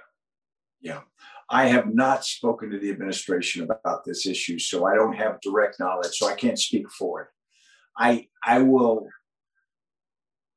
Yeah, 0.82 1.02
I 1.50 1.66
have 1.66 1.92
not 1.92 2.24
spoken 2.26 2.70
to 2.70 2.78
the 2.78 2.92
administration 2.92 3.64
about 3.64 4.06
this 4.06 4.28
issue, 4.28 4.60
so 4.60 4.86
I 4.86 4.94
don't 4.94 5.14
have 5.16 5.42
direct 5.42 5.80
knowledge, 5.80 6.14
so 6.14 6.28
I 6.28 6.36
can't 6.36 6.60
speak 6.60 6.88
for 6.92 7.24
it. 7.24 7.28
I 8.00 8.28
I 8.44 8.60
will 8.60 9.08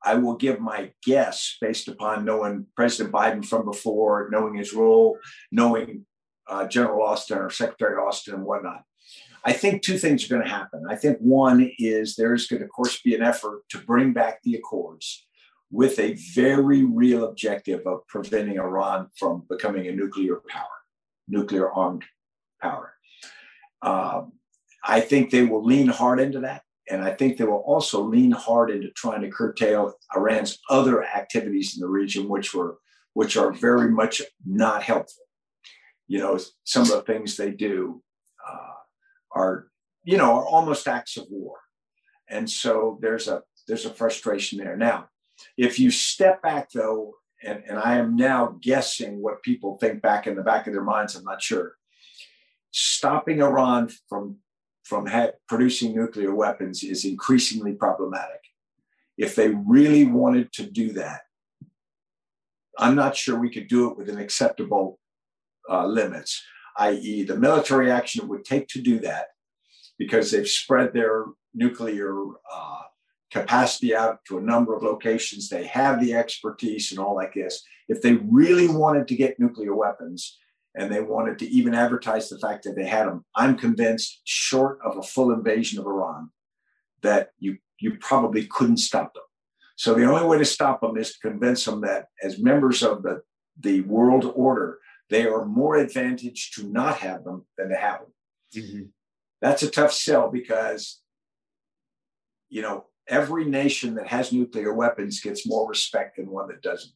I 0.05 0.15
will 0.15 0.37
give 0.37 0.61
my 0.61 0.93
guess 1.05 1.57
based 1.61 1.89
upon 1.89 2.25
knowing 2.25 2.67
President 2.77 3.15
Biden 3.15 3.45
from 3.45 3.65
before, 3.65 4.29
knowing 4.31 4.55
his 4.55 4.73
role, 4.73 5.19
knowing 5.51 6.07
uh, 6.49 6.67
General 6.67 7.03
Austin 7.03 7.39
or 7.39 7.51
Secretary 7.51 7.97
Austin 7.97 8.35
and 8.35 8.45
whatnot. 8.45 8.83
I 9.45 9.53
think 9.53 9.83
two 9.83 9.99
things 9.99 10.25
are 10.25 10.29
going 10.29 10.47
to 10.47 10.55
happen. 10.55 10.85
I 10.89 10.97
think 10.97 11.19
one 11.19 11.73
is 11.79 12.15
there's 12.15 12.47
going 12.47 12.61
to, 12.61 12.67
of 12.67 12.71
course, 12.71 13.01
be 13.03 13.15
an 13.15 13.23
effort 13.23 13.63
to 13.71 13.79
bring 13.79 14.13
back 14.13 14.41
the 14.43 14.55
Accords 14.55 15.27
with 15.71 15.99
a 15.99 16.17
very 16.35 16.85
real 16.85 17.25
objective 17.25 17.81
of 17.87 18.07
preventing 18.07 18.59
Iran 18.59 19.09
from 19.17 19.45
becoming 19.49 19.89
a 19.89 19.93
nuclear 19.93 20.41
power, 20.49 20.67
nuclear 21.27 21.73
armed 21.73 22.05
power. 22.61 22.95
Um, 23.81 24.33
I 24.85 25.01
think 25.01 25.31
they 25.31 25.45
will 25.45 25.65
lean 25.65 25.89
hard 25.89 26.21
into 26.21 26.41
that. 26.41 26.63
And 26.93 27.03
I 27.03 27.13
think 27.15 27.39
they 27.39 27.45
will 27.45 27.65
also 27.65 28.03
lean 28.03 28.33
hard 28.33 28.71
into 28.71 28.91
trying 28.91 29.23
to 29.23 29.31
curtail 29.31 29.95
Iran's 30.15 30.59
other 30.69 31.03
activities 31.03 31.75
in 31.75 31.81
the 31.81 31.89
region, 31.89 32.29
which 32.29 32.53
were 32.53 32.77
which 33.15 33.35
are 33.37 33.51
very 33.51 33.91
much 33.91 34.21
not 34.47 34.83
helpful. 34.83 35.25
You 36.07 36.19
know, 36.19 36.39
some 36.65 36.83
of 36.83 36.89
the 36.89 37.03
things 37.03 37.37
they 37.37 37.51
do 37.51 38.03
uh, 38.47 38.75
are, 39.35 39.69
you 40.05 40.19
know, 40.19 40.33
are 40.33 40.45
almost 40.45 40.87
acts 40.87 41.17
of 41.17 41.25
war, 41.31 41.57
and 42.29 42.49
so 42.49 42.99
there's 43.01 43.27
a 43.27 43.43
there's 43.67 43.87
a 43.87 43.95
frustration 43.95 44.59
there. 44.59 44.77
Now, 44.77 45.09
if 45.57 45.79
you 45.79 45.91
step 45.91 46.43
back 46.43 46.73
though, 46.75 47.15
and, 47.43 47.63
and 47.67 47.79
I 47.79 47.97
am 47.97 48.17
now 48.17 48.59
guessing 48.61 49.23
what 49.23 49.43
people 49.43 49.79
think 49.79 50.03
back 50.03 50.27
in 50.27 50.37
the 50.37 50.43
back 50.43 50.67
of 50.67 50.75
their 50.75 50.85
minds, 50.85 51.17
I'm 51.17 51.25
not 51.25 51.41
sure. 51.41 51.77
Stopping 52.71 53.41
Iran 53.41 53.89
from 54.11 54.42
from 54.83 55.07
ha- 55.07 55.33
producing 55.49 55.95
nuclear 55.95 56.35
weapons 56.35 56.83
is 56.83 57.05
increasingly 57.05 57.73
problematic. 57.73 58.41
If 59.17 59.35
they 59.35 59.49
really 59.51 60.05
wanted 60.05 60.53
to 60.55 60.65
do 60.65 60.93
that, 60.93 61.23
I'm 62.79 62.95
not 62.95 63.17
sure 63.17 63.39
we 63.39 63.51
could 63.51 63.69
do 63.69 63.91
it 63.91 63.99
within 63.99 64.19
acceptable 64.19 64.99
uh, 65.71 65.87
limits, 65.87 66.43
i.e., 66.79 67.23
the 67.23 67.37
military 67.37 67.91
action 67.91 68.25
it 68.25 68.29
would 68.29 68.45
take 68.45 68.69
to 68.69 68.81
do 68.81 68.99
that, 69.01 69.27
because 69.99 70.31
they've 70.31 70.49
spread 70.49 70.93
their 70.93 71.27
nuclear 71.55 72.15
uh, 72.53 72.81
capacity 73.31 73.95
out 73.95 74.21
to 74.27 74.39
a 74.39 74.43
number 74.43 74.75
of 74.75 74.83
locations. 74.83 75.49
They 75.49 75.67
have 75.67 76.01
the 76.01 76.15
expertise 76.15 76.91
and 76.91 76.99
all 76.99 77.15
like 77.15 77.35
this. 77.35 77.63
If 77.89 78.03
they 78.03 78.15
really 78.15 78.69
wanted 78.69 79.07
to 79.09 79.17
get 79.17 79.39
nuclear 79.39 79.75
weapons, 79.75 80.39
and 80.75 80.91
they 80.91 81.01
wanted 81.01 81.39
to 81.39 81.49
even 81.49 81.75
advertise 81.75 82.29
the 82.29 82.39
fact 82.39 82.65
that 82.65 82.77
they 82.77 82.87
had 82.87 83.07
them. 83.07 83.25
I'm 83.37 83.57
convinced, 83.57 84.23
short 84.25 84.79
of 84.85 84.97
a 84.97 85.03
full 85.03 85.33
invasion 85.33 85.79
of 85.79 85.87
Iran, 85.87 86.31
that 87.03 87.31
you 87.39 87.59
you 87.79 87.97
probably 87.99 88.47
couldn't 88.47 88.79
stop 88.79 89.13
them. 89.15 89.25
So 89.77 89.95
the 89.95 90.05
only 90.05 90.27
way 90.27 90.39
to 90.39 90.45
stop 90.45 90.81
them 90.81 90.97
is 90.97 91.13
to 91.13 91.29
convince 91.29 91.65
them 91.65 91.81
that 91.83 92.07
as 92.23 92.39
members 92.39 92.83
of 92.83 93.03
the 93.03 93.23
the 93.59 93.83
world 93.83 94.33
order, 94.35 94.79
they 95.11 95.27
are 95.27 95.45
more 95.45 95.77
advantaged 95.77 96.55
to 96.55 96.67
not 96.67 96.99
have 96.99 97.25
them 97.25 97.45
than 97.59 97.69
to 97.69 97.77
have 97.77 98.01
them. 98.01 98.13
Mm-hmm. 98.57 98.83
That's 99.41 99.63
a 99.63 99.71
tough 99.71 99.93
sell 99.93 100.31
because, 100.31 101.01
you 102.49 102.63
know, 102.63 102.87
every 103.09 103.45
nation 103.45 103.97
that 103.97 104.07
has 104.07 104.33
nuclear 104.33 104.73
weapons 104.73 105.21
gets 105.21 105.47
more 105.47 105.69
respect 105.69 106.17
than 106.17 106.31
one 106.31 106.49
that 106.49 106.63
doesn't. 106.63 106.95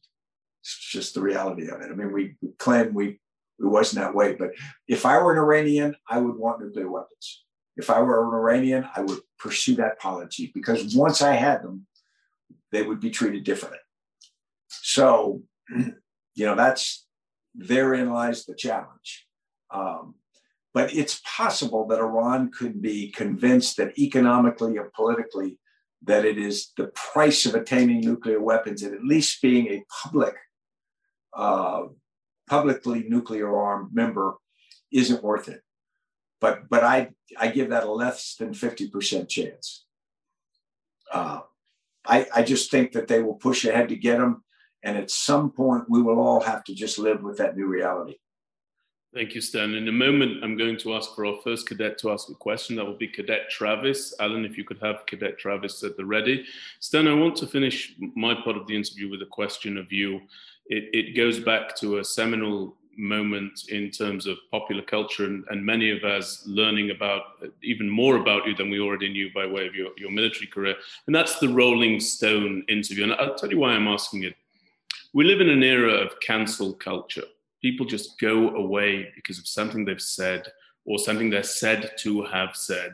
It's 0.63 0.79
just 0.79 1.13
the 1.13 1.21
reality 1.21 1.69
of 1.69 1.81
it. 1.81 1.91
I 1.91 1.93
mean, 1.93 2.11
we, 2.11 2.35
we 2.41 2.49
claim 2.57 2.93
we 2.93 3.19
it 3.59 3.65
wasn't 3.65 4.03
that 4.03 4.15
way. 4.15 4.33
But 4.33 4.51
if 4.87 5.05
I 5.05 5.21
were 5.21 5.33
an 5.33 5.39
Iranian, 5.39 5.95
I 6.09 6.19
would 6.19 6.35
want 6.35 6.61
nuclear 6.61 6.89
weapons. 6.89 7.43
If 7.75 7.89
I 7.89 8.01
were 8.01 8.27
an 8.27 8.33
Iranian, 8.33 8.87
I 8.95 9.01
would 9.01 9.19
pursue 9.39 9.75
that 9.75 9.99
policy 9.99 10.51
because 10.53 10.95
once 10.95 11.21
I 11.21 11.33
had 11.33 11.63
them, 11.63 11.85
they 12.71 12.81
would 12.81 12.99
be 12.99 13.11
treated 13.11 13.43
differently. 13.43 13.79
So, 14.67 15.41
you 15.69 16.45
know, 16.45 16.55
that's 16.55 17.05
therein 17.55 18.11
lies 18.11 18.45
the 18.45 18.55
challenge. 18.55 19.27
Um, 19.71 20.15
but 20.73 20.93
it's 20.93 21.21
possible 21.25 21.87
that 21.87 21.99
Iran 21.99 22.51
could 22.51 22.81
be 22.81 23.11
convinced 23.11 23.77
that 23.77 23.97
economically 23.97 24.77
and 24.77 24.91
politically 24.93 25.57
that 26.03 26.25
it 26.25 26.37
is 26.37 26.71
the 26.77 26.87
price 26.87 27.45
of 27.45 27.55
attaining 27.55 28.01
nuclear 28.01 28.39
weapons 28.39 28.83
and 28.83 28.93
at 28.93 29.03
least 29.03 29.41
being 29.41 29.67
a 29.67 29.83
public 30.03 30.35
uh, 31.33 31.83
publicly 32.47 33.05
nuclear 33.07 33.55
armed 33.55 33.93
member 33.93 34.35
isn't 34.91 35.23
worth 35.23 35.49
it. 35.49 35.61
But 36.39 36.69
but 36.69 36.83
I 36.83 37.09
I 37.37 37.47
give 37.47 37.69
that 37.69 37.83
a 37.83 37.91
less 37.91 38.35
than 38.35 38.53
fifty 38.53 38.89
percent 38.89 39.29
chance. 39.29 39.85
Uh, 41.11 41.41
I 42.05 42.27
I 42.33 42.43
just 42.43 42.71
think 42.71 42.91
that 42.93 43.07
they 43.07 43.21
will 43.21 43.35
push 43.35 43.65
ahead 43.65 43.89
to 43.89 43.95
get 43.95 44.17
them, 44.17 44.43
and 44.83 44.97
at 44.97 45.11
some 45.11 45.51
point 45.51 45.89
we 45.89 46.01
will 46.01 46.19
all 46.19 46.41
have 46.41 46.63
to 46.65 46.75
just 46.75 46.99
live 46.99 47.23
with 47.23 47.37
that 47.37 47.55
new 47.55 47.67
reality. 47.67 48.17
Thank 49.13 49.33
you, 49.33 49.41
Stan. 49.41 49.73
In 49.73 49.87
a 49.87 49.91
moment, 49.91 50.43
I'm 50.43 50.57
going 50.57 50.77
to 50.77 50.93
ask 50.93 51.15
for 51.15 51.25
our 51.25 51.37
first 51.43 51.65
cadet 51.65 51.97
to 51.99 52.11
ask 52.11 52.29
a 52.29 52.35
question. 52.35 52.75
That 52.75 52.85
will 52.85 52.97
be 52.97 53.07
Cadet 53.07 53.49
Travis. 53.49 54.13
Alan, 54.19 54.45
if 54.45 54.57
you 54.57 54.63
could 54.63 54.79
have 54.79 55.05
Cadet 55.07 55.39
Travis 55.39 55.81
at 55.83 55.97
the 55.97 56.05
ready. 56.05 56.45
Stan, 56.81 57.07
I 57.07 57.13
want 57.13 57.35
to 57.37 57.47
finish 57.47 57.95
my 58.15 58.35
part 58.35 58.57
of 58.57 58.67
the 58.67 58.75
interview 58.75 59.09
with 59.09 59.21
a 59.21 59.25
question 59.25 59.77
of 59.77 59.91
you 59.91 60.19
it, 60.69 60.89
it 60.93 61.15
goes 61.15 61.39
back 61.39 61.75
to 61.77 61.97
a 61.97 62.03
seminal 62.03 62.75
moment 62.97 63.69
in 63.69 63.91
terms 63.91 64.25
of 64.25 64.37
popular 64.49 64.81
culture 64.81 65.25
and, 65.25 65.45
and, 65.49 65.63
many 65.63 65.91
of 65.91 66.03
us 66.03 66.43
learning 66.47 66.89
about 66.89 67.21
even 67.63 67.87
more 67.87 68.17
about 68.17 68.47
you 68.47 68.55
than 68.55 68.71
we 68.71 68.79
already 68.79 69.07
knew 69.07 69.29
by 69.33 69.45
way 69.45 69.67
of 69.67 69.75
your, 69.75 69.91
your 69.97 70.09
military 70.09 70.47
career. 70.47 70.75
And 71.05 71.15
that's 71.15 71.37
the 71.37 71.49
Rolling 71.49 71.99
Stone 71.99 72.63
interview. 72.67 73.03
And 73.03 73.13
I'll 73.13 73.35
tell 73.35 73.51
you 73.51 73.59
why 73.59 73.73
I'm 73.73 73.87
asking 73.87 74.23
it. 74.23 74.35
We 75.13 75.25
live 75.25 75.41
in 75.41 75.49
an 75.49 75.63
era 75.63 75.93
of 75.93 76.19
cancel 76.21 76.73
culture. 76.73 77.23
People 77.61 77.85
just 77.85 78.19
go 78.19 78.49
away 78.55 79.11
because 79.15 79.37
of 79.37 79.47
something 79.47 79.85
they've 79.85 80.01
said 80.01 80.47
or 80.85 80.97
something 80.97 81.29
they're 81.29 81.43
said 81.43 81.91
to 81.99 82.23
have 82.23 82.55
said. 82.55 82.93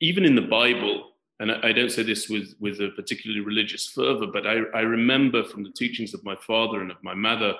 Even 0.00 0.24
in 0.24 0.36
the 0.36 0.42
Bible, 0.42 1.09
and 1.40 1.50
I, 1.50 1.72
don't 1.72 1.90
say 1.90 2.02
this 2.02 2.28
with, 2.28 2.54
with 2.60 2.80
a 2.80 2.90
particularly 2.90 3.40
religious 3.40 3.86
fervor, 3.86 4.26
but 4.26 4.46
I, 4.46 4.58
I 4.74 4.80
remember 4.80 5.42
from 5.42 5.62
the 5.62 5.72
teachings 5.72 6.12
of 6.12 6.22
my 6.22 6.36
father 6.36 6.82
and 6.82 6.90
of 6.90 7.02
my 7.02 7.14
mother 7.14 7.54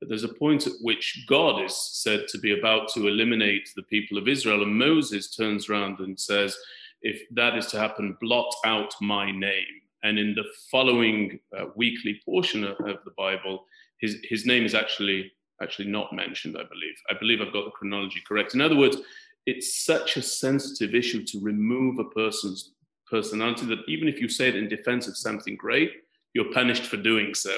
that 0.00 0.08
there's 0.08 0.24
a 0.24 0.28
point 0.28 0.66
at 0.66 0.72
which 0.80 1.26
God 1.28 1.62
is 1.62 1.76
said 1.76 2.28
to 2.28 2.38
be 2.38 2.58
about 2.58 2.88
to 2.94 3.08
eliminate 3.08 3.68
the 3.76 3.82
people 3.82 4.16
of 4.16 4.26
Israel. 4.26 4.62
And 4.62 4.78
Moses 4.78 5.36
turns 5.36 5.68
around 5.68 6.00
and 6.00 6.18
says, 6.18 6.56
If 7.02 7.20
that 7.32 7.58
is 7.58 7.66
to 7.68 7.78
happen, 7.78 8.16
blot 8.22 8.54
out 8.64 8.94
my 9.02 9.30
name. 9.30 9.82
And 10.02 10.18
in 10.18 10.34
the 10.34 10.44
following 10.70 11.38
uh, 11.58 11.66
weekly 11.76 12.20
portion 12.24 12.64
of, 12.64 12.80
of, 12.80 13.04
the 13.04 13.12
Bible, 13.18 13.66
his, 13.98 14.16
his 14.24 14.46
name 14.46 14.64
is 14.64 14.74
actually 14.74 15.30
actually 15.62 15.88
not 15.88 16.12
mentioned, 16.12 16.56
I 16.58 16.64
believe. 16.64 16.96
I 17.10 17.14
believe 17.18 17.40
I've 17.40 17.52
got 17.52 17.64
the 17.64 17.70
chronology 17.70 18.22
correct. 18.26 18.54
In 18.54 18.60
other 18.60 18.76
words, 18.76 18.98
it's 19.46 19.84
such 19.84 20.16
a 20.16 20.22
sensitive 20.22 20.94
issue 20.94 21.24
to 21.24 21.40
remove 21.40 21.98
a 21.98 22.04
person's 22.04 22.72
personality 23.10 23.66
that 23.66 23.84
even 23.88 24.08
if 24.08 24.20
you 24.20 24.28
say 24.28 24.48
it 24.48 24.56
in 24.56 24.68
defense 24.68 25.08
of 25.08 25.16
something 25.16 25.56
great, 25.56 25.92
you're 26.34 26.52
punished 26.52 26.84
for 26.84 26.96
doing 26.96 27.34
so. 27.34 27.56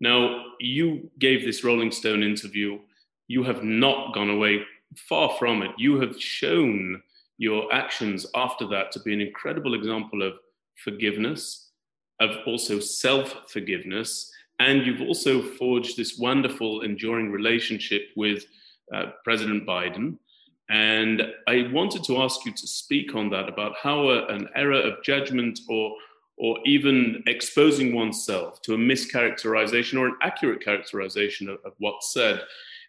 Now, 0.00 0.44
you 0.58 1.10
gave 1.18 1.44
this 1.44 1.62
Rolling 1.62 1.92
Stone 1.92 2.22
interview. 2.22 2.78
You 3.28 3.42
have 3.44 3.62
not 3.62 4.14
gone 4.14 4.30
away 4.30 4.62
far 4.96 5.36
from 5.38 5.62
it. 5.62 5.70
You 5.78 6.00
have 6.00 6.20
shown 6.20 7.02
your 7.38 7.72
actions 7.72 8.26
after 8.34 8.66
that 8.68 8.92
to 8.92 9.00
be 9.00 9.14
an 9.14 9.20
incredible 9.20 9.74
example 9.74 10.22
of 10.22 10.34
forgiveness 10.76 11.70
of 12.20 12.36
also 12.46 12.78
self 12.78 13.50
forgiveness. 13.50 14.30
And 14.58 14.86
you've 14.86 15.00
also 15.00 15.40
forged 15.40 15.96
this 15.96 16.18
wonderful, 16.18 16.82
enduring 16.82 17.32
relationship 17.32 18.08
with 18.14 18.44
uh, 18.94 19.06
President 19.24 19.66
Biden. 19.66 20.18
And 20.70 21.22
I 21.48 21.68
wanted 21.72 22.04
to 22.04 22.22
ask 22.22 22.44
you 22.46 22.52
to 22.52 22.66
speak 22.66 23.14
on 23.16 23.28
that 23.30 23.48
about 23.48 23.74
how 23.82 24.08
a, 24.08 24.26
an 24.26 24.48
error 24.54 24.80
of 24.80 25.02
judgment 25.02 25.58
or 25.68 25.94
or 26.40 26.58
even 26.64 27.22
exposing 27.26 27.94
oneself 27.94 28.62
to 28.62 28.72
a 28.72 28.78
mischaracterization 28.78 30.00
or 30.00 30.06
an 30.06 30.16
accurate 30.22 30.64
characterization 30.64 31.50
of, 31.50 31.58
of, 31.66 31.74
what's 31.80 32.14
said 32.14 32.40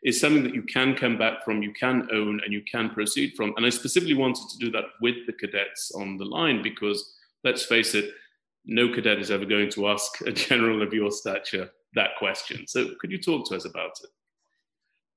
is 0.03 0.17
something 0.17 0.43
that 0.43 0.55
you 0.55 0.63
can 0.63 0.95
come 0.95 1.17
back 1.17 1.43
from, 1.43 1.61
you 1.61 1.73
can 1.73 2.07
own, 2.13 2.39
and 2.45 2.53
you 2.53 2.61
can 2.61 2.89
proceed 2.89 3.33
from. 3.35 3.53
And 3.57 3.65
I 3.65 3.69
specifically 3.69 4.15
wanted 4.15 4.47
to 4.51 4.57
do 4.57 4.71
that 4.71 4.85
with 5.01 5.15
the 5.27 5.33
cadets 5.33 5.91
on 5.93 6.15
the 6.15 6.23
line 6.23 6.63
because, 6.63 7.13
let's 7.43 7.65
face 7.65 7.93
it, 7.93 8.11
no 8.63 8.87
cadet 8.87 9.19
is 9.19 9.31
ever 9.31 9.43
going 9.43 9.69
to 9.71 9.89
ask 9.89 10.21
a 10.21 10.31
general 10.47 10.81
of 10.81 10.93
your 10.93 11.11
stature 11.11 11.69
that 11.93 12.11
question. 12.17 12.65
So, 12.67 12.91
could 13.01 13.11
you 13.11 13.21
talk 13.21 13.49
to 13.49 13.55
us 13.57 13.65
about 13.65 13.91
it? 14.01 14.09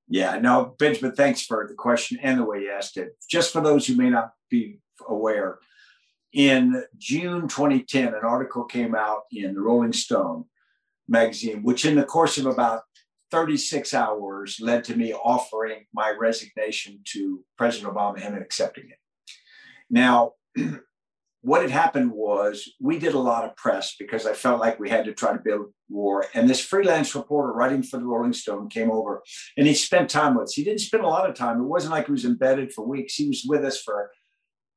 Yeah, 0.09 0.39
no, 0.39 0.75
Benjamin, 0.79 1.15
thanks 1.15 1.43
for 1.43 1.67
the 1.69 1.75
question 1.75 2.19
and 2.23 2.39
the 2.39 2.45
way 2.45 2.61
you 2.61 2.71
asked 2.71 2.97
it. 2.97 3.17
Just 3.29 3.53
for 3.53 3.61
those 3.61 3.87
who 3.87 3.97
may 3.97 4.11
not 4.11 4.33
be 4.51 4.79
aware, 5.09 5.59
in 6.33 6.85
June 6.99 7.49
2010, 7.49 8.09
an 8.09 8.15
article 8.23 8.65
came 8.65 8.95
out 8.95 9.23
in 9.31 9.55
the 9.55 9.61
Rolling 9.61 9.93
Stone 9.93 10.45
magazine, 11.09 11.63
which 11.63 11.85
in 11.85 11.95
the 11.95 12.05
course 12.05 12.39
of 12.39 12.47
about 12.47 12.83
36 13.31 13.95
hours 13.95 14.59
led 14.61 14.85
to 14.85 14.97
me 14.97 15.15
offering 15.15 15.87
my 15.93 16.11
resignation 16.11 17.01
to 17.05 17.45
President 17.57 17.95
Obama, 17.95 18.19
him 18.19 18.35
accepting 18.35 18.91
it. 18.91 18.99
Now, 19.91 20.33
what 21.45 21.61
had 21.61 21.71
happened 21.71 22.11
was 22.11 22.73
we 22.81 22.99
did 22.99 23.13
a 23.13 23.19
lot 23.19 23.45
of 23.45 23.55
press 23.55 23.97
because 23.99 24.25
I 24.25 24.33
felt 24.33 24.61
like 24.61 24.81
we 24.81 24.89
had 24.89 25.05
to 25.05 25.13
try 25.13 25.31
to 25.33 25.39
build 25.39 25.67
war. 25.91 26.25
And 26.33 26.49
this 26.49 26.65
freelance 26.65 27.15
reporter 27.15 27.53
writing 27.53 27.83
for 27.83 27.99
the 27.99 28.07
Rolling 28.07 28.33
Stone 28.33 28.71
came 28.71 28.91
over 28.91 29.23
and 29.59 29.67
he 29.67 29.75
spent 29.75 30.09
time 30.09 30.35
with 30.35 30.45
us. 30.45 30.55
He 30.55 30.65
didn't 30.65 30.81
spend 30.81 31.05
a 31.05 31.09
lot 31.09 31.29
of 31.29 31.37
time. 31.37 31.61
It 31.61 31.65
wasn't 31.65 31.93
like 31.93 32.07
he 32.07 32.13
was 32.13 32.25
embedded 32.25 32.73
for 32.73 32.87
weeks. 32.87 33.17
He 33.17 33.29
was 33.29 33.45
with 33.47 33.63
us 33.63 33.79
for 33.79 34.11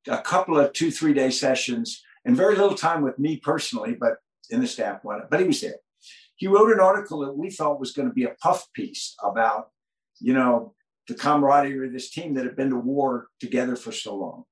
a 0.08 0.20
couple 0.20 0.58
of 0.58 0.74
two, 0.74 0.90
three 0.90 1.14
day 1.14 1.30
sessions 1.30 2.02
and 2.26 2.36
very 2.36 2.54
little 2.54 2.76
time 2.76 3.00
with 3.00 3.18
me 3.18 3.38
personally, 3.38 3.96
but 3.98 4.16
in 4.50 4.60
the 4.60 4.66
staff 4.66 5.02
one, 5.02 5.22
but 5.30 5.40
he 5.40 5.46
was 5.46 5.62
there. 5.62 5.76
He 6.36 6.48
wrote 6.48 6.70
an 6.70 6.80
article 6.80 7.20
that 7.20 7.36
we 7.36 7.48
thought 7.48 7.80
was 7.80 7.92
going 7.92 8.08
to 8.08 8.14
be 8.14 8.24
a 8.24 8.36
puff 8.42 8.66
piece 8.74 9.14
about, 9.24 9.70
you 10.20 10.34
know, 10.34 10.74
the 11.08 11.14
camaraderie 11.14 11.86
of 11.86 11.94
this 11.94 12.10
team 12.10 12.34
that 12.34 12.44
had 12.44 12.56
been 12.56 12.70
to 12.70 12.76
war 12.76 13.28
together 13.40 13.74
for 13.74 13.90
so 13.90 14.14
long. 14.14 14.44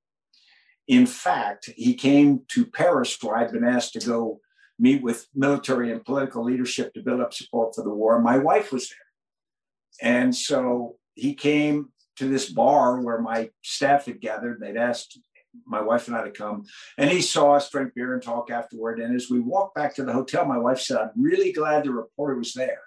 In 0.88 1.06
fact, 1.06 1.70
he 1.76 1.94
came 1.94 2.42
to 2.48 2.66
Paris, 2.66 3.16
where 3.20 3.36
I'd 3.36 3.52
been 3.52 3.64
asked 3.64 3.94
to 3.94 4.06
go 4.06 4.40
meet 4.78 5.02
with 5.02 5.26
military 5.34 5.90
and 5.90 6.04
political 6.04 6.44
leadership 6.44 6.92
to 6.94 7.02
build 7.02 7.20
up 7.20 7.32
support 7.32 7.74
for 7.74 7.82
the 7.82 7.90
war. 7.90 8.20
My 8.20 8.38
wife 8.38 8.72
was 8.72 8.88
there. 8.88 10.10
And 10.10 10.34
so 10.34 10.96
he 11.14 11.34
came 11.34 11.90
to 12.16 12.28
this 12.28 12.50
bar 12.50 13.00
where 13.00 13.20
my 13.20 13.50
staff 13.62 14.06
had 14.06 14.20
gathered. 14.20 14.60
They'd 14.60 14.76
asked 14.76 15.18
my 15.66 15.80
wife 15.80 16.06
and 16.06 16.16
I 16.16 16.22
to 16.22 16.30
come, 16.30 16.64
and 16.98 17.10
he 17.10 17.22
saw 17.22 17.52
us 17.52 17.70
drink 17.70 17.94
beer 17.94 18.12
and 18.12 18.22
talk 18.22 18.50
afterward. 18.50 19.00
And 19.00 19.16
as 19.16 19.30
we 19.30 19.40
walked 19.40 19.74
back 19.74 19.94
to 19.94 20.04
the 20.04 20.12
hotel, 20.12 20.44
my 20.44 20.58
wife 20.58 20.80
said, 20.80 20.98
I'm 20.98 21.10
really 21.16 21.50
glad 21.50 21.84
the 21.84 21.92
reporter 21.92 22.36
was 22.36 22.52
there 22.52 22.82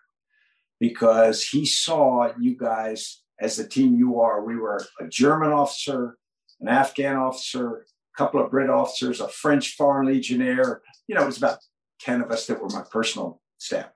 because 0.80 1.43
he 1.43 1.66
saw 1.66 2.32
you 2.39 2.56
guys 2.56 3.24
as 3.41 3.56
the 3.56 3.68
team 3.68 3.95
you 3.95 4.20
are. 4.20 4.45
We 4.45 4.56
were 4.56 4.86
a 5.00 5.08
German 5.08 5.52
officer, 5.52 6.19
an 6.62 6.68
Afghan 6.68 7.16
officer, 7.16 7.86
a 8.16 8.18
couple 8.18 8.43
of 8.43 8.51
Brit 8.51 8.70
officers, 8.70 9.20
a 9.20 9.28
French 9.28 9.76
Foreign 9.76 10.07
Legionnaire. 10.07 10.82
You 11.07 11.16
know, 11.16 11.24
it 11.24 11.28
was 11.28 11.38
about 11.38 11.60
10 12.01 12.22
of 12.22 12.32
us 12.32 12.47
that 12.47 12.62
were 12.62 12.70
my 12.70 12.84
personal 12.91 13.41
staff. 13.57 13.89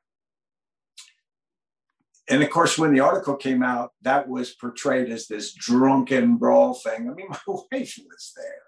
And 2.29 2.41
of 2.41 2.49
course, 2.49 2.77
when 2.77 2.93
the 2.93 3.01
article 3.01 3.35
came 3.35 3.63
out, 3.63 3.91
that 4.01 4.29
was 4.29 4.53
portrayed 4.53 5.11
as 5.11 5.27
this 5.27 5.53
drunken 5.53 6.37
brawl 6.37 6.73
thing. 6.73 7.09
I 7.09 7.13
mean, 7.13 7.27
my 7.29 7.37
wife 7.47 7.99
was 8.07 8.33
there. 8.35 8.61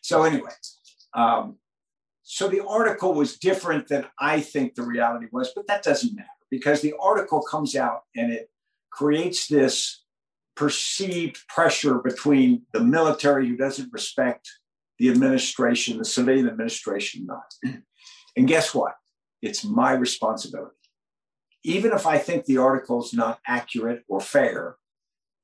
So, 0.00 0.24
anyway, 0.24 0.50
um, 1.14 1.58
so 2.22 2.48
the 2.48 2.66
article 2.66 3.14
was 3.14 3.36
different 3.36 3.88
than 3.88 4.06
I 4.18 4.40
think 4.40 4.74
the 4.74 4.82
reality 4.82 5.26
was, 5.30 5.52
but 5.54 5.66
that 5.66 5.82
doesn't 5.82 6.16
matter 6.16 6.28
because 6.50 6.80
the 6.80 6.94
article 7.00 7.42
comes 7.42 7.76
out 7.76 8.02
and 8.16 8.32
it 8.32 8.50
creates 8.90 9.46
this 9.48 10.01
perceived 10.56 11.38
pressure 11.48 11.98
between 11.98 12.62
the 12.72 12.80
military 12.80 13.48
who 13.48 13.56
doesn't 13.56 13.92
respect 13.92 14.48
the 14.98 15.10
administration, 15.10 15.98
the 15.98 16.04
civilian 16.04 16.48
administration, 16.48 17.26
not. 17.26 17.54
And 18.34 18.48
guess 18.48 18.74
what? 18.74 18.94
It's 19.42 19.62
my 19.62 19.92
responsibility. 19.92 20.74
Even 21.64 21.92
if 21.92 22.06
I 22.06 22.16
think 22.16 22.46
the 22.46 22.56
article 22.56 23.02
is 23.02 23.12
not 23.12 23.40
accurate 23.46 24.04
or 24.08 24.20
fair, 24.20 24.76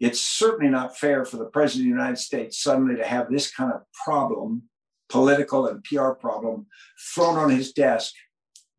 it's 0.01 0.21
certainly 0.21 0.71
not 0.71 0.97
fair 0.97 1.25
for 1.25 1.37
the 1.37 1.45
president 1.45 1.83
of 1.83 1.85
the 1.85 2.01
United 2.01 2.17
States 2.17 2.63
suddenly 2.63 2.97
to 2.97 3.05
have 3.05 3.31
this 3.31 3.53
kind 3.53 3.73
of 3.73 3.83
problem, 3.93 4.63
political 5.09 5.67
and 5.67 5.85
PR 5.85 6.11
problem, 6.11 6.67
thrown 7.15 7.37
on 7.37 7.51
his 7.51 7.73
desk 7.73 8.15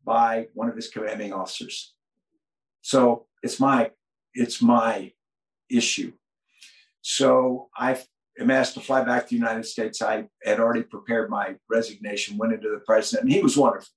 by 0.04 0.46
one 0.54 0.68
of 0.68 0.76
his 0.76 0.88
commanding 0.88 1.32
officers. 1.32 1.94
So 2.82 3.26
it's 3.42 3.60
my 3.60 3.90
it's 4.34 4.62
my 4.62 5.12
issue. 5.70 6.12
So 7.02 7.68
I 7.76 7.98
am 8.38 8.50
asked 8.50 8.74
to 8.74 8.80
fly 8.80 9.04
back 9.04 9.24
to 9.24 9.28
the 9.30 9.36
United 9.36 9.66
States. 9.66 10.02
I 10.02 10.26
had 10.44 10.60
already 10.60 10.82
prepared 10.82 11.30
my 11.30 11.56
resignation, 11.68 12.38
went 12.38 12.52
into 12.52 12.68
the 12.68 12.80
president, 12.86 13.24
and 13.24 13.32
he 13.32 13.42
was 13.42 13.56
wonderful. 13.56 13.88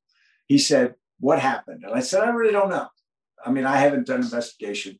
He 0.47 0.58
said, 0.58 0.95
What 1.20 1.39
happened? 1.39 1.84
And 1.84 1.93
I 1.93 1.99
said, 1.99 2.24
I 2.24 2.30
really 2.30 2.54
don't 2.54 2.70
know. 2.70 2.88
I 3.45 3.51
mean, 3.51 3.66
I 3.66 3.78
haven't 3.78 4.08
done 4.08 4.22
investigation. 4.22 4.97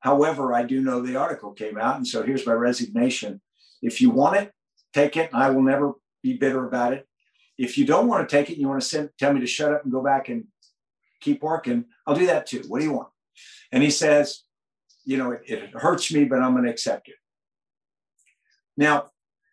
However, 0.00 0.52
I 0.52 0.62
do 0.62 0.80
know 0.80 1.00
the 1.00 1.16
article 1.16 1.52
came 1.52 1.78
out. 1.78 1.96
And 1.96 2.06
so 2.06 2.22
here's 2.22 2.46
my 2.46 2.52
resignation. 2.52 3.40
If 3.82 4.00
you 4.00 4.10
want 4.10 4.36
it, 4.36 4.52
take 4.92 5.16
it. 5.16 5.30
I 5.32 5.50
will 5.50 5.62
never 5.62 5.92
be 6.22 6.34
bitter 6.34 6.66
about 6.66 6.92
it. 6.92 7.06
If 7.58 7.78
you 7.78 7.86
don't 7.86 8.08
want 8.08 8.28
to 8.28 8.36
take 8.36 8.50
it, 8.50 8.58
you 8.58 8.68
want 8.68 8.82
to 8.82 8.86
send, 8.86 9.10
tell 9.18 9.32
me 9.32 9.40
to 9.40 9.46
shut 9.46 9.72
up 9.72 9.84
and 9.84 9.92
go 9.92 10.02
back 10.02 10.28
and 10.28 10.44
keep 11.20 11.42
working, 11.42 11.86
I'll 12.06 12.14
do 12.14 12.26
that 12.26 12.46
too. 12.46 12.62
What 12.68 12.80
do 12.80 12.84
you 12.84 12.92
want? 12.92 13.08
And 13.72 13.82
he 13.82 13.90
says, 13.90 14.42
you 15.04 15.16
know, 15.16 15.32
it, 15.32 15.42
it 15.46 15.70
hurts 15.74 16.12
me, 16.12 16.24
but 16.24 16.40
I'm 16.40 16.52
going 16.52 16.64
to 16.64 16.70
accept 16.70 17.08
it. 17.08 17.14
Now, 18.76 19.10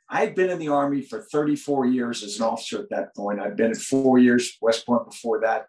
I 0.10 0.20
had 0.20 0.36
been 0.36 0.50
in 0.50 0.60
the 0.60 0.68
Army 0.70 1.02
for 1.02 1.22
34 1.22 1.88
years 1.88 2.24
as 2.24 2.38
an 2.38 2.44
officer 2.44 2.80
at 2.80 2.90
that 2.90 3.16
point. 3.16 3.40
I'd 3.40 3.56
been 3.56 3.72
at 3.72 3.78
four 3.78 4.20
years, 4.20 4.58
West 4.62 4.86
Point 4.86 5.10
before 5.10 5.42
that. 5.42 5.68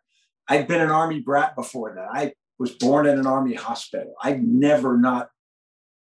I'd 0.48 0.68
been 0.68 0.80
an 0.80 0.90
Army 0.90 1.20
brat 1.20 1.56
before 1.56 1.94
that. 1.94 2.08
I 2.12 2.34
was 2.58 2.72
born 2.72 3.06
in 3.06 3.18
an 3.18 3.26
Army 3.26 3.54
hospital. 3.54 4.14
I'd 4.22 4.42
never 4.42 4.98
not 4.98 5.30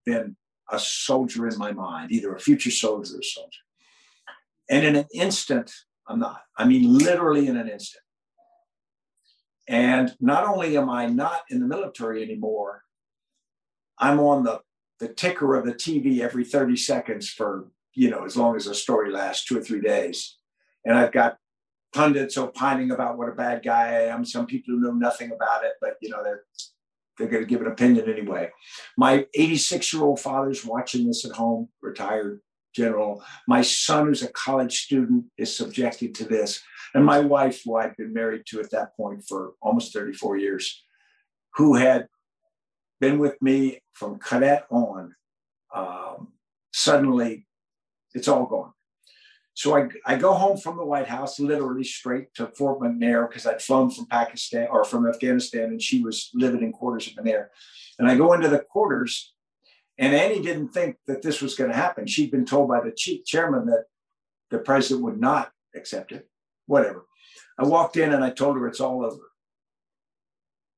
been 0.05 0.35
a 0.71 0.79
soldier 0.79 1.47
in 1.47 1.57
my 1.57 1.71
mind, 1.71 2.11
either 2.11 2.33
a 2.33 2.39
future 2.39 2.71
soldier 2.71 3.15
or 3.15 3.19
a 3.19 3.23
soldier. 3.23 3.59
And 4.69 4.85
in 4.85 4.95
an 4.95 5.05
instant, 5.13 5.71
I'm 6.07 6.19
not. 6.19 6.41
I 6.57 6.65
mean, 6.65 6.97
literally 6.97 7.47
in 7.47 7.57
an 7.57 7.69
instant. 7.69 8.03
And 9.67 10.15
not 10.19 10.45
only 10.45 10.77
am 10.77 10.89
I 10.89 11.05
not 11.05 11.41
in 11.49 11.59
the 11.59 11.67
military 11.67 12.23
anymore, 12.23 12.83
I'm 13.97 14.19
on 14.19 14.43
the 14.43 14.61
the 15.03 15.13
ticker 15.13 15.55
of 15.55 15.65
the 15.65 15.73
TV 15.73 16.21
every 16.21 16.45
30 16.45 16.77
seconds 16.77 17.29
for, 17.29 17.67
you 17.93 18.09
know, 18.09 18.23
as 18.23 18.37
long 18.37 18.55
as 18.55 18.67
a 18.67 18.73
story 18.73 19.11
lasts 19.11 19.45
two 19.45 19.57
or 19.57 19.61
three 19.61 19.81
days. 19.81 20.37
And 20.85 20.97
I've 20.97 21.11
got 21.11 21.37
pundits 21.93 22.37
opining 22.37 22.91
about 22.91 23.17
what 23.17 23.27
a 23.27 23.33
bad 23.33 23.63
guy 23.63 23.89
I 23.89 24.01
am. 24.03 24.23
Some 24.23 24.45
people 24.45 24.73
who 24.73 24.79
know 24.79 24.93
nothing 24.93 25.31
about 25.31 25.65
it, 25.65 25.73
but 25.81 25.95
you 26.01 26.09
know, 26.09 26.23
they're 26.23 26.43
they're 27.17 27.27
going 27.27 27.43
to 27.43 27.49
give 27.49 27.61
an 27.61 27.67
opinion 27.67 28.09
anyway. 28.09 28.49
My 28.97 29.27
86 29.35 29.93
year 29.93 30.03
old 30.03 30.19
father's 30.19 30.65
watching 30.65 31.05
this 31.05 31.25
at 31.25 31.33
home, 31.33 31.69
retired 31.81 32.41
general. 32.73 33.23
My 33.47 33.61
son, 33.61 34.07
who's 34.07 34.23
a 34.23 34.29
college 34.29 34.79
student, 34.79 35.25
is 35.37 35.55
subjected 35.55 36.15
to 36.15 36.25
this. 36.25 36.59
And 36.95 37.05
my 37.05 37.19
wife, 37.19 37.61
who 37.63 37.75
I'd 37.75 37.95
been 37.97 38.13
married 38.13 38.43
to 38.47 38.61
at 38.61 38.71
that 38.71 38.95
point 38.97 39.25
for 39.27 39.51
almost 39.61 39.93
34 39.93 40.37
years, 40.37 40.83
who 41.55 41.75
had 41.75 42.07
been 42.99 43.19
with 43.19 43.39
me 43.41 43.82
from 43.93 44.19
cadet 44.19 44.65
on, 44.69 45.15
um, 45.73 46.33
suddenly 46.71 47.47
it's 48.13 48.27
all 48.27 48.45
gone. 48.45 48.73
So 49.55 49.77
I, 49.77 49.87
I 50.05 50.15
go 50.17 50.33
home 50.33 50.57
from 50.57 50.77
the 50.77 50.85
White 50.85 51.07
House, 51.07 51.39
literally 51.39 51.83
straight 51.83 52.33
to 52.35 52.47
Fort 52.47 52.79
McNair 52.79 53.29
because 53.29 53.45
I'd 53.45 53.61
flown 53.61 53.91
from 53.91 54.07
Pakistan 54.07 54.67
or 54.71 54.83
from 54.83 55.07
Afghanistan, 55.07 55.65
and 55.65 55.81
she 55.81 56.01
was 56.01 56.31
living 56.33 56.63
in 56.63 56.71
quarters 56.71 57.07
at 57.07 57.23
McNair. 57.23 57.47
And 57.99 58.09
I 58.09 58.15
go 58.15 58.33
into 58.33 58.47
the 58.47 58.59
quarters, 58.59 59.33
and 59.99 60.15
Annie 60.15 60.41
didn't 60.41 60.69
think 60.69 60.97
that 61.05 61.21
this 61.21 61.39
was 61.39 61.55
going 61.55 61.69
to 61.69 61.75
happen. 61.75 62.07
She'd 62.07 62.31
been 62.31 62.45
told 62.45 62.67
by 62.67 62.81
the 62.81 62.91
chief 62.91 63.25
chairman 63.25 63.67
that 63.67 63.85
the 64.49 64.57
president 64.57 65.05
would 65.05 65.19
not 65.19 65.51
accept 65.75 66.11
it. 66.11 66.27
Whatever. 66.65 67.05
I 67.59 67.65
walked 67.65 67.97
in 67.97 68.11
and 68.11 68.23
I 68.23 68.31
told 68.31 68.57
her 68.57 68.67
it's 68.67 68.79
all 68.79 69.05
over. 69.05 69.32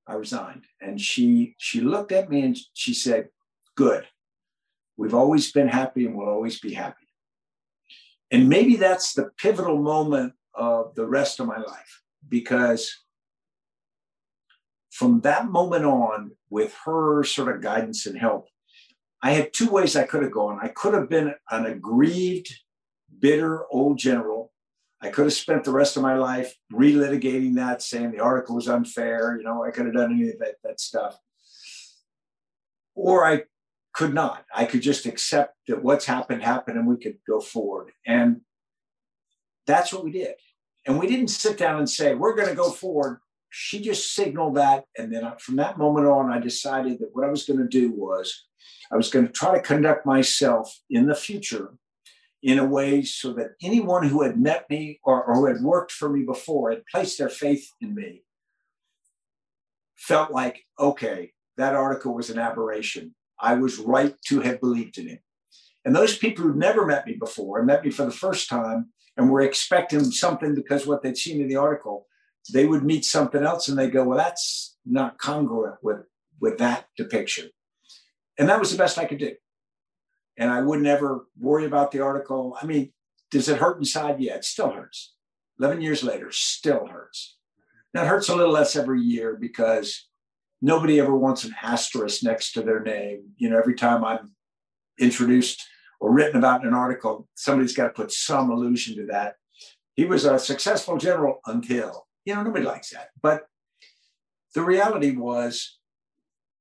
I 0.07 0.13
resigned. 0.13 0.65
And 0.81 0.99
she 0.99 1.55
she 1.57 1.81
looked 1.81 2.11
at 2.11 2.29
me 2.29 2.41
and 2.41 2.57
she 2.73 2.93
said, 2.93 3.29
Good. 3.75 4.05
We've 4.97 5.13
always 5.13 5.51
been 5.51 5.67
happy 5.67 6.05
and 6.05 6.15
we'll 6.15 6.29
always 6.29 6.59
be 6.59 6.73
happy. 6.73 7.07
And 8.31 8.47
maybe 8.49 8.75
that's 8.77 9.13
the 9.13 9.29
pivotal 9.37 9.77
moment 9.81 10.33
of 10.53 10.95
the 10.95 11.05
rest 11.05 11.39
of 11.39 11.47
my 11.47 11.57
life. 11.57 12.01
because 12.27 12.93
from 14.91 15.19
that 15.21 15.49
moment 15.49 15.83
on, 15.83 16.31
with 16.49 16.73
her 16.85 17.23
sort 17.25 17.53
of 17.53 17.61
guidance 17.61 18.05
and 18.05 18.17
help, 18.17 18.47
I 19.21 19.31
had 19.31 19.51
two 19.53 19.69
ways 19.69 19.95
I 19.95 20.03
could 20.03 20.23
have 20.23 20.31
gone. 20.31 20.59
I 20.61 20.69
could 20.69 20.93
have 20.93 21.09
been 21.09 21.33
an 21.51 21.65
aggrieved, 21.65 22.49
bitter 23.19 23.65
old 23.71 23.97
general. 23.97 24.44
I 25.05 25.09
could 25.11 25.25
have 25.25 25.33
spent 25.33 25.63
the 25.63 25.71
rest 25.71 25.97
of 25.97 26.01
my 26.01 26.15
life 26.15 26.55
relitigating 26.73 27.55
that, 27.55 27.83
saying 27.83 28.11
the 28.11 28.21
article 28.21 28.55
was 28.55 28.67
unfair. 28.67 29.37
You 29.37 29.43
know, 29.43 29.63
I 29.63 29.69
could 29.69 29.85
have 29.85 29.93
done 29.93 30.11
any 30.11 30.29
of 30.29 30.39
that, 30.39 30.55
that 30.63 30.79
stuff. 30.79 31.19
Or 32.95 33.23
I 33.23 33.43
could 33.93 34.15
not. 34.15 34.45
I 34.53 34.65
could 34.65 34.81
just 34.81 35.05
accept 35.05 35.57
that 35.67 35.83
what's 35.83 36.05
happened 36.05 36.41
happened 36.41 36.79
and 36.79 36.87
we 36.87 36.97
could 36.97 37.17
go 37.27 37.39
forward. 37.39 37.91
And 38.05 38.41
that's 39.67 39.93
what 39.93 40.03
we 40.03 40.11
did. 40.11 40.33
And 40.87 40.99
we 40.99 41.05
didn't 41.05 41.27
sit 41.27 41.55
down 41.55 41.77
and 41.77 41.89
say, 41.89 42.15
we're 42.15 42.35
going 42.35 42.49
to 42.49 42.55
go 42.55 42.71
forward. 42.71 43.19
She 43.51 43.81
just 43.81 44.15
signaled 44.15 44.55
that. 44.55 44.85
And 44.97 45.13
then 45.13 45.31
from 45.39 45.57
that 45.57 45.77
moment 45.77 46.07
on, 46.07 46.31
I 46.31 46.39
decided 46.39 46.97
that 46.99 47.09
what 47.13 47.25
I 47.25 47.29
was 47.29 47.45
going 47.45 47.59
to 47.59 47.67
do 47.67 47.91
was 47.91 48.45
I 48.91 48.97
was 48.97 49.11
going 49.11 49.27
to 49.27 49.31
try 49.31 49.53
to 49.53 49.61
conduct 49.61 50.05
myself 50.07 50.79
in 50.89 51.05
the 51.05 51.15
future 51.15 51.75
in 52.45 52.59
a 52.59 52.65
way 52.65 53.01
so 53.01 53.33
that 53.33 53.55
anyone 53.63 54.07
who 54.07 54.21
had 54.21 54.39
met 54.39 54.69
me 54.69 54.99
or, 55.03 55.23
or 55.23 55.33
who 55.33 55.45
had 55.47 55.63
worked 55.63 55.91
for 55.91 56.09
me 56.09 56.21
before 56.21 56.69
had 56.69 56.85
placed 56.85 57.17
their 57.17 57.27
faith 57.27 57.67
in 57.81 57.95
me 57.95 58.21
felt 59.95 60.29
like, 60.29 60.63
okay, 60.79 61.31
that 61.57 61.73
article 61.73 62.13
was 62.13 62.29
an 62.29 62.37
aberration. 62.37 63.15
I 63.39 63.55
was 63.55 63.79
right 63.79 64.13
to 64.27 64.41
have 64.41 64.61
believed 64.61 64.99
in 64.99 65.09
it. 65.09 65.23
And 65.85 65.95
those 65.95 66.19
people 66.19 66.43
who'd 66.43 66.55
never 66.55 66.85
met 66.85 67.07
me 67.07 67.13
before 67.13 67.57
and 67.57 67.65
met 67.65 67.83
me 67.83 67.89
for 67.89 68.05
the 68.05 68.11
first 68.11 68.47
time 68.47 68.91
and 69.17 69.31
were 69.31 69.41
expecting 69.41 70.03
something 70.03 70.53
because 70.53 70.85
what 70.85 71.01
they'd 71.01 71.17
seen 71.17 71.41
in 71.41 71.47
the 71.47 71.55
article, 71.55 72.05
they 72.53 72.67
would 72.67 72.83
meet 72.83 73.05
something 73.05 73.43
else 73.43 73.69
and 73.69 73.79
they 73.79 73.89
go, 73.89 74.03
well, 74.03 74.19
that's 74.19 74.77
not 74.85 75.17
congruent 75.17 75.77
with, 75.81 76.01
with 76.39 76.59
that 76.59 76.85
depiction. 76.95 77.49
And 78.37 78.49
that 78.49 78.59
was 78.59 78.71
the 78.71 78.77
best 78.77 78.99
I 78.99 79.05
could 79.05 79.17
do. 79.17 79.33
And 80.37 80.51
I 80.51 80.61
would 80.61 80.81
never 80.81 81.27
worry 81.39 81.65
about 81.65 81.91
the 81.91 82.01
article. 82.01 82.57
I 82.61 82.65
mean, 82.65 82.91
does 83.31 83.49
it 83.49 83.59
hurt 83.59 83.77
inside? 83.77 84.19
Yeah, 84.19 84.35
it 84.35 84.45
still 84.45 84.71
hurts. 84.71 85.13
11 85.59 85.81
years 85.81 86.03
later, 86.03 86.31
still 86.31 86.87
hurts. 86.87 87.37
Now, 87.93 88.03
it 88.03 88.07
hurts 88.07 88.27
a 88.27 88.35
little 88.35 88.51
less 88.51 88.75
every 88.75 89.01
year 89.01 89.37
because 89.39 90.07
nobody 90.61 90.99
ever 90.99 91.15
wants 91.15 91.45
an 91.45 91.55
asterisk 91.61 92.23
next 92.23 92.51
to 92.53 92.61
their 92.61 92.81
name. 92.81 93.29
You 93.37 93.49
know, 93.49 93.57
every 93.57 93.75
time 93.75 94.03
I'm 94.03 94.35
introduced 94.99 95.63
or 95.99 96.11
written 96.11 96.37
about 96.37 96.61
in 96.61 96.67
an 96.67 96.73
article, 96.73 97.27
somebody's 97.35 97.75
got 97.75 97.87
to 97.87 97.93
put 97.93 98.11
some 98.11 98.51
allusion 98.51 98.97
to 98.97 99.05
that. 99.07 99.35
He 99.95 100.05
was 100.05 100.25
a 100.25 100.37
successful 100.37 100.97
general 100.97 101.39
until, 101.45 102.07
you 102.25 102.35
know, 102.35 102.43
nobody 102.43 102.65
likes 102.65 102.89
that. 102.89 103.09
But 103.21 103.47
the 104.53 104.61
reality 104.61 105.15
was 105.15 105.77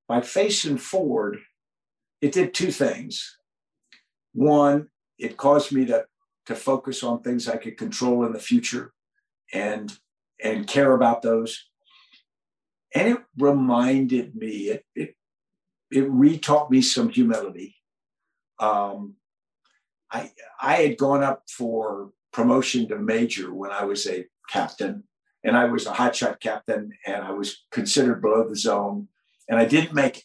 by 0.07 0.21
facing 0.21 0.77
forward, 0.77 1.39
it 2.21 2.31
did 2.31 2.53
two 2.53 2.71
things. 2.71 3.37
One, 4.35 4.89
it 5.17 5.37
caused 5.37 5.71
me 5.71 5.85
to, 5.85 6.05
to 6.47 6.55
focus 6.55 7.03
on 7.03 7.21
things 7.21 7.47
I 7.47 7.55
could 7.55 7.77
control 7.77 8.25
in 8.25 8.33
the 8.33 8.39
future 8.39 8.93
and, 9.53 9.97
and 10.43 10.67
care 10.67 10.91
about 10.91 11.21
those. 11.21 11.69
And 12.93 13.07
it 13.07 13.17
reminded 13.37 14.35
me, 14.35 14.69
it, 14.69 14.85
it, 14.93 15.15
it 15.89 16.11
retaught 16.11 16.69
me 16.69 16.81
some 16.81 17.09
humility. 17.09 17.77
Um, 18.59 19.15
I, 20.11 20.31
I 20.61 20.75
had 20.75 20.97
gone 20.97 21.23
up 21.23 21.43
for 21.49 22.11
promotion 22.33 22.89
to 22.89 22.97
major 22.97 23.53
when 23.53 23.71
I 23.71 23.85
was 23.85 24.05
a 24.05 24.25
captain, 24.49 25.03
and 25.43 25.55
I 25.55 25.65
was 25.65 25.87
a 25.87 25.91
hotshot 25.91 26.41
captain, 26.41 26.91
and 27.05 27.23
I 27.23 27.31
was 27.31 27.63
considered 27.71 28.21
below 28.21 28.47
the 28.47 28.55
zone, 28.55 29.07
and 29.47 29.57
I 29.57 29.65
didn't 29.65 29.93
make 29.93 30.17
it. 30.17 30.23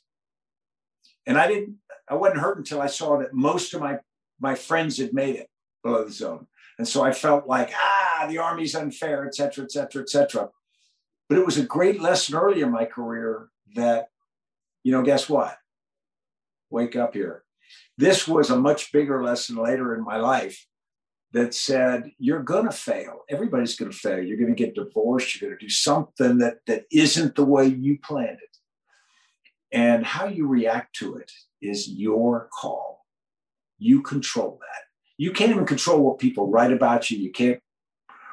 And 1.27 1.39
I 1.39 1.47
didn't, 1.47 1.77
I 2.11 2.15
wasn't 2.15 2.41
hurt 2.41 2.59
until 2.59 2.83
I 2.83 2.89
saw 2.89 3.19
that 3.19 3.33
most 3.33 3.73
of 3.73 3.81
my, 3.81 3.99
my 4.41 4.57
friends 4.57 4.99
had 4.99 5.15
made 5.15 5.37
it 5.37 5.49
below 5.83 6.05
the 6.05 6.13
zone. 6.13 6.49
And 6.77 6.89
so 6.89 7.03
I 7.03 7.13
felt 7.13 7.47
like, 7.47 7.73
ah, 7.75 8.27
the 8.29 8.39
Army's 8.39 8.75
unfair, 8.75 9.27
et 9.27 9.35
cetera, 9.35 9.65
et 9.65 9.71
cetera, 9.71 10.03
et 10.03 10.09
cetera. 10.09 10.49
But 11.29 11.39
it 11.39 11.47
was 11.47 11.59
a 11.59 11.65
great 11.65 12.01
lesson 12.01 12.35
early 12.35 12.63
in 12.63 12.73
my 12.73 12.85
career 12.85 13.49
that, 13.77 14.09
you 14.83 14.93
know, 14.93 15.03
guess 15.03 15.29
what? 15.29 15.57
Wake 16.71 16.97
up 16.97 17.15
here. 17.15 17.45
This 17.97 18.27
was 18.27 18.51
a 18.51 18.59
much 18.59 18.93
bigger 18.93 19.23
lesson 19.23 19.57
later 19.57 19.95
in 19.95 20.03
my 20.03 20.17
life 20.17 20.67
that 21.33 21.55
said, 21.55 22.11
you're 22.19 22.43
going 22.43 22.65
to 22.65 22.73
fail. 22.73 23.21
Everybody's 23.29 23.77
going 23.77 23.93
to 23.93 23.97
fail. 23.97 24.21
You're 24.21 24.39
going 24.39 24.55
to 24.55 24.65
get 24.65 24.75
divorced. 24.75 25.41
You're 25.41 25.51
going 25.51 25.61
to 25.61 25.67
do 25.67 25.71
something 25.71 26.39
that, 26.39 26.57
that 26.67 26.87
isn't 26.91 27.37
the 27.37 27.45
way 27.45 27.67
you 27.67 27.99
planned 28.03 28.39
it. 28.43 28.50
And 29.73 30.05
how 30.05 30.27
you 30.27 30.47
react 30.47 30.97
to 30.97 31.17
it 31.17 31.31
is 31.63 31.89
your 31.89 32.49
call. 32.53 33.07
You 33.79 34.03
control 34.03 34.59
that. 34.61 34.83
You 35.17 35.33
can't 35.33 35.51
even 35.51 35.67
control 35.67 36.01
what 36.01 36.19
people 36.19 36.51
write 36.51 36.73
about 36.73 37.11
you. 37.11 37.19
You 37.19 37.31
can't 37.31 37.61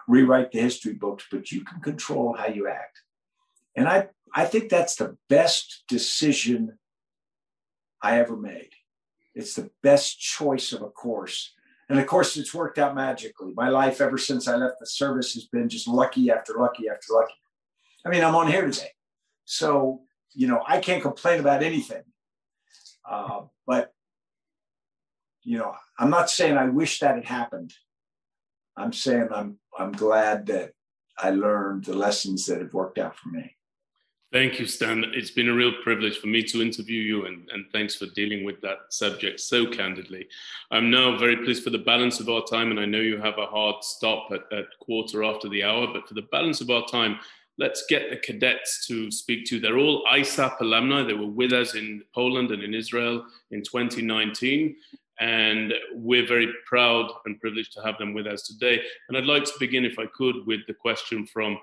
rewrite 0.07 0.51
the 0.51 0.59
history 0.59 0.93
books, 0.93 1.25
but 1.29 1.51
you 1.51 1.63
can 1.63 1.81
control 1.81 2.33
how 2.33 2.47
you 2.47 2.67
act. 2.67 3.01
And 3.75 3.87
I, 3.87 4.07
I 4.33 4.45
think 4.45 4.69
that's 4.69 4.95
the 4.95 5.17
best 5.29 5.83
decision 5.87 6.79
I 8.01 8.19
ever 8.19 8.35
made. 8.35 8.69
It's 9.35 9.53
the 9.53 9.69
best 9.83 10.19
choice 10.19 10.71
of 10.71 10.81
a 10.81 10.89
course. 10.89 11.53
And 11.89 11.99
of 11.99 12.07
course, 12.07 12.35
it's 12.37 12.53
worked 12.53 12.79
out 12.79 12.95
magically. 12.95 13.53
My 13.55 13.69
life 13.69 14.01
ever 14.01 14.17
since 14.17 14.47
I 14.47 14.55
left 14.55 14.79
the 14.79 14.87
service 14.87 15.33
has 15.35 15.45
been 15.45 15.69
just 15.69 15.87
lucky 15.87 16.29
after 16.31 16.53
lucky 16.57 16.89
after 16.89 17.13
lucky. 17.13 17.35
I 18.05 18.09
mean, 18.09 18.23
I'm 18.23 18.35
on 18.35 18.47
here 18.47 18.69
today. 18.69 18.91
So, 19.45 20.01
you 20.37 20.47
know, 20.47 20.61
I 20.67 20.79
can't 20.79 21.01
complain 21.01 21.39
about 21.39 21.63
anything. 21.63 22.03
Uh, 23.09 23.41
but, 23.65 23.91
you 25.43 25.57
know, 25.57 25.73
I'm 25.97 26.11
not 26.11 26.29
saying 26.29 26.55
I 26.55 26.69
wish 26.69 26.99
that 26.99 27.15
had 27.15 27.25
happened. 27.25 27.73
I'm 28.77 28.93
saying 28.93 29.29
I'm 29.33 29.57
I'm 29.79 29.91
glad 29.91 30.45
that 30.47 30.73
I 31.17 31.31
learned 31.31 31.85
the 31.85 31.95
lessons 31.95 32.45
that 32.45 32.61
have 32.61 32.73
worked 32.73 32.99
out 32.99 33.15
for 33.17 33.29
me. 33.29 33.55
Thank 34.31 34.59
you, 34.59 34.67
Stan. 34.67 35.05
It's 35.15 35.31
been 35.31 35.49
a 35.49 35.53
real 35.53 35.71
privilege 35.81 36.17
for 36.19 36.27
me 36.27 36.43
to 36.43 36.61
interview 36.61 37.01
you, 37.01 37.25
and, 37.25 37.49
and 37.51 37.65
thanks 37.71 37.95
for 37.95 38.07
dealing 38.07 38.43
with 38.43 38.59
that 38.61 38.79
subject 38.89 39.39
so 39.39 39.65
candidly. 39.65 40.27
I'm 40.69 40.91
now 40.91 41.17
very 41.17 41.37
pleased 41.37 41.63
for 41.63 41.69
the 41.69 41.77
balance 41.77 42.19
of 42.19 42.27
our 42.27 42.43
time, 42.43 42.69
and 42.69 42.79
I 42.79 42.85
know 42.85 42.99
you 42.99 43.17
have 43.19 43.37
a 43.37 43.45
hard 43.45 43.83
stop 43.83 44.27
at, 44.31 44.41
at 44.55 44.65
quarter 44.81 45.23
after 45.23 45.47
the 45.47 45.63
hour, 45.63 45.87
but 45.93 46.07
for 46.07 46.13
the 46.13 46.27
balance 46.29 46.59
of 46.59 46.69
our 46.69 46.85
time, 46.87 47.19
let's 47.57 47.85
get 47.89 48.09
the 48.09 48.17
cadets 48.17 48.85
to 48.87 49.11
speak 49.11 49.45
to. 49.45 49.59
They're 49.59 49.77
all 49.77 50.03
ISAP 50.11 50.59
alumni. 50.61 51.03
They 51.03 51.13
were 51.13 51.27
with 51.27 51.53
us 51.53 51.75
in 51.75 52.03
Poland 52.13 52.51
and 52.51 52.63
in 52.63 52.73
Israel 52.73 53.25
in 53.51 53.63
2019. 53.63 54.75
And 55.19 55.73
we're 55.93 56.27
very 56.27 56.53
proud 56.67 57.09
and 57.25 57.39
privileged 57.39 57.73
to 57.73 57.81
have 57.81 57.97
them 57.97 58.13
with 58.13 58.27
us 58.27 58.43
today. 58.43 58.79
And 59.07 59.17
I'd 59.17 59.25
like 59.25 59.45
to 59.45 59.53
begin, 59.59 59.83
if 59.83 59.97
I 59.97 60.05
could, 60.15 60.45
with 60.45 60.61
the 60.67 60.75
question 60.75 61.25
from 61.25 61.57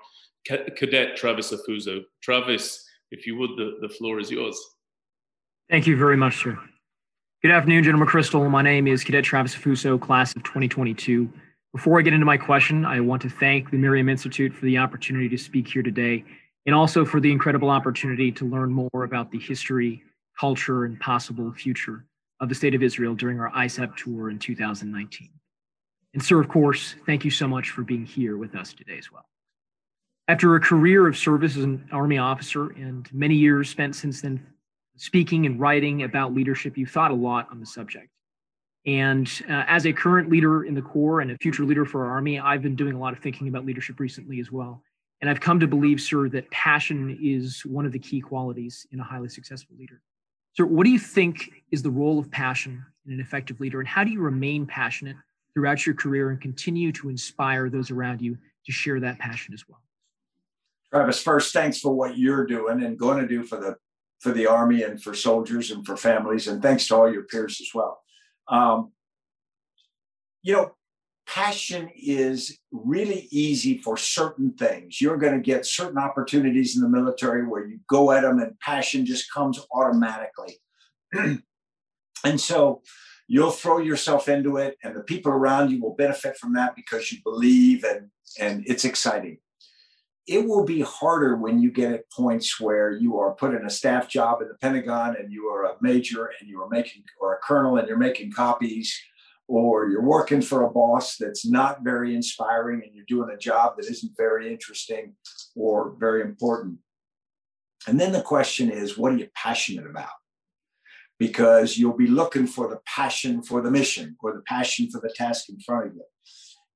Cadet 0.45 1.15
Travis 1.15 1.53
Afuso. 1.53 2.03
Travis, 2.21 2.85
if 3.11 3.25
you 3.25 3.37
would, 3.37 3.51
the, 3.51 3.77
the 3.81 3.89
floor 3.89 4.19
is 4.19 4.29
yours. 4.29 4.59
Thank 5.69 5.87
you 5.87 5.97
very 5.97 6.17
much, 6.17 6.43
sir. 6.43 6.59
Good 7.41 7.51
afternoon, 7.51 7.83
General 7.83 8.05
McChrystal. 8.05 8.49
My 8.49 8.61
name 8.61 8.87
is 8.87 9.03
Cadet 9.03 9.23
Travis 9.23 9.55
Afuso, 9.55 9.99
class 9.99 10.35
of 10.35 10.43
2022. 10.43 11.31
Before 11.75 11.99
I 11.99 12.03
get 12.03 12.13
into 12.13 12.25
my 12.25 12.37
question, 12.37 12.85
I 12.85 13.01
want 13.01 13.21
to 13.23 13.29
thank 13.29 13.69
the 13.69 13.75
MirYam 13.75 14.09
Institute 14.09 14.53
for 14.53 14.63
the 14.63 14.77
opportunity 14.77 15.27
to 15.27 15.37
speak 15.37 15.67
here 15.67 15.83
today, 15.83 16.23
and 16.65 16.73
also 16.73 17.03
for 17.03 17.19
the 17.19 17.29
incredible 17.29 17.69
opportunity 17.69 18.31
to 18.31 18.45
learn 18.45 18.71
more 18.71 19.03
about 19.03 19.29
the 19.29 19.39
history, 19.39 20.01
culture, 20.39 20.85
and 20.85 20.97
possible 21.01 21.51
future 21.51 22.05
of 22.39 22.47
the 22.47 22.55
State 22.55 22.75
of 22.75 22.81
Israel 22.81 23.13
during 23.13 23.41
our 23.41 23.51
ISAP 23.51 23.93
tour 23.97 24.29
in 24.29 24.39
2019. 24.39 25.29
And, 26.13 26.23
sir, 26.23 26.39
of 26.39 26.47
course, 26.47 26.95
thank 27.05 27.25
you 27.25 27.29
so 27.29 27.45
much 27.45 27.71
for 27.71 27.81
being 27.81 28.05
here 28.05 28.37
with 28.37 28.55
us 28.55 28.71
today 28.71 28.97
as 28.97 29.11
well. 29.11 29.25
After 30.29 30.55
a 30.55 30.61
career 30.61 31.09
of 31.09 31.17
service 31.17 31.57
as 31.57 31.65
an 31.65 31.89
Army 31.91 32.19
officer 32.19 32.69
and 32.69 33.05
many 33.11 33.35
years 33.35 33.69
spent 33.69 33.97
since 33.97 34.21
then 34.21 34.47
speaking 34.95 35.45
and 35.45 35.59
writing 35.59 36.03
about 36.03 36.33
leadership, 36.33 36.77
you've 36.77 36.91
thought 36.91 37.11
a 37.11 37.15
lot 37.15 37.49
on 37.51 37.59
the 37.59 37.65
subject. 37.65 38.07
And 38.85 39.27
uh, 39.49 39.63
as 39.67 39.85
a 39.85 39.93
current 39.93 40.29
leader 40.29 40.63
in 40.63 40.75
the 40.75 40.81
Corps 40.81 41.21
and 41.21 41.31
a 41.31 41.37
future 41.37 41.63
leader 41.63 41.85
for 41.85 42.05
our 42.05 42.11
Army, 42.11 42.39
I've 42.39 42.61
been 42.61 42.75
doing 42.75 42.95
a 42.95 42.99
lot 42.99 43.13
of 43.13 43.19
thinking 43.19 43.47
about 43.47 43.65
leadership 43.65 43.99
recently 43.99 44.39
as 44.39 44.51
well. 44.51 44.83
And 45.21 45.29
I've 45.29 45.39
come 45.39 45.59
to 45.59 45.67
believe, 45.67 45.99
sir, 45.99 46.29
that 46.29 46.49
passion 46.51 47.17
is 47.21 47.61
one 47.65 47.85
of 47.85 47.91
the 47.91 47.99
key 47.99 48.21
qualities 48.21 48.85
in 48.91 48.99
a 48.99 49.03
highly 49.03 49.29
successful 49.29 49.75
leader. 49.79 50.01
Sir, 50.53 50.65
what 50.65 50.85
do 50.85 50.91
you 50.91 50.99
think 50.99 51.51
is 51.71 51.81
the 51.81 51.89
role 51.89 52.19
of 52.19 52.29
passion 52.29 52.85
in 53.07 53.13
an 53.13 53.19
effective 53.19 53.59
leader? 53.59 53.79
And 53.79 53.87
how 53.87 54.03
do 54.03 54.11
you 54.11 54.21
remain 54.21 54.65
passionate 54.65 55.15
throughout 55.53 55.85
your 55.85 55.95
career 55.95 56.29
and 56.29 56.39
continue 56.39 56.91
to 56.91 57.09
inspire 57.09 57.69
those 57.69 57.89
around 57.89 58.21
you 58.21 58.37
to 58.65 58.71
share 58.71 58.99
that 58.99 59.17
passion 59.17 59.53
as 59.53 59.67
well? 59.67 59.81
Travis, 60.91 61.21
first, 61.21 61.53
thanks 61.53 61.79
for 61.79 61.91
what 61.93 62.17
you're 62.17 62.45
doing 62.45 62.83
and 62.83 62.97
going 62.97 63.19
to 63.19 63.27
do 63.27 63.43
for 63.43 63.59
the 63.59 63.75
for 64.19 64.31
the 64.31 64.47
army 64.47 64.83
and 64.83 65.01
for 65.01 65.13
soldiers 65.13 65.71
and 65.71 65.85
for 65.85 65.97
families, 65.97 66.47
and 66.47 66.61
thanks 66.61 66.87
to 66.87 66.95
all 66.95 67.11
your 67.11 67.23
peers 67.23 67.59
as 67.61 67.69
well. 67.75 67.99
Um, 68.47 68.91
you 70.43 70.53
know, 70.53 70.71
passion 71.27 71.89
is 71.95 72.59
really 72.71 73.27
easy 73.31 73.77
for 73.79 73.97
certain 73.97 74.53
things. 74.53 75.01
You're 75.01 75.17
going 75.17 75.33
to 75.33 75.39
get 75.39 75.65
certain 75.65 75.97
opportunities 75.97 76.75
in 76.75 76.81
the 76.81 76.89
military 76.89 77.47
where 77.47 77.65
you 77.65 77.79
go 77.89 78.11
at 78.11 78.21
them 78.21 78.39
and 78.39 78.59
passion 78.59 79.05
just 79.05 79.31
comes 79.33 79.59
automatically. 79.73 80.57
and 81.13 82.39
so 82.39 82.81
you'll 83.27 83.51
throw 83.51 83.79
yourself 83.79 84.29
into 84.29 84.57
it 84.57 84.77
and 84.83 84.95
the 84.95 85.01
people 85.01 85.31
around 85.31 85.71
you 85.71 85.81
will 85.81 85.95
benefit 85.95 86.37
from 86.37 86.53
that 86.53 86.75
because 86.75 87.11
you 87.11 87.17
believe 87.23 87.83
and 87.83 88.09
and 88.39 88.63
it's 88.67 88.85
exciting 88.85 89.37
it 90.27 90.47
will 90.47 90.65
be 90.65 90.81
harder 90.81 91.35
when 91.35 91.59
you 91.59 91.71
get 91.71 91.93
at 91.93 92.11
points 92.11 92.59
where 92.59 92.91
you 92.91 93.17
are 93.19 93.35
put 93.35 93.53
in 93.53 93.65
a 93.65 93.69
staff 93.69 94.09
job 94.09 94.41
in 94.41 94.47
the 94.47 94.55
pentagon 94.55 95.15
and 95.19 95.31
you 95.31 95.47
are 95.47 95.65
a 95.65 95.75
major 95.81 96.31
and 96.39 96.49
you 96.49 96.61
are 96.61 96.69
making 96.69 97.03
or 97.19 97.33
a 97.35 97.39
colonel 97.39 97.77
and 97.77 97.87
you're 97.87 97.97
making 97.97 98.31
copies 98.31 98.97
or 99.47 99.87
you're 99.89 100.01
working 100.01 100.41
for 100.41 100.63
a 100.63 100.71
boss 100.71 101.17
that's 101.17 101.45
not 101.45 101.83
very 101.83 102.15
inspiring 102.15 102.81
and 102.83 102.95
you're 102.95 103.05
doing 103.07 103.29
a 103.29 103.37
job 103.37 103.75
that 103.77 103.85
isn't 103.85 104.13
very 104.17 104.51
interesting 104.51 105.13
or 105.55 105.95
very 105.99 106.21
important 106.21 106.77
and 107.87 107.99
then 107.99 108.11
the 108.11 108.21
question 108.21 108.71
is 108.71 108.97
what 108.97 109.11
are 109.11 109.17
you 109.17 109.27
passionate 109.35 109.85
about 109.85 110.09
because 111.19 111.77
you'll 111.77 111.95
be 111.95 112.07
looking 112.07 112.47
for 112.47 112.67
the 112.67 112.79
passion 112.85 113.41
for 113.41 113.61
the 113.61 113.71
mission 113.71 114.17
or 114.21 114.33
the 114.33 114.41
passion 114.41 114.89
for 114.91 114.99
the 114.99 115.13
task 115.15 115.49
in 115.49 115.59
front 115.59 115.87
of 115.87 115.95
you. 115.95 116.03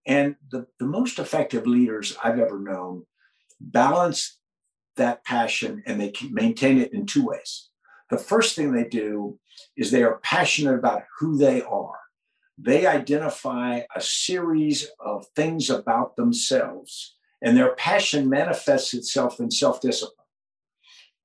And 0.06 0.36
the, 0.52 0.66
the 0.80 0.86
most 0.86 1.20
effective 1.20 1.68
leaders 1.68 2.16
I've 2.24 2.40
ever 2.40 2.60
known 2.60 3.06
balance 3.60 4.40
that 4.98 5.24
passion 5.24 5.84
and 5.86 6.00
they 6.00 6.10
can 6.10 6.34
maintain 6.34 6.80
it 6.80 6.94
in 6.94 7.06
two 7.06 7.26
ways. 7.26 7.70
The 8.10 8.18
first 8.18 8.56
thing 8.56 8.72
they 8.72 8.88
do 8.88 9.40
is 9.78 9.92
they 9.92 10.04
are 10.04 10.20
passionate 10.24 10.76
about 10.76 11.04
who 11.20 11.38
they 11.38 11.62
are. 11.62 12.00
They 12.58 12.86
identify 12.86 13.82
a 13.96 14.02
series 14.02 14.88
of 15.00 15.26
things 15.36 15.70
about 15.70 16.16
themselves, 16.18 17.16
and 17.42 17.56
their 17.56 17.74
passion 17.76 18.30
manifests 18.30 18.94
itself 18.94 19.40
in 19.40 19.50
self 19.50 19.80
discipline. 19.80 20.16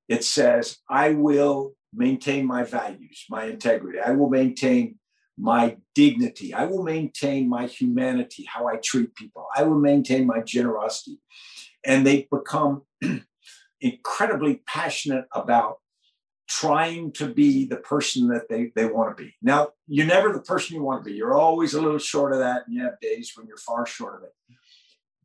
It 0.07 0.23
says, 0.23 0.77
I 0.89 1.09
will 1.09 1.73
maintain 1.93 2.45
my 2.45 2.63
values, 2.63 3.25
my 3.29 3.45
integrity. 3.45 3.99
I 3.99 4.11
will 4.11 4.29
maintain 4.29 4.97
my 5.37 5.77
dignity. 5.93 6.53
I 6.53 6.65
will 6.65 6.83
maintain 6.83 7.49
my 7.49 7.65
humanity, 7.65 8.45
how 8.47 8.67
I 8.67 8.77
treat 8.77 9.15
people. 9.15 9.47
I 9.55 9.63
will 9.63 9.79
maintain 9.79 10.25
my 10.25 10.39
generosity. 10.41 11.19
And 11.85 12.05
they 12.05 12.27
become 12.31 12.83
incredibly 13.81 14.61
passionate 14.67 15.25
about 15.33 15.77
trying 16.47 17.11
to 17.13 17.27
be 17.27 17.65
the 17.65 17.77
person 17.77 18.27
that 18.27 18.49
they, 18.49 18.71
they 18.75 18.85
want 18.85 19.15
to 19.15 19.23
be. 19.23 19.33
Now, 19.41 19.69
you're 19.87 20.05
never 20.05 20.31
the 20.31 20.41
person 20.41 20.75
you 20.75 20.83
want 20.83 21.03
to 21.03 21.09
be. 21.09 21.15
You're 21.15 21.33
always 21.33 21.73
a 21.73 21.81
little 21.81 21.97
short 21.97 22.33
of 22.33 22.39
that, 22.39 22.63
and 22.65 22.75
you 22.75 22.83
have 22.83 22.99
days 23.01 23.31
when 23.35 23.47
you're 23.47 23.57
far 23.57 23.85
short 23.85 24.15
of 24.15 24.23
it. 24.23 24.33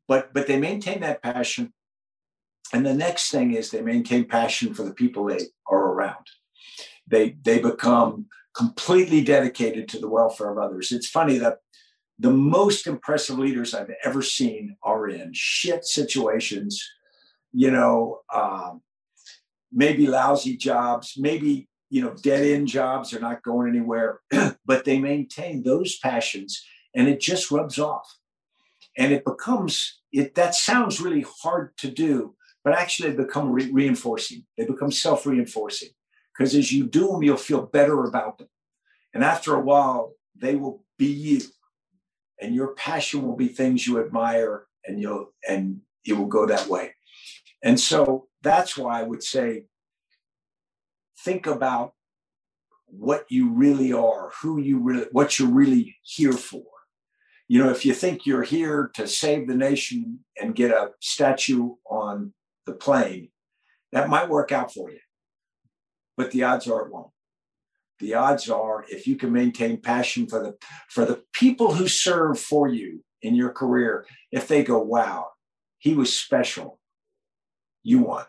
But 0.08 0.32
but 0.32 0.46
they 0.46 0.58
maintain 0.58 1.00
that 1.00 1.22
passion. 1.22 1.72
And 2.72 2.86
the 2.86 2.94
next 2.94 3.30
thing 3.30 3.52
is 3.54 3.70
they 3.70 3.82
maintain 3.82 4.24
passion 4.24 4.74
for 4.74 4.82
the 4.82 4.94
people 4.94 5.24
they 5.24 5.40
are 5.68 5.92
around 5.92 6.26
they 7.10 7.36
they 7.42 7.58
become 7.58 8.26
completely 8.56 9.22
dedicated 9.22 9.88
to 9.88 9.98
the 9.98 10.08
welfare 10.08 10.50
of 10.50 10.58
others. 10.58 10.92
It's 10.92 11.08
funny 11.08 11.38
that 11.38 11.58
the 12.20 12.30
most 12.30 12.86
impressive 12.86 13.38
leaders 13.38 13.72
I've 13.72 13.92
ever 14.04 14.20
seen 14.20 14.76
are 14.82 15.08
in 15.08 15.30
shit 15.32 15.86
situations, 15.86 16.86
you 17.50 17.70
know, 17.70 18.20
um, 18.32 18.82
maybe 19.72 20.06
lousy 20.06 20.56
jobs, 20.58 21.14
maybe 21.16 21.68
you 21.88 22.02
know 22.02 22.14
dead 22.22 22.44
end 22.44 22.68
jobs. 22.68 23.10
They're 23.10 23.20
not 23.20 23.42
going 23.42 23.68
anywhere, 23.68 24.20
but 24.66 24.84
they 24.84 24.98
maintain 24.98 25.62
those 25.62 25.98
passions, 25.98 26.62
and 26.94 27.08
it 27.08 27.20
just 27.20 27.50
rubs 27.50 27.78
off, 27.78 28.06
and 28.98 29.12
it 29.12 29.24
becomes 29.24 30.00
it. 30.12 30.34
That 30.34 30.54
sounds 30.54 31.00
really 31.00 31.24
hard 31.42 31.74
to 31.78 31.90
do, 31.90 32.34
but 32.62 32.74
actually, 32.74 33.10
they 33.10 33.24
become 33.24 33.50
re- 33.50 33.72
reinforcing. 33.72 34.44
They 34.58 34.66
become 34.66 34.92
self 34.92 35.24
reinforcing 35.24 35.90
because 36.36 36.54
as 36.54 36.70
you 36.70 36.86
do 36.86 37.08
them, 37.08 37.22
you'll 37.22 37.38
feel 37.38 37.62
better 37.62 38.04
about 38.04 38.36
them. 38.36 38.48
And 39.14 39.24
after 39.24 39.54
a 39.54 39.60
while, 39.60 40.12
they 40.36 40.54
will 40.54 40.84
be 40.98 41.06
you. 41.06 41.40
And 42.40 42.54
your 42.54 42.74
passion 42.74 43.22
will 43.22 43.36
be 43.36 43.48
things 43.48 43.86
you 43.86 44.00
admire 44.00 44.66
and 44.86 45.00
you'll 45.00 45.32
and 45.48 45.80
it 46.04 46.14
will 46.14 46.26
go 46.26 46.46
that 46.46 46.68
way. 46.68 46.94
And 47.62 47.78
so 47.78 48.28
that's 48.42 48.76
why 48.76 49.00
I 49.00 49.02
would 49.02 49.22
say 49.22 49.66
think 51.18 51.46
about 51.46 51.92
what 52.86 53.26
you 53.28 53.50
really 53.50 53.92
are, 53.92 54.32
who 54.40 54.58
you 54.58 54.78
really 54.78 55.06
what 55.12 55.38
you're 55.38 55.48
really 55.48 55.96
here 56.02 56.32
for. 56.32 56.64
You 57.48 57.62
know, 57.62 57.70
if 57.70 57.84
you 57.84 57.92
think 57.92 58.26
you're 58.26 58.44
here 58.44 58.90
to 58.94 59.06
save 59.08 59.48
the 59.48 59.56
nation 59.56 60.20
and 60.40 60.54
get 60.54 60.70
a 60.70 60.92
statue 61.00 61.74
on 61.90 62.32
the 62.64 62.72
Plain, 62.72 63.30
that 63.92 64.08
might 64.08 64.28
work 64.28 64.52
out 64.52 64.72
for 64.72 64.90
you 64.90 65.00
but 66.20 66.32
the 66.32 66.42
odds 66.42 66.68
are 66.68 66.82
it 66.82 66.92
won't. 66.92 67.10
The 68.00 68.14
odds 68.14 68.48
are 68.48 68.84
if 68.88 69.06
you 69.06 69.16
can 69.16 69.32
maintain 69.32 69.76
passion 69.76 70.26
for 70.26 70.40
the 70.40 70.56
for 70.88 71.04
the 71.04 71.22
people 71.32 71.74
who 71.74 71.86
serve 71.86 72.38
for 72.38 72.68
you 72.68 73.04
in 73.22 73.34
your 73.34 73.50
career, 73.50 74.06
if 74.32 74.48
they 74.48 74.64
go, 74.64 74.78
wow, 74.78 75.28
he 75.78 75.94
was 75.94 76.16
special, 76.16 76.80
you 77.82 78.00
won. 78.00 78.24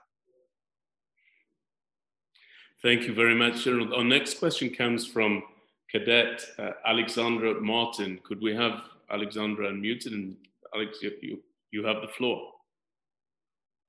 Thank 2.81 3.03
you 3.03 3.13
very 3.13 3.35
much, 3.35 3.63
General. 3.63 3.95
Our 3.95 4.03
next 4.03 4.39
question 4.39 4.71
comes 4.71 5.05
from 5.05 5.43
Cadet 5.91 6.43
uh, 6.57 6.71
Alexandra 6.85 7.61
Martin. 7.61 8.19
Could 8.23 8.41
we 8.41 8.55
have 8.55 8.81
Alexandra 9.11 9.71
unmuted? 9.71 10.13
And 10.13 10.35
Alex, 10.73 10.97
you, 11.01 11.39
you 11.71 11.85
have 11.85 12.01
the 12.01 12.07
floor. 12.17 12.51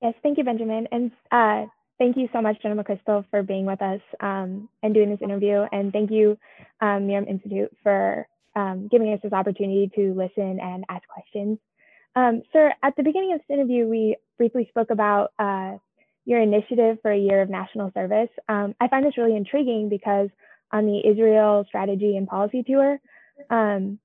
Yes, 0.01 0.13
thank 0.21 0.37
you, 0.37 0.43
Benjamin. 0.43 0.87
And 0.91 1.11
uh, 1.31 1.65
thank 1.97 2.17
you 2.17 2.27
so 2.33 2.41
much, 2.41 2.61
General 2.61 2.83
McChrystal, 2.83 3.25
for 3.29 3.43
being 3.43 3.65
with 3.65 3.81
us 3.81 4.01
um, 4.19 4.69
and 4.81 4.93
doing 4.93 5.09
this 5.09 5.21
interview. 5.21 5.65
And 5.71 5.91
thank 5.91 6.11
you, 6.11 6.37
um, 6.81 7.07
MirYam 7.07 7.29
Institute, 7.29 7.75
for 7.83 8.27
um, 8.55 8.87
giving 8.91 9.13
us 9.13 9.19
this 9.23 9.33
opportunity 9.33 9.91
to 9.95 10.13
listen 10.13 10.59
and 10.59 10.85
ask 10.89 11.07
questions. 11.07 11.57
Um, 12.15 12.43
sir, 12.51 12.73
at 12.83 12.95
the 12.95 13.03
beginning 13.03 13.33
of 13.33 13.39
this 13.39 13.53
interview, 13.53 13.87
we 13.87 14.17
briefly 14.37 14.67
spoke 14.69 14.91
about 14.91 15.33
uh, 15.39 15.77
your 16.25 16.41
initiative 16.41 16.97
for 17.01 17.11
a 17.11 17.17
year 17.17 17.41
of 17.41 17.49
national 17.49 17.91
service. 17.93 18.29
Um, 18.47 18.75
I 18.79 18.87
find 18.87 19.05
this 19.05 19.17
really 19.17 19.35
intriguing 19.35 19.89
because 19.89 20.29
on 20.71 20.85
the 20.85 21.01
Israel 21.07 21.65
strategy 21.67 22.15
and 22.17 22.27
policy 22.27 22.63
tour, 22.63 22.99
um, 23.49 23.99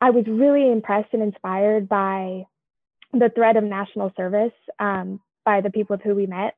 I 0.00 0.10
was 0.10 0.24
really 0.26 0.70
impressed 0.70 1.12
and 1.12 1.22
inspired 1.22 1.88
by 1.88 2.44
the 3.12 3.30
threat 3.34 3.56
of 3.56 3.64
national 3.64 4.12
service 4.16 4.52
um, 4.78 5.20
by 5.46 5.62
the 5.62 5.70
people 5.70 5.94
with 5.94 6.02
who 6.02 6.14
we 6.14 6.26
met 6.26 6.54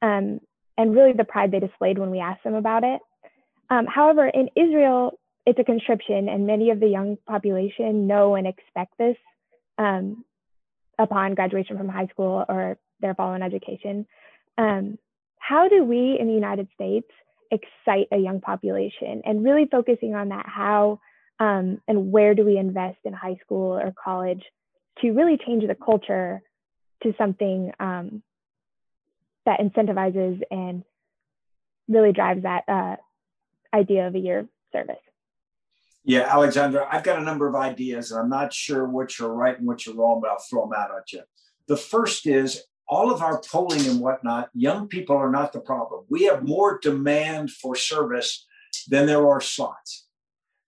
um, 0.00 0.40
and 0.78 0.94
really 0.94 1.12
the 1.12 1.24
pride 1.24 1.50
they 1.50 1.60
displayed 1.60 1.98
when 1.98 2.10
we 2.10 2.20
asked 2.20 2.44
them 2.44 2.54
about 2.54 2.84
it. 2.84 3.00
Um, 3.68 3.86
however, 3.86 4.26
in 4.26 4.48
Israel, 4.56 5.18
it's 5.44 5.58
a 5.58 5.64
conscription, 5.64 6.28
and 6.28 6.46
many 6.46 6.70
of 6.70 6.80
the 6.80 6.88
young 6.88 7.18
population 7.26 8.06
know 8.06 8.34
and 8.36 8.46
expect 8.46 8.96
this 8.98 9.16
um, 9.78 10.24
upon 10.98 11.34
graduation 11.34 11.76
from 11.76 11.88
high 11.88 12.06
school 12.06 12.44
or 12.48 12.78
their 13.00 13.14
following 13.14 13.42
education. 13.42 14.06
Um, 14.58 14.98
how 15.38 15.68
do 15.68 15.84
we 15.84 16.16
in 16.18 16.26
the 16.26 16.34
United 16.34 16.68
States 16.74 17.08
excite 17.50 18.06
a 18.12 18.16
young 18.16 18.40
population 18.40 19.22
and 19.24 19.44
really 19.44 19.66
focusing 19.70 20.14
on 20.14 20.28
that 20.28 20.46
how 20.46 21.00
um, 21.40 21.80
and 21.88 22.12
where 22.12 22.34
do 22.34 22.44
we 22.44 22.58
invest 22.58 22.98
in 23.04 23.12
high 23.12 23.36
school 23.42 23.72
or 23.72 23.92
college 24.02 24.42
to 25.00 25.10
really 25.12 25.38
change 25.44 25.66
the 25.66 25.74
culture 25.74 26.42
to 27.02 27.14
something 27.18 27.72
um, 27.80 28.22
that 29.46 29.60
incentivizes 29.60 30.40
and 30.50 30.84
really 31.88 32.12
drives 32.12 32.42
that 32.42 32.64
uh, 32.68 32.96
idea 33.74 34.06
of 34.06 34.14
a 34.14 34.18
year 34.18 34.40
of 34.40 34.48
service. 34.72 34.96
Yeah, 36.04 36.32
Alexandra, 36.32 36.88
I've 36.90 37.04
got 37.04 37.18
a 37.18 37.24
number 37.24 37.46
of 37.46 37.54
ideas, 37.54 38.10
and 38.10 38.20
I'm 38.20 38.30
not 38.30 38.52
sure 38.52 38.86
which 38.86 39.20
are 39.20 39.32
right 39.32 39.58
and 39.58 39.66
which 39.66 39.86
are 39.86 39.94
wrong, 39.94 40.20
but 40.22 40.30
I'll 40.30 40.44
throw 40.48 40.62
them 40.62 40.72
out 40.78 40.90
at 40.96 41.12
you. 41.12 41.22
The 41.68 41.76
first 41.76 42.26
is 42.26 42.62
all 42.88 43.12
of 43.12 43.22
our 43.22 43.40
polling 43.40 43.86
and 43.86 44.00
whatnot, 44.00 44.50
young 44.52 44.88
people 44.88 45.16
are 45.16 45.30
not 45.30 45.52
the 45.52 45.60
problem. 45.60 46.04
We 46.08 46.24
have 46.24 46.46
more 46.46 46.80
demand 46.82 47.52
for 47.52 47.76
service 47.76 48.46
than 48.88 49.06
there 49.06 49.28
are 49.28 49.40
slots. 49.40 50.06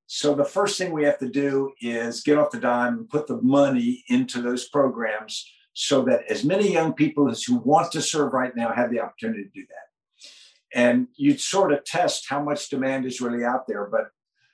So 0.07 0.35
the 0.35 0.45
first 0.45 0.79
thing 0.79 0.93
we 0.93 1.05
have 1.05 1.19
to 1.19 1.29
do 1.29 1.73
is 1.81 2.23
get 2.23 2.39
off 2.39 2.51
the 2.51 2.61
dime 2.61 2.99
and 2.99 3.09
put 3.09 3.27
the 3.27 3.41
money 3.41 4.05
into 4.09 4.43
those 4.43 4.69
programs 4.69 5.51
so 5.75 6.03
that 6.03 6.31
as 6.31 6.45
many 6.45 6.73
young 6.73 6.93
people 6.93 7.31
as 7.31 7.43
who 7.43 7.57
want 7.57 7.93
to 7.93 8.03
serve 8.03 8.33
right 8.33 8.55
now 8.55 8.73
have 8.73 8.91
the 8.91 9.01
opportunity 9.01 9.45
to 9.45 9.51
do 9.51 9.67
that. 9.67 10.79
And 10.79 11.09
you'd 11.17 11.41
sort 11.41 11.73
of 11.73 11.85
test 11.85 12.27
how 12.29 12.43
much 12.43 12.69
demand 12.69 13.07
is 13.07 13.21
really 13.21 13.45
out 13.45 13.67
there. 13.67 13.87
But 13.87 14.09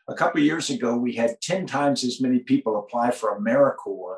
a 0.08 0.14
couple 0.14 0.40
years 0.40 0.70
ago, 0.70 0.96
we 0.96 1.14
had 1.14 1.40
10 1.40 1.66
times 1.66 2.04
as 2.04 2.20
many 2.20 2.40
people 2.40 2.78
apply 2.78 3.10
for 3.12 3.38
AmeriCorps 3.38 4.16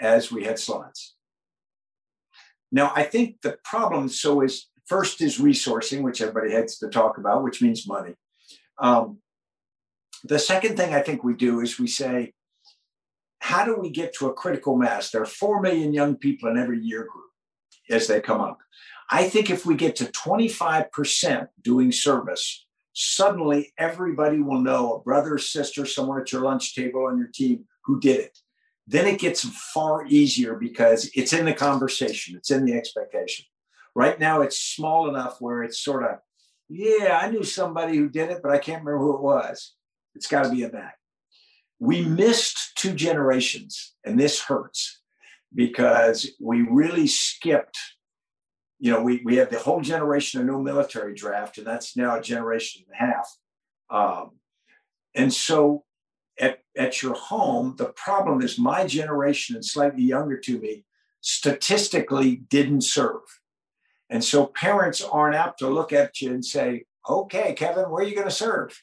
as 0.00 0.32
we 0.32 0.44
had 0.44 0.58
slots. 0.58 1.14
Now, 2.70 2.92
I 2.94 3.02
think 3.02 3.42
the 3.42 3.58
problem 3.64 4.08
so 4.08 4.40
is 4.40 4.68
first 4.86 5.20
is 5.20 5.38
resourcing, 5.38 6.02
which 6.02 6.22
everybody 6.22 6.52
has 6.52 6.78
to 6.78 6.88
talk 6.88 7.18
about, 7.18 7.42
which 7.42 7.60
means 7.60 7.86
money. 7.86 8.14
Um, 8.78 9.18
the 10.24 10.38
second 10.38 10.76
thing 10.76 10.94
I 10.94 11.00
think 11.00 11.22
we 11.22 11.34
do 11.34 11.60
is 11.60 11.78
we 11.78 11.86
say, 11.86 12.32
how 13.42 13.64
do 13.64 13.76
we 13.76 13.90
get 13.90 14.14
to 14.14 14.28
a 14.28 14.32
critical 14.32 14.76
mass? 14.76 15.10
There 15.10 15.20
are 15.20 15.26
4 15.26 15.60
million 15.60 15.92
young 15.92 16.14
people 16.14 16.48
in 16.48 16.56
every 16.56 16.78
year 16.78 17.08
group 17.12 17.26
as 17.90 18.06
they 18.06 18.20
come 18.20 18.40
up. 18.40 18.60
I 19.10 19.28
think 19.28 19.50
if 19.50 19.66
we 19.66 19.74
get 19.74 19.96
to 19.96 20.04
25% 20.04 21.48
doing 21.60 21.90
service, 21.90 22.64
suddenly 22.92 23.72
everybody 23.76 24.38
will 24.38 24.60
know 24.60 24.94
a 24.94 25.00
brother 25.00 25.38
sister 25.38 25.84
somewhere 25.84 26.20
at 26.20 26.30
your 26.30 26.42
lunch 26.42 26.76
table 26.76 27.06
on 27.06 27.18
your 27.18 27.26
team 27.34 27.64
who 27.84 27.98
did 27.98 28.20
it. 28.20 28.38
Then 28.86 29.08
it 29.08 29.18
gets 29.18 29.42
far 29.74 30.06
easier 30.06 30.54
because 30.54 31.10
it's 31.16 31.32
in 31.32 31.44
the 31.44 31.52
conversation, 31.52 32.36
it's 32.36 32.52
in 32.52 32.64
the 32.64 32.74
expectation. 32.74 33.44
Right 33.96 34.20
now, 34.20 34.42
it's 34.42 34.60
small 34.60 35.08
enough 35.08 35.40
where 35.40 35.64
it's 35.64 35.80
sort 35.80 36.04
of, 36.04 36.18
yeah, 36.68 37.18
I 37.20 37.28
knew 37.28 37.42
somebody 37.42 37.96
who 37.96 38.08
did 38.08 38.30
it, 38.30 38.38
but 38.40 38.52
I 38.52 38.58
can't 38.58 38.84
remember 38.84 39.04
who 39.04 39.16
it 39.16 39.22
was. 39.22 39.74
It's 40.14 40.28
got 40.28 40.44
to 40.44 40.50
be 40.50 40.62
in 40.62 40.70
that. 40.72 40.94
We 41.82 42.04
missed 42.04 42.76
two 42.76 42.94
generations, 42.94 43.94
and 44.04 44.16
this 44.16 44.40
hurts 44.40 45.00
because 45.52 46.30
we 46.40 46.62
really 46.62 47.08
skipped. 47.08 47.76
You 48.78 48.92
know, 48.92 49.02
we, 49.02 49.20
we 49.24 49.34
have 49.38 49.50
the 49.50 49.58
whole 49.58 49.80
generation 49.80 50.40
of 50.40 50.46
no 50.46 50.62
military 50.62 51.12
draft, 51.12 51.58
and 51.58 51.66
that's 51.66 51.96
now 51.96 52.14
a 52.14 52.22
generation 52.22 52.84
and 52.86 52.94
a 52.94 53.04
half. 53.04 53.36
Um, 53.90 54.30
and 55.16 55.32
so 55.32 55.82
at, 56.38 56.60
at 56.76 57.02
your 57.02 57.14
home, 57.14 57.74
the 57.76 57.92
problem 57.96 58.42
is 58.42 58.60
my 58.60 58.86
generation 58.86 59.56
and 59.56 59.64
slightly 59.64 60.04
younger 60.04 60.38
to 60.38 60.60
me 60.60 60.84
statistically 61.20 62.36
didn't 62.36 62.82
serve. 62.82 63.22
And 64.08 64.22
so 64.22 64.46
parents 64.46 65.02
aren't 65.02 65.34
apt 65.34 65.58
to 65.58 65.68
look 65.68 65.92
at 65.92 66.20
you 66.20 66.30
and 66.30 66.44
say, 66.44 66.84
okay, 67.08 67.54
Kevin, 67.54 67.90
where 67.90 68.04
are 68.04 68.06
you 68.06 68.14
going 68.14 68.28
to 68.28 68.32
serve? 68.46 68.80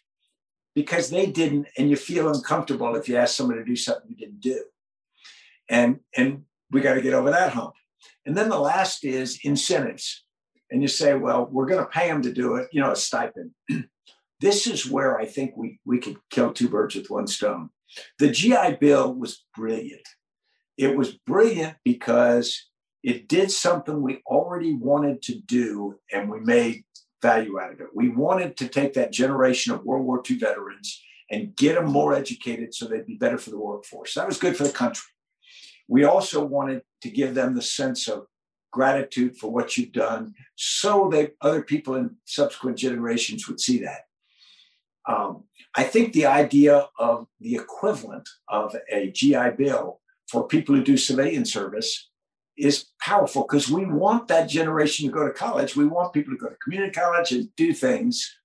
Because 0.80 1.10
they 1.10 1.26
didn't, 1.26 1.68
and 1.78 1.90
you 1.90 1.98
feel 1.98 2.34
uncomfortable 2.34 2.96
if 2.96 3.10
you 3.10 3.18
ask 3.18 3.36
someone 3.36 3.58
to 3.58 3.66
do 3.66 3.76
something 3.76 4.10
you 4.10 4.16
didn't 4.16 4.40
do. 4.40 4.64
And, 5.68 6.00
and 6.16 6.44
we 6.72 6.80
got 6.80 6.94
to 6.94 7.02
get 7.02 7.14
over 7.14 7.32
that 7.32 7.52
hump. 7.52 7.74
And 8.26 8.38
then 8.38 8.48
the 8.48 8.58
last 8.58 9.04
is 9.04 9.40
incentives. 9.44 10.24
And 10.72 10.82
you 10.82 10.88
say, 10.88 11.16
well, 11.16 11.50
we're 11.52 11.66
going 11.66 11.84
to 11.84 11.90
pay 11.90 12.08
them 12.08 12.22
to 12.22 12.32
do 12.32 12.56
it, 12.56 12.70
you 12.72 12.80
know, 12.80 12.94
a 12.94 12.96
stipend. 12.96 13.52
this 14.40 14.68
is 14.68 14.90
where 14.90 15.20
I 15.20 15.26
think 15.26 15.58
we, 15.58 15.82
we 15.84 15.98
could 15.98 16.16
kill 16.30 16.54
two 16.54 16.70
birds 16.70 16.96
with 16.96 17.10
one 17.10 17.28
stone. 17.28 17.72
The 18.18 18.32
GI 18.32 18.78
Bill 18.80 19.14
was 19.14 19.44
brilliant. 19.58 20.08
It 20.78 20.96
was 20.96 21.12
brilliant 21.28 21.76
because 21.84 22.70
it 23.04 23.28
did 23.28 23.52
something 23.52 24.02
we 24.02 24.22
already 24.26 24.76
wanted 24.76 25.22
to 25.24 25.42
do 25.42 26.00
and 26.14 26.30
we 26.30 26.40
made 26.40 26.86
value 27.22 27.60
out 27.60 27.74
of 27.74 27.82
it. 27.82 27.88
We 27.94 28.10
wanted 28.10 28.58
to 28.58 28.68
take 28.68 28.94
that 28.94 29.12
generation 29.12 29.74
of 29.74 29.84
World 29.84 30.06
War 30.06 30.22
II 30.30 30.38
veterans 30.38 31.02
and 31.32 31.56
get 31.56 31.76
them 31.76 31.92
more 31.92 32.14
educated 32.14 32.74
so 32.74 32.86
they'd 32.86 33.06
be 33.06 33.16
better 33.16 33.38
for 33.38 33.52
the 33.52 33.60
workforce. 33.60 34.14
That 34.16 34.28
was 34.28 34.38
good 34.38 34.58
for 34.58 34.64
the 34.64 34.72
country. 34.72 35.10
We 35.88 36.04
also 36.04 36.44
wanted 36.44 36.84
to 37.02 37.10
give 37.10 37.36
them 37.36 37.56
the 37.56 37.62
sense 37.62 38.08
of 38.08 38.28
gratitude 38.72 39.38
for 39.38 39.52
what 39.52 39.78
you've 39.78 39.92
done 39.92 40.34
so 40.56 41.10
that 41.12 41.34
other 41.42 41.64
people 41.64 41.96
in 41.96 42.16
subsequent 42.26 42.78
generations 42.78 43.48
would 43.48 43.60
see 43.60 43.80
that. 43.80 44.02
Um, 45.08 45.46
I 45.76 45.84
think 45.84 46.14
the 46.14 46.28
idea 46.28 46.88
of 47.00 47.28
the 47.40 47.56
equivalent 47.56 48.30
of 48.48 48.76
a 48.92 49.12
GI 49.12 49.52
Bill 49.58 50.00
for 50.28 50.48
people 50.48 50.76
who 50.76 50.84
do 50.84 50.98
civilian 50.98 51.46
service 51.46 52.10
is 52.60 52.88
powerful 53.02 53.44
because 53.44 53.70
we 53.70 53.86
want 53.86 54.28
that 54.28 54.50
generation 54.50 55.08
to 55.08 55.14
go 55.14 55.26
to 55.26 55.34
college. 55.34 55.76
We 55.76 55.86
want 55.86 56.14
people 56.14 56.34
to 56.34 56.40
go 56.40 56.50
to 56.50 56.56
community 56.56 56.92
college 56.92 57.32
and 57.32 57.54
do 57.56 57.74
things, 57.74 58.38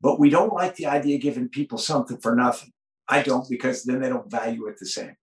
but 0.00 0.18
we 0.18 0.30
don't 0.30 0.52
like 0.52 0.76
the 0.76 0.86
idea 0.86 1.16
of 1.16 1.22
giving 1.22 1.48
people 1.48 1.78
something 1.78 2.18
for 2.18 2.34
nothing. 2.34 2.72
I 3.08 3.22
don't 3.22 3.48
because 3.48 3.84
then 3.84 4.00
they 4.00 4.08
don't 4.08 4.30
value 4.30 4.66
it 4.66 4.78
the 4.78 4.86
same. 4.86 5.16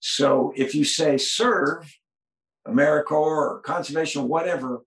So 0.00 0.52
if 0.56 0.74
you 0.74 0.84
say 0.84 1.18
serve 1.18 1.92
AmeriCorps 2.66 3.10
or 3.10 3.60
conservation, 3.60 4.28
whatever, 4.28 4.82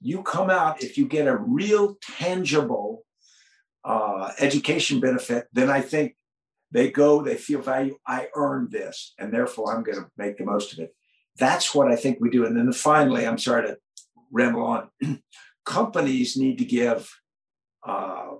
you 0.00 0.22
come 0.22 0.48
out 0.48 0.82
if 0.82 0.96
you 0.96 1.06
get 1.06 1.28
a 1.28 1.36
real 1.36 1.96
tangible 2.18 3.04
uh, 3.84 4.32
education 4.38 5.00
benefit, 5.00 5.46
then 5.52 5.70
I 5.70 5.80
think 5.80 6.16
they 6.70 6.90
go, 6.90 7.22
they 7.22 7.34
feel 7.34 7.60
value. 7.60 7.98
I 8.06 8.28
earned 8.34 8.70
this, 8.70 9.14
and 9.18 9.32
therefore 9.32 9.74
I'm 9.74 9.82
going 9.82 9.98
to 9.98 10.08
make 10.16 10.38
the 10.38 10.44
most 10.44 10.72
of 10.72 10.78
it. 10.78 10.94
That's 11.38 11.74
what 11.74 11.90
I 11.90 11.96
think 11.96 12.18
we 12.20 12.30
do. 12.30 12.44
And 12.44 12.56
then 12.56 12.72
finally, 12.72 13.26
I'm 13.26 13.38
sorry 13.38 13.68
to 13.68 13.78
ramble 14.30 14.62
on. 14.62 14.88
Companies 15.64 16.36
need 16.36 16.58
to 16.58 16.64
give 16.64 17.10
uh, 17.86 18.30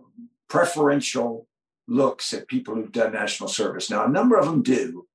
preferential 0.48 1.46
looks 1.88 2.32
at 2.32 2.48
people 2.48 2.74
who've 2.74 2.92
done 2.92 3.12
national 3.12 3.48
service. 3.48 3.90
Now, 3.90 4.04
a 4.04 4.08
number 4.08 4.36
of 4.36 4.46
them 4.46 4.62
do, 4.62 5.06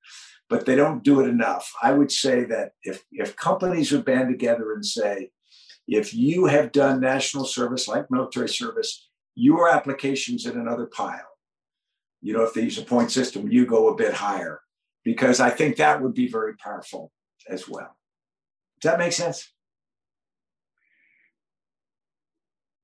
but 0.49 0.65
they 0.65 0.76
don't 0.76 1.03
do 1.03 1.21
it 1.21 1.28
enough. 1.28 1.71
I 1.82 1.91
would 1.91 2.11
say 2.11 2.43
that 2.45 2.71
if, 2.84 3.03
if 3.11 3.36
companies 3.36 3.91
would 3.91 4.05
band 4.05 4.30
together 4.30 4.73
and 4.73 4.86
say, 4.86 5.32
if 5.88 6.13
you 6.13 6.45
have 6.45 6.71
done 6.71 6.99
national 6.99 7.45
service 7.45 7.88
like 7.88 8.11
military 8.11 8.49
service, 8.49 9.07
your 9.36 9.69
application's 9.69 10.45
in 10.45 10.59
another 10.59 10.88
pile. 10.88 11.19
You 12.21 12.34
know, 12.34 12.43
if 12.43 12.53
they 12.53 12.61
use 12.61 12.78
a 12.78 12.84
point 12.84 13.11
system, 13.11 13.51
you 13.51 13.65
go 13.65 13.89
a 13.89 13.95
bit 13.95 14.13
higher 14.13 14.61
because 15.03 15.39
I 15.39 15.51
think 15.51 15.78
that 15.78 16.01
would 16.01 16.13
be 16.13 16.28
very 16.28 16.55
powerful 16.55 17.11
as 17.49 17.67
well. 17.67 17.95
Does 18.81 18.91
that 18.91 18.99
make 18.99 19.13
sense? 19.13 19.51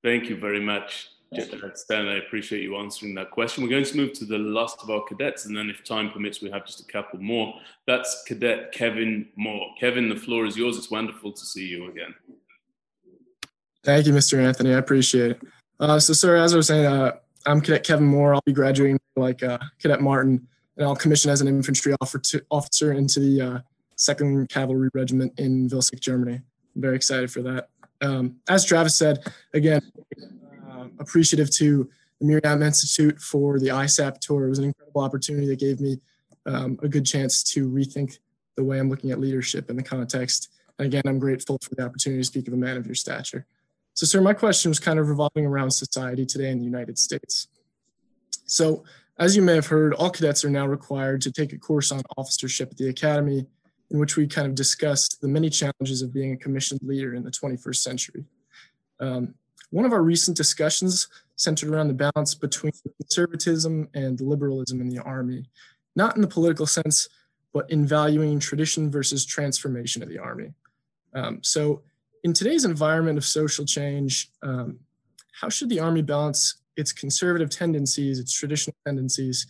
Thank 0.03 0.29
you 0.29 0.35
very 0.35 0.59
much, 0.59 1.09
Stan. 1.75 2.07
I 2.07 2.17
appreciate 2.17 2.63
you 2.63 2.75
answering 2.77 3.13
that 3.15 3.29
question. 3.29 3.63
We're 3.63 3.69
going 3.69 3.85
to 3.85 3.97
move 3.97 4.13
to 4.13 4.25
the 4.25 4.39
last 4.39 4.81
of 4.81 4.89
our 4.89 5.03
cadets, 5.03 5.45
and 5.45 5.55
then 5.55 5.69
if 5.69 5.83
time 5.83 6.09
permits, 6.09 6.41
we 6.41 6.49
have 6.49 6.65
just 6.65 6.81
a 6.81 6.91
couple 6.91 7.19
more. 7.19 7.53
That's 7.85 8.23
Cadet 8.27 8.71
Kevin 8.71 9.27
Moore. 9.35 9.67
Kevin, 9.79 10.09
the 10.09 10.15
floor 10.15 10.45
is 10.45 10.57
yours. 10.57 10.77
It's 10.77 10.89
wonderful 10.89 11.31
to 11.31 11.45
see 11.45 11.67
you 11.67 11.89
again. 11.89 12.15
Thank 13.83 14.07
you, 14.07 14.13
Mr. 14.13 14.43
Anthony. 14.43 14.73
I 14.73 14.77
appreciate 14.77 15.31
it. 15.31 15.41
Uh, 15.79 15.99
so, 15.99 16.13
sir, 16.13 16.35
as 16.35 16.53
I 16.53 16.57
was 16.57 16.67
saying, 16.67 16.85
uh, 16.85 17.17
I'm 17.45 17.61
Cadet 17.61 17.83
Kevin 17.83 18.05
Moore. 18.05 18.33
I'll 18.33 18.43
be 18.45 18.53
graduating 18.53 18.99
like 19.15 19.43
uh, 19.43 19.59
Cadet 19.79 20.01
Martin, 20.01 20.47
and 20.77 20.85
I'll 20.85 20.95
commission 20.95 21.29
as 21.29 21.41
an 21.41 21.47
infantry 21.47 21.93
officer 22.01 22.91
into 22.93 23.19
the 23.19 23.41
uh, 23.41 23.59
Second 24.01 24.49
Cavalry 24.49 24.89
Regiment 24.95 25.31
in 25.37 25.69
Vilseck, 25.69 25.99
Germany. 25.99 26.41
I'm 26.75 26.81
very 26.81 26.95
excited 26.95 27.31
for 27.31 27.43
that. 27.43 27.69
Um, 28.01 28.37
as 28.49 28.65
Travis 28.65 28.97
said, 28.97 29.19
again, 29.53 29.79
uh, 30.67 30.85
appreciative 30.99 31.51
to 31.51 31.87
the 32.19 32.25
MirYam 32.25 32.65
Institute 32.65 33.21
for 33.21 33.59
the 33.59 33.67
ISAP 33.67 34.17
tour. 34.17 34.47
It 34.47 34.49
was 34.49 34.57
an 34.57 34.65
incredible 34.65 35.01
opportunity 35.01 35.45
that 35.49 35.59
gave 35.59 35.79
me 35.79 35.97
um, 36.47 36.79
a 36.81 36.87
good 36.87 37.05
chance 37.05 37.43
to 37.53 37.69
rethink 37.69 38.17
the 38.57 38.63
way 38.63 38.79
I'm 38.79 38.89
looking 38.89 39.11
at 39.11 39.19
leadership 39.19 39.69
in 39.69 39.75
the 39.75 39.83
context. 39.83 40.51
And 40.79 40.87
again, 40.87 41.03
I'm 41.05 41.19
grateful 41.19 41.59
for 41.61 41.75
the 41.75 41.85
opportunity 41.85 42.21
to 42.21 42.25
speak 42.25 42.47
of 42.47 42.55
a 42.55 42.57
man 42.57 42.77
of 42.77 42.87
your 42.87 42.95
stature. 42.95 43.45
So, 43.93 44.07
sir, 44.07 44.19
my 44.19 44.33
question 44.33 44.69
was 44.69 44.79
kind 44.79 44.97
of 44.97 45.09
revolving 45.09 45.45
around 45.45 45.69
society 45.69 46.25
today 46.25 46.49
in 46.49 46.57
the 46.57 46.65
United 46.65 46.97
States. 46.97 47.49
So, 48.45 48.83
as 49.19 49.35
you 49.35 49.43
may 49.43 49.53
have 49.53 49.67
heard, 49.67 49.93
all 49.93 50.09
cadets 50.09 50.43
are 50.43 50.49
now 50.49 50.65
required 50.65 51.21
to 51.21 51.31
take 51.31 51.53
a 51.53 51.59
course 51.59 51.91
on 51.91 52.01
officership 52.17 52.71
at 52.71 52.77
the 52.77 52.89
Academy 52.89 53.45
in 53.91 53.99
which 53.99 54.15
we 54.15 54.25
kind 54.25 54.47
of 54.47 54.55
discussed 54.55 55.19
the 55.21 55.27
many 55.27 55.49
challenges 55.49 56.01
of 56.01 56.13
being 56.13 56.31
a 56.31 56.37
commissioned 56.37 56.79
leader 56.81 57.13
in 57.13 57.23
the 57.23 57.31
21st 57.31 57.75
century. 57.75 58.25
Um, 58.99 59.35
one 59.69 59.85
of 59.85 59.91
our 59.91 60.01
recent 60.01 60.35
discussions 60.37 61.07
centered 61.35 61.69
around 61.69 61.89
the 61.89 62.11
balance 62.11 62.33
between 62.33 62.71
conservatism 62.97 63.89
and 63.93 64.19
liberalism 64.21 64.79
in 64.79 64.89
the 64.89 64.99
Army, 64.99 65.45
not 65.95 66.15
in 66.15 66.21
the 66.21 66.27
political 66.27 66.65
sense, 66.65 67.09
but 67.53 67.69
in 67.69 67.85
valuing 67.85 68.39
tradition 68.39 68.89
versus 68.89 69.25
transformation 69.25 70.01
of 70.01 70.09
the 70.09 70.19
Army. 70.19 70.53
Um, 71.13 71.39
so, 71.43 71.81
in 72.23 72.33
today's 72.33 72.65
environment 72.65 73.17
of 73.17 73.25
social 73.25 73.65
change, 73.65 74.29
um, 74.43 74.79
how 75.33 75.49
should 75.49 75.69
the 75.69 75.79
Army 75.79 76.01
balance 76.01 76.57
its 76.77 76.93
conservative 76.93 77.49
tendencies, 77.49 78.19
its 78.19 78.31
traditional 78.31 78.75
tendencies 78.85 79.47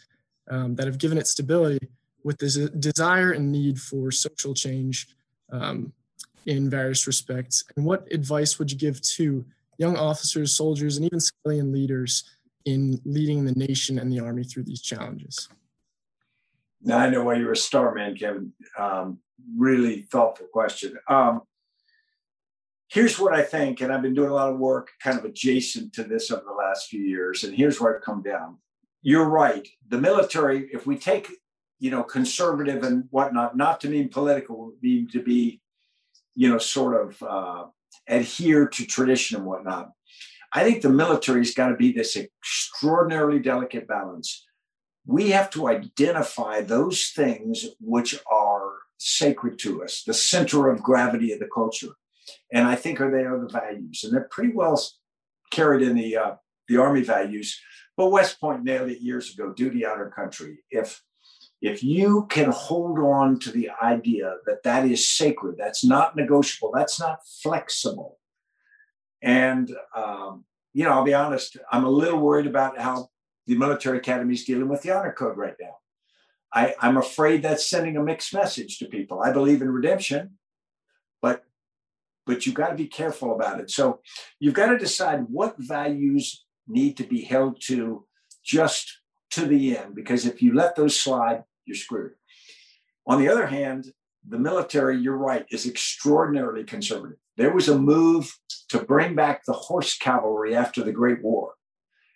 um, 0.50 0.76
that 0.76 0.88
have 0.88 0.98
given 0.98 1.18
it 1.18 1.28
stability 1.28 1.90
with 2.24 2.38
the 2.38 2.70
desire 2.80 3.32
and 3.32 3.52
need 3.52 3.80
for 3.80 4.12
social 4.12 4.54
change 4.54 5.10
um, 5.52 5.92
in 6.46 6.70
various 6.70 7.08
respects? 7.08 7.64
And 7.76 7.86
what 7.86 8.08
advice 8.12 8.60
would 8.60 8.72
you 8.72 8.78
give 8.78 9.02
to 9.02 9.46
young 9.78 9.98
officers, 9.98 10.56
soldiers, 10.56 10.98
and 10.98 11.06
even 11.06 11.20
civilian 11.20 11.72
leaders 11.72 12.24
in 12.66 13.02
leading 13.06 13.46
the 13.46 13.54
nation 13.54 14.00
and 14.00 14.12
the 14.12 14.20
Army 14.20 14.44
through 14.44 14.64
these 14.64 14.82
challenges? 14.82 15.50
Now 16.84 16.98
I 16.98 17.10
know 17.10 17.24
why 17.24 17.36
you're 17.36 17.52
a 17.52 17.58
star 17.58 17.94
man, 17.94 18.16
Kevin. 18.16 18.54
Um, 18.78 19.20
really 19.58 20.04
thoughtful 20.04 20.48
question. 20.52 20.98
Um, 21.08 21.42
here's 22.90 23.20
what 23.20 23.34
I 23.34 23.44
think, 23.44 23.82
and 23.82 23.92
I've 23.92 24.02
been 24.02 24.14
doing 24.14 24.30
a 24.30 24.34
lot 24.34 24.52
of 24.52 24.60
work 24.60 24.90
kind 25.02 25.18
of 25.18 25.26
adjacent 25.26 25.94
to 25.94 26.04
this 26.04 26.32
over 26.32 26.44
the 26.46 26.54
last 26.54 26.90
few 26.90 27.02
years, 27.02 27.44
and 27.44 27.56
here's 27.56 27.80
where 27.80 27.96
I've 27.96 28.04
come 28.04 28.22
down. 28.22 28.58
You're 29.02 29.30
right. 29.30 29.68
The 29.90 29.98
military, 29.98 30.70
if 30.72 30.86
we 30.86 30.98
take 30.98 31.30
you 31.82 31.92
know, 31.92 32.04
conservative 32.04 32.84
and 32.84 33.06
whatnot, 33.10 33.58
not 33.58 33.82
to 33.82 33.90
mean 33.90 34.08
political, 34.08 34.74
mean 34.82 35.10
to 35.10 35.22
be, 35.22 35.60
you 36.36 36.48
know, 36.48 36.58
sort 36.58 36.94
of 37.02 37.24
uh, 37.24 37.66
adhere 38.08 38.68
to 38.70 38.86
tradition 38.86 39.38
and 39.38 39.46
whatnot. 39.46 39.92
I 40.54 40.64
think 40.64 40.82
the 40.82 40.90
military's 40.90 41.54
got 41.54 41.68
to 41.68 41.76
be 41.76 41.92
this 41.92 42.16
extraordinarily 42.16 43.40
delicate 43.40 43.88
balance 43.88 44.46
we 45.06 45.32
have 45.32 45.50
to 45.52 45.68
identify 45.68 46.62
those 46.62 47.12
things 47.16 47.66
which 47.80 48.20
are 48.32 48.72
sacred 48.98 49.58
to 49.60 49.84
us, 49.84 50.04
the 50.04 50.14
center 50.14 50.70
of 50.70 50.84
gravity 50.84 51.32
of 51.32 51.40
the 51.40 51.50
culture. 51.54 51.96
And 52.54 52.68
I 52.68 52.76
think 52.76 53.02
are 53.02 53.10
they 53.10 53.26
are 53.26 53.40
the 53.40 53.48
values, 53.48 54.04
and 54.04 54.14
they're 54.14 54.30
pretty 54.30 54.54
well 54.54 54.82
carried 55.50 55.82
in 55.82 55.96
the 55.96 56.18
uh, 56.18 56.36
the 56.68 56.78
Army 56.78 57.02
values. 57.02 57.60
But 57.98 58.12
West 58.12 58.40
Point 58.40 58.64
nailed 58.64 58.90
it 58.90 59.02
years 59.02 59.34
ago: 59.34 59.54
duty, 59.54 59.86
honor, 59.86 60.10
country. 60.10 60.60
If 60.70 61.02
if 61.62 61.84
you 61.84 62.26
can 62.30 62.52
hold 62.52 62.98
on 63.00 63.40
to 63.40 63.52
the 63.52 63.70
idea 63.82 64.36
that 64.46 64.64
that 64.64 64.86
is 64.86 65.08
sacred, 65.08 65.56
that's 65.58 65.84
not 65.84 66.16
negotiable, 66.16 66.72
that's 66.74 67.00
not 67.00 67.20
flexible. 67.44 68.18
And 69.22 69.72
um, 69.96 70.46
you 70.74 70.86
know, 70.86 70.92
I'll 70.92 71.04
be 71.04 71.14
honest, 71.14 71.58
I'm 71.72 71.86
a 71.86 71.90
little 71.90 72.20
worried 72.20 72.48
about 72.48 72.80
how 72.80 73.10
the 73.46 73.56
military 73.56 73.98
academy 73.98 74.34
is 74.34 74.46
dealing 74.46 74.70
with 74.70 74.82
the 74.82 74.92
honor 74.92 75.14
code 75.14 75.38
right 75.38 75.56
now. 75.60 75.76
I, 76.54 76.76
I'm 76.82 76.98
afraid 76.98 77.42
that's 77.42 77.70
sending 77.70 77.98
a 77.98 78.04
mixed 78.04 78.34
message 78.34 78.80
to 78.80 78.86
people. 78.86 79.22
I 79.22 79.32
believe 79.32 79.62
in 79.62 79.70
redemption, 79.70 80.38
but 81.22 81.44
but 82.26 82.46
you've 82.46 82.56
got 82.56 82.70
to 82.70 82.76
be 82.76 82.88
careful 82.88 83.36
about 83.36 83.60
it. 83.60 83.70
So 83.70 84.00
you've 84.40 84.54
got 84.54 84.68
to 84.68 84.78
decide 84.78 85.26
what 85.30 85.56
values 85.58 86.46
need 86.68 86.98
to 86.98 87.04
be 87.04 87.22
held 87.22 87.62
to 87.68 88.06
just 88.44 89.00
to 89.32 89.46
the 89.46 89.78
end, 89.78 89.96
because 89.96 90.26
if 90.26 90.42
you 90.42 90.54
let 90.54 90.76
those 90.76 91.00
slide, 91.00 91.44
you're 91.72 91.78
screwed. 91.78 92.12
On 93.08 93.18
the 93.18 93.30
other 93.30 93.48
hand, 93.48 93.86
the 94.28 94.38
military, 94.38 94.98
you're 94.98 95.18
right, 95.18 95.46
is 95.50 95.66
extraordinarily 95.66 96.66
conservative. 96.66 97.18
There 97.38 97.54
was 97.54 97.70
a 97.70 97.80
move 97.80 98.38
to 98.70 98.84
bring 98.84 99.16
back 99.16 99.46
the 99.46 99.54
horse 99.54 99.98
cavalry 99.98 100.54
after 100.54 100.84
the 100.84 100.92
Great 100.92 101.24
War. 101.24 101.54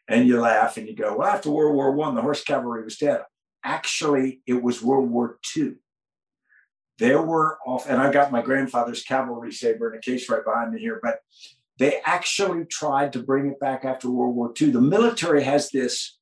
And 0.08 0.28
you 0.28 0.40
laugh 0.40 0.78
and 0.78 0.88
you 0.88 0.96
go, 0.96 1.18
well, 1.18 1.30
after 1.30 1.50
World 1.50 1.74
War 1.74 1.94
One, 1.94 2.16
the 2.16 2.22
horse 2.22 2.44
cavalry 2.44 2.84
was 2.84 2.98
dead. 2.98 3.22
Actually, 3.64 4.42
it 4.46 4.62
was 4.62 4.84
World 4.84 5.10
War 5.10 5.40
Two. 5.42 5.78
There 7.00 7.22
were 7.22 7.58
off, 7.66 7.90
and 7.90 8.00
I've 8.00 8.14
got 8.14 8.32
my 8.32 8.42
grandfather's 8.42 9.04
cavalry 9.04 9.52
saber 9.52 9.92
in 9.92 9.98
a 9.98 10.02
case 10.02 10.30
right 10.30 10.46
behind 10.46 10.74
me 10.74 10.80
here, 10.80 11.00
but 11.02 11.20
they 11.80 12.02
actually 12.06 12.66
tried 12.66 13.14
to 13.14 13.24
bring 13.24 13.48
it 13.48 13.60
back 13.60 13.84
after 13.84 14.10
World 14.10 14.36
War 14.36 14.54
II. 14.60 14.72
The 14.72 14.82
military 14.82 15.44
has 15.44 15.72
this, 15.72 16.15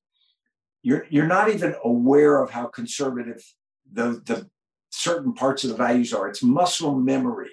you're, 0.84 1.08
you're 1.10 1.28
not 1.28 1.50
even 1.50 1.76
aware 1.84 2.42
of 2.42 2.52
how 2.52 2.68
conservative 2.68 3.44
the, 3.92 4.22
the 4.26 4.50
certain 4.92 5.34
parts 5.34 5.64
of 5.64 5.72
the 5.72 5.76
values 5.76 6.14
are. 6.14 6.28
It's 6.28 6.44
muscle 6.44 6.96
memory 6.96 7.52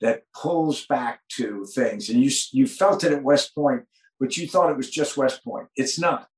that 0.00 0.22
pulls 0.34 0.86
back 0.86 1.20
to 1.36 1.66
things. 1.66 2.08
And 2.08 2.22
you, 2.22 2.30
you 2.52 2.66
felt 2.66 3.04
it 3.04 3.12
at 3.12 3.22
West 3.22 3.54
Point, 3.54 3.82
but 4.18 4.36
you 4.36 4.46
thought 4.46 4.70
it 4.70 4.76
was 4.76 4.90
just 4.90 5.16
West 5.16 5.44
Point. 5.44 5.68
It's 5.76 5.98
not. 5.98 6.28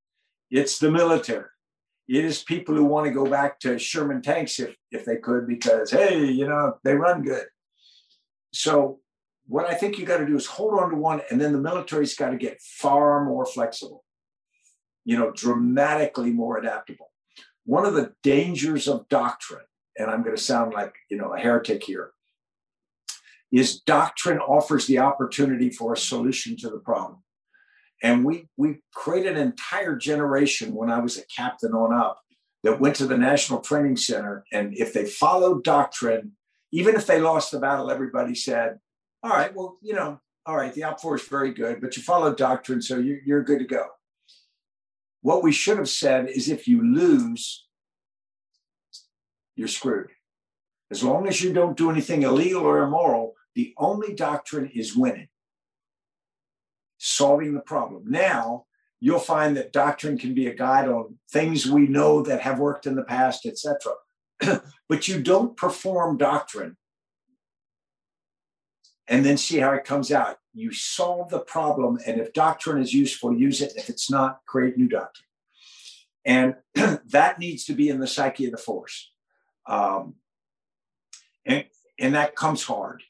It's 0.50 0.78
the 0.78 0.90
military. 0.90 1.48
It 2.08 2.24
is 2.24 2.42
people 2.42 2.74
who 2.74 2.84
want 2.84 3.06
to 3.06 3.12
go 3.12 3.26
back 3.26 3.58
to 3.60 3.78
Sherman 3.78 4.20
tanks 4.20 4.60
if, 4.60 4.76
if 4.90 5.04
they 5.04 5.16
could, 5.16 5.46
because, 5.46 5.90
hey, 5.90 6.24
you 6.24 6.46
know, 6.46 6.74
they 6.84 6.94
run 6.94 7.22
good. 7.22 7.46
So, 8.52 9.00
what 9.46 9.66
I 9.66 9.74
think 9.74 9.98
you 9.98 10.06
got 10.06 10.18
to 10.18 10.26
do 10.26 10.36
is 10.36 10.46
hold 10.46 10.78
on 10.78 10.90
to 10.90 10.96
one, 10.96 11.22
and 11.30 11.40
then 11.40 11.52
the 11.52 11.58
military's 11.58 12.14
got 12.14 12.30
to 12.30 12.36
get 12.36 12.60
far 12.60 13.24
more 13.24 13.44
flexible, 13.44 14.03
you 15.04 15.18
know, 15.18 15.32
dramatically 15.32 16.30
more 16.30 16.58
adaptable. 16.58 17.10
One 17.66 17.86
of 17.86 17.94
the 17.94 18.12
dangers 18.22 18.88
of 18.88 19.08
doctrine, 19.08 19.64
and 19.96 20.10
I'm 20.10 20.22
going 20.22 20.36
to 20.36 20.42
sound 20.42 20.72
like, 20.72 20.94
you 21.10 21.16
know, 21.16 21.34
a 21.34 21.38
heretic 21.38 21.82
here, 21.82 22.10
is 23.52 23.80
doctrine 23.80 24.38
offers 24.38 24.86
the 24.86 24.98
opportunity 24.98 25.70
for 25.70 25.92
a 25.92 25.96
solution 25.96 26.56
to 26.56 26.70
the 26.70 26.78
problem. 26.78 27.22
And 28.02 28.24
we 28.24 28.48
we 28.56 28.82
created 28.92 29.36
an 29.36 29.42
entire 29.42 29.96
generation 29.96 30.74
when 30.74 30.90
I 30.90 30.98
was 30.98 31.16
a 31.16 31.26
captain 31.26 31.72
on 31.72 31.94
up 31.94 32.20
that 32.64 32.80
went 32.80 32.96
to 32.96 33.06
the 33.06 33.16
National 33.16 33.60
Training 33.60 33.96
Center. 33.96 34.44
And 34.52 34.76
if 34.76 34.92
they 34.92 35.04
followed 35.04 35.64
doctrine, 35.64 36.32
even 36.72 36.96
if 36.96 37.06
they 37.06 37.20
lost 37.20 37.52
the 37.52 37.60
battle, 37.60 37.90
everybody 37.90 38.34
said, 38.34 38.78
All 39.22 39.30
right, 39.30 39.54
well, 39.54 39.78
you 39.80 39.94
know, 39.94 40.20
all 40.44 40.56
right, 40.56 40.74
the 40.74 40.82
OPFOR 40.82 41.14
is 41.14 41.28
very 41.28 41.52
good, 41.52 41.80
but 41.80 41.96
you 41.96 42.02
followed 42.02 42.36
doctrine, 42.36 42.82
so 42.82 42.98
you're, 42.98 43.20
you're 43.24 43.44
good 43.44 43.60
to 43.60 43.64
go. 43.64 43.86
What 45.24 45.42
we 45.42 45.52
should 45.52 45.78
have 45.78 45.88
said 45.88 46.28
is 46.28 46.50
if 46.50 46.68
you 46.68 46.82
lose, 46.84 47.66
you're 49.56 49.68
screwed. 49.68 50.10
As 50.90 51.02
long 51.02 51.26
as 51.26 51.40
you 51.40 51.50
don't 51.50 51.78
do 51.78 51.90
anything 51.90 52.24
illegal 52.24 52.60
or 52.60 52.82
immoral, 52.82 53.32
the 53.54 53.72
only 53.78 54.14
doctrine 54.14 54.70
is 54.74 54.94
winning, 54.94 55.28
solving 56.98 57.54
the 57.54 57.62
problem. 57.62 58.02
Now, 58.06 58.66
you'll 59.00 59.18
find 59.18 59.56
that 59.56 59.72
doctrine 59.72 60.18
can 60.18 60.34
be 60.34 60.48
a 60.48 60.54
guide 60.54 60.90
on 60.90 61.18
things 61.32 61.66
we 61.66 61.86
know 61.86 62.20
that 62.20 62.42
have 62.42 62.58
worked 62.58 62.84
in 62.84 62.94
the 62.94 63.02
past, 63.02 63.46
etc. 63.46 63.94
but 64.90 65.08
you 65.08 65.22
don't 65.22 65.56
perform 65.56 66.18
doctrine 66.18 66.76
and 69.08 69.24
then 69.24 69.38
see 69.38 69.56
how 69.56 69.72
it 69.72 69.84
comes 69.84 70.12
out. 70.12 70.36
You 70.54 70.72
solve 70.72 71.30
the 71.30 71.40
problem, 71.40 71.98
and 72.06 72.20
if 72.20 72.32
doctrine 72.32 72.80
is 72.80 72.94
useful, 72.94 73.36
use 73.36 73.60
it. 73.60 73.72
If 73.76 73.90
it's 73.90 74.10
not, 74.10 74.40
create 74.46 74.76
new 74.76 74.88
doctrine. 74.88 75.26
And 76.24 76.54
that 77.06 77.38
needs 77.38 77.64
to 77.66 77.74
be 77.74 77.88
in 77.88 77.98
the 77.98 78.06
psyche 78.06 78.46
of 78.46 78.52
the 78.52 78.58
force. 78.58 79.10
Um, 79.66 80.14
and, 81.44 81.64
and 81.98 82.14
that 82.14 82.36
comes 82.36 82.62
hard 82.62 83.02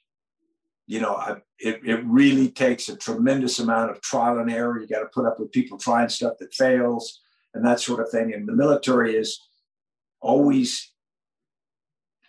you 0.87 1.01
know, 1.01 1.15
I, 1.15 1.37
it, 1.59 1.81
it 1.85 2.05
really 2.05 2.51
takes 2.51 2.89
a 2.89 2.97
tremendous 2.97 3.59
amount 3.59 3.91
of 3.91 4.01
trial 4.03 4.39
and 4.39 4.51
error. 4.51 4.79
You 4.79 4.87
got 4.87 5.01
to 5.01 5.07
put 5.07 5.27
up 5.27 5.41
with 5.41 5.53
people 5.53 5.79
trying 5.79 6.09
stuff 6.09 6.35
that 6.41 6.53
fails 6.53 7.21
and 7.55 7.65
that 7.65 7.81
sort 7.81 8.01
of 8.01 8.11
thing. 8.11 8.35
And 8.35 8.47
the 8.47 8.53
military 8.53 9.17
is 9.17 9.41
always 10.21 10.93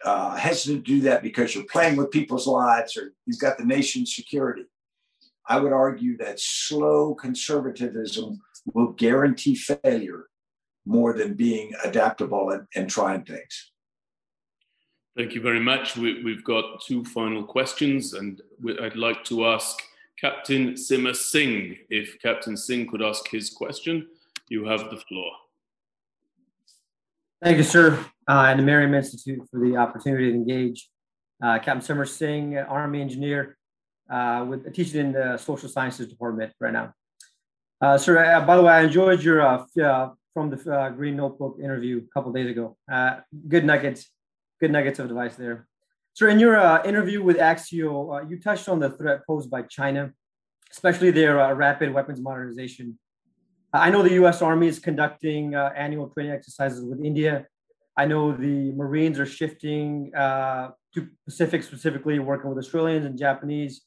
uh, 0.04 0.36
hesitant 0.36 0.86
to 0.86 0.92
do 0.96 1.02
that 1.02 1.24
because 1.24 1.54
you're 1.54 1.66
playing 1.66 1.98
with 1.98 2.12
people's 2.12 2.48
lives 2.48 2.96
or 2.96 3.12
you've 3.26 3.40
got 3.40 3.58
the 3.58 3.66
nation's 3.66 4.16
security. 4.16 4.66
I 5.48 5.60
would 5.60 5.74
argue 5.74 6.18
that 6.18 6.40
slow 6.40 7.14
conservatism 7.14 8.42
will 8.74 8.94
guarantee 8.94 9.56
failure 9.56 10.28
more 10.86 11.14
than 11.14 11.34
being 11.34 11.72
adaptable 11.84 12.52
and, 12.52 12.68
and 12.76 12.90
trying 12.90 13.24
things. 13.24 13.72
Thank 15.18 15.34
you 15.34 15.42
very 15.42 15.60
much. 15.60 15.96
We, 15.96 16.34
have 16.34 16.44
got 16.44 16.82
two 16.86 17.06
final 17.06 17.44
questions, 17.44 18.14
and 18.14 18.42
I'd 18.82 18.98
like 18.98 19.24
to 19.26 19.46
ask 19.46 19.82
Captain 20.20 20.76
Simmer 20.76 21.14
Singh. 21.14 21.78
If 21.90 22.20
Captain 22.22 22.58
Singh 22.58 22.88
could 22.88 23.02
ask 23.02 23.28
his 23.30 23.50
question, 23.50 24.08
you 24.50 24.66
have 24.66 24.90
the 24.90 24.98
floor. 24.98 25.32
Thank 27.42 27.58
you, 27.58 27.64
sir, 27.64 27.98
uh, 28.28 28.48
and 28.50 28.60
the 28.60 28.64
MirYam 28.64 28.96
Institute 28.96 29.42
for 29.50 29.60
the 29.60 29.78
opportunity 29.78 30.32
to 30.32 30.36
engage. 30.36 30.90
Uh, 31.42 31.60
Captain 31.60 31.82
Simmer 31.82 32.06
Singh, 32.06 32.58
Army 32.58 33.02
engineer, 33.02 33.58
uh, 34.10 34.46
with 34.48 34.74
teaching 34.74 35.00
in 35.00 35.12
the 35.12 35.38
social 35.38 35.70
sciences 35.70 36.08
department 36.08 36.54
right 36.60 36.74
now. 36.74 36.94
Uh, 37.82 37.98
sir, 37.98 38.24
uh, 38.24 38.46
by 38.46 38.56
the 38.56 38.64
way, 38.64 38.74
I 38.74 38.82
enjoyed 38.82 39.22
your 39.24 39.42
uh, 39.42 40.10
from 40.34 40.50
the 40.50 40.94
Green 40.96 41.16
Notebook 41.16 41.58
interview 41.62 42.02
a 42.04 42.14
couple 42.14 42.32
days 42.32 42.50
ago. 42.50 42.78
good 43.48 43.66
nuggets 43.66 44.10
good 44.60 44.72
nuggets 44.72 45.00
of 45.00 45.06
advice 45.08 45.36
there. 45.36 45.68
So, 46.14 46.28
in 46.28 46.40
your 46.40 46.58
uh, 46.58 46.84
interview 46.86 47.22
with 47.22 47.38
Axios, 47.38 48.24
uh, 48.24 48.28
you 48.28 48.40
touched 48.40 48.70
on 48.70 48.80
the 48.80 48.90
threat 48.90 49.26
posed 49.28 49.50
by 49.50 49.64
China, 49.64 50.14
especially 50.72 51.12
their 51.12 51.40
uh, 51.42 51.54
rapid 51.54 51.94
weapons 51.94 52.22
modernization. 52.22 52.98
I 53.74 53.90
know 53.90 54.02
the 54.02 54.14
U.S. 54.14 54.42
Army 54.42 54.68
is 54.68 54.80
conducting 54.80 55.54
uh, 55.54 55.74
annual 55.76 56.08
training 56.08 56.32
exercises 56.32 56.82
with 56.82 57.04
India. 57.04 57.46
I 57.98 58.06
know 58.06 58.32
the 58.32 58.72
Marines 58.72 59.20
are 59.20 59.26
shifting 59.26 60.16
uh, 60.16 60.70
to 60.94 61.08
Pacific, 61.26 61.64
specifically 61.64 62.20
working 62.20 62.50
with 62.50 62.58
Australians 62.58 63.06
and 63.06 63.18
Japanese. 63.18 63.82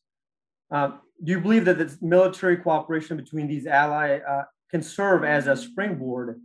Uh, 0.71 0.93
do 1.25 1.33
you 1.33 1.41
believe 1.41 1.64
that 1.64 1.79
the 1.79 1.97
military 2.01 2.57
cooperation 2.57 3.16
between 3.16 3.49
these 3.49 3.66
allies 3.66 4.21
can 4.71 4.83
serve 4.83 5.25
as 5.25 5.47
a 5.47 5.57
springboard 5.57 6.41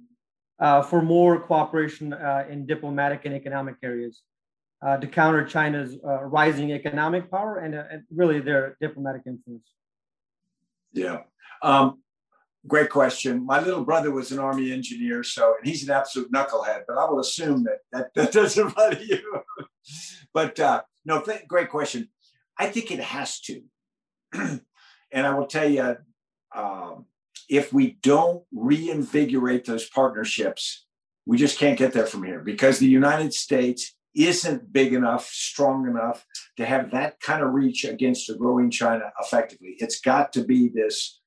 uh, 0.60 0.82
for 0.82 1.02
more 1.02 1.40
cooperation 1.40 2.14
uh, 2.14 2.46
in 2.50 2.66
diplomatic 2.66 3.26
and 3.26 3.36
economic 3.36 3.76
areas 3.84 4.22
uh, 4.82 4.98
to 4.98 5.08
counter 5.08 5.46
China's 5.46 5.98
uh, 6.06 6.24
rising 6.24 6.72
economic 6.72 7.30
power 7.32 7.60
and, 7.60 7.76
uh, 7.76 7.84
and, 7.92 8.04
really 8.14 8.40
their 8.40 8.78
diplomatic 8.80 9.24
influence? 9.26 9.68
Yeah. 10.94 11.22
Um, 11.62 12.02
great 12.68 12.90
question. 12.90 13.46
My 13.46 13.62
little 13.62 13.84
brother 13.84 14.12
was 14.12 14.32
an 14.32 14.40
army 14.40 14.72
engineer, 14.72 15.24
so 15.24 15.56
and 15.58 15.68
he's 15.68 15.84
an 15.84 15.94
absolute 15.94 16.32
knucklehead. 16.32 16.84
But 16.88 16.98
I 16.98 17.10
will 17.10 17.20
assume 17.20 17.64
that 17.64 17.80
that, 17.92 18.14
that 18.16 18.32
doesn't 18.32 18.76
bother 18.76 19.02
you. 19.02 19.22
but 20.34 20.60
uh, 20.60 20.82
no, 21.06 21.22
th- 21.22 21.48
great 21.48 21.70
question. 21.70 22.10
I 22.58 22.68
think 22.68 22.92
it 22.92 23.00
has 23.00 23.40
to, 23.42 23.64
and 25.12 25.28
I 25.28 25.34
will 25.36 25.48
tell 25.48 25.70
you, 25.70 25.98
um, 26.56 27.06
if 27.50 27.74
we 27.74 27.98
don't 28.02 28.44
reinvigorate 28.54 29.66
those 29.66 29.90
partnerships, 29.90 30.86
we 31.26 31.38
just 31.38 31.58
can't 31.58 31.78
get 31.78 31.94
there 31.94 32.06
from 32.06 32.24
here 32.24 32.40
because 32.40 32.80
the 32.80 32.88
United 32.88 33.34
States 33.34 33.96
isn't 34.16 34.72
big 34.72 34.94
enough, 34.94 35.26
strong 35.28 35.88
enough 35.88 36.26
to 36.58 36.66
have 36.66 36.92
that 36.92 37.20
kind 37.20 37.44
of 37.44 37.54
reach 37.54 37.84
against 37.84 38.30
a 38.30 38.36
growing 38.36 38.70
China 38.70 39.12
effectively. 39.20 39.76
It's 39.80 40.00
got 40.00 40.34
to 40.34 40.44
be 40.44 40.70
this 40.70 41.20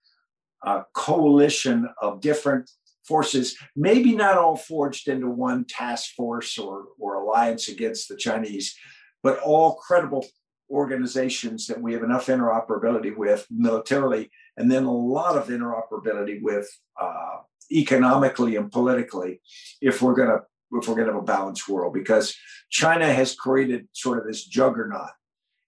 uh, 0.65 0.83
coalition 0.95 1.89
of 2.01 2.21
different 2.21 2.71
forces, 3.05 3.57
maybe 3.75 4.15
not 4.15 4.37
all 4.37 4.57
forged 4.57 5.09
into 5.09 5.29
one 5.29 5.65
task 5.65 6.11
force 6.17 6.59
or, 6.59 6.87
or 6.99 7.15
alliance 7.15 7.69
against 7.69 8.09
the 8.09 8.17
Chinese, 8.17 8.77
but 9.23 9.39
all 9.41 9.77
credible 9.77 10.27
organizations 10.71 11.67
that 11.67 11.81
we 11.81 11.93
have 11.93 12.03
enough 12.03 12.27
interoperability 12.27 13.17
with 13.17 13.47
militarily, 13.51 14.31
and 14.57 14.71
then 14.71 14.85
a 14.85 14.93
lot 14.93 15.37
of 15.37 15.49
interoperability 15.49 16.41
with 16.43 16.69
uh, 17.01 17.39
economically 17.73 18.57
and 18.57 18.71
politically, 18.71 19.41
if 19.81 20.03
we're 20.03 20.15
going 20.15 20.29
to 20.29 20.41
if 20.73 20.89
we're 20.89 20.97
going 20.97 21.07
to 21.07 21.15
have 21.15 21.23
a 21.23 21.25
balanced 21.25 21.69
world. 21.69 21.95
Because 21.95 22.37
China 22.71 23.13
has 23.13 23.35
created 23.35 23.87
sort 23.93 24.19
of 24.19 24.27
this 24.27 24.45
juggernaut, 24.45 25.11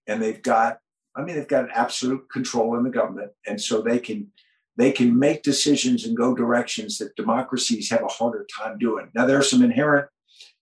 and 0.07 0.21
they've 0.21 0.41
got 0.41 0.79
I 1.15 1.23
mean 1.23 1.35
they've 1.35 1.47
got 1.47 1.69
absolute 1.73 2.29
control 2.31 2.77
in 2.77 2.83
the 2.83 2.89
government, 2.89 3.31
and 3.47 3.61
so 3.61 3.81
they 3.81 3.99
can 3.99 4.31
they 4.79 4.91
can 4.93 5.19
make 5.19 5.43
decisions 5.43 6.05
and 6.05 6.15
go 6.15 6.33
directions 6.33 6.97
that 6.97 7.15
democracies 7.17 7.89
have 7.89 8.01
a 8.01 8.07
harder 8.07 8.47
time 8.57 8.77
doing. 8.77 9.09
Now, 9.13 9.25
there 9.25 9.37
are 9.37 9.43
some 9.43 9.61
inherent 9.61 10.07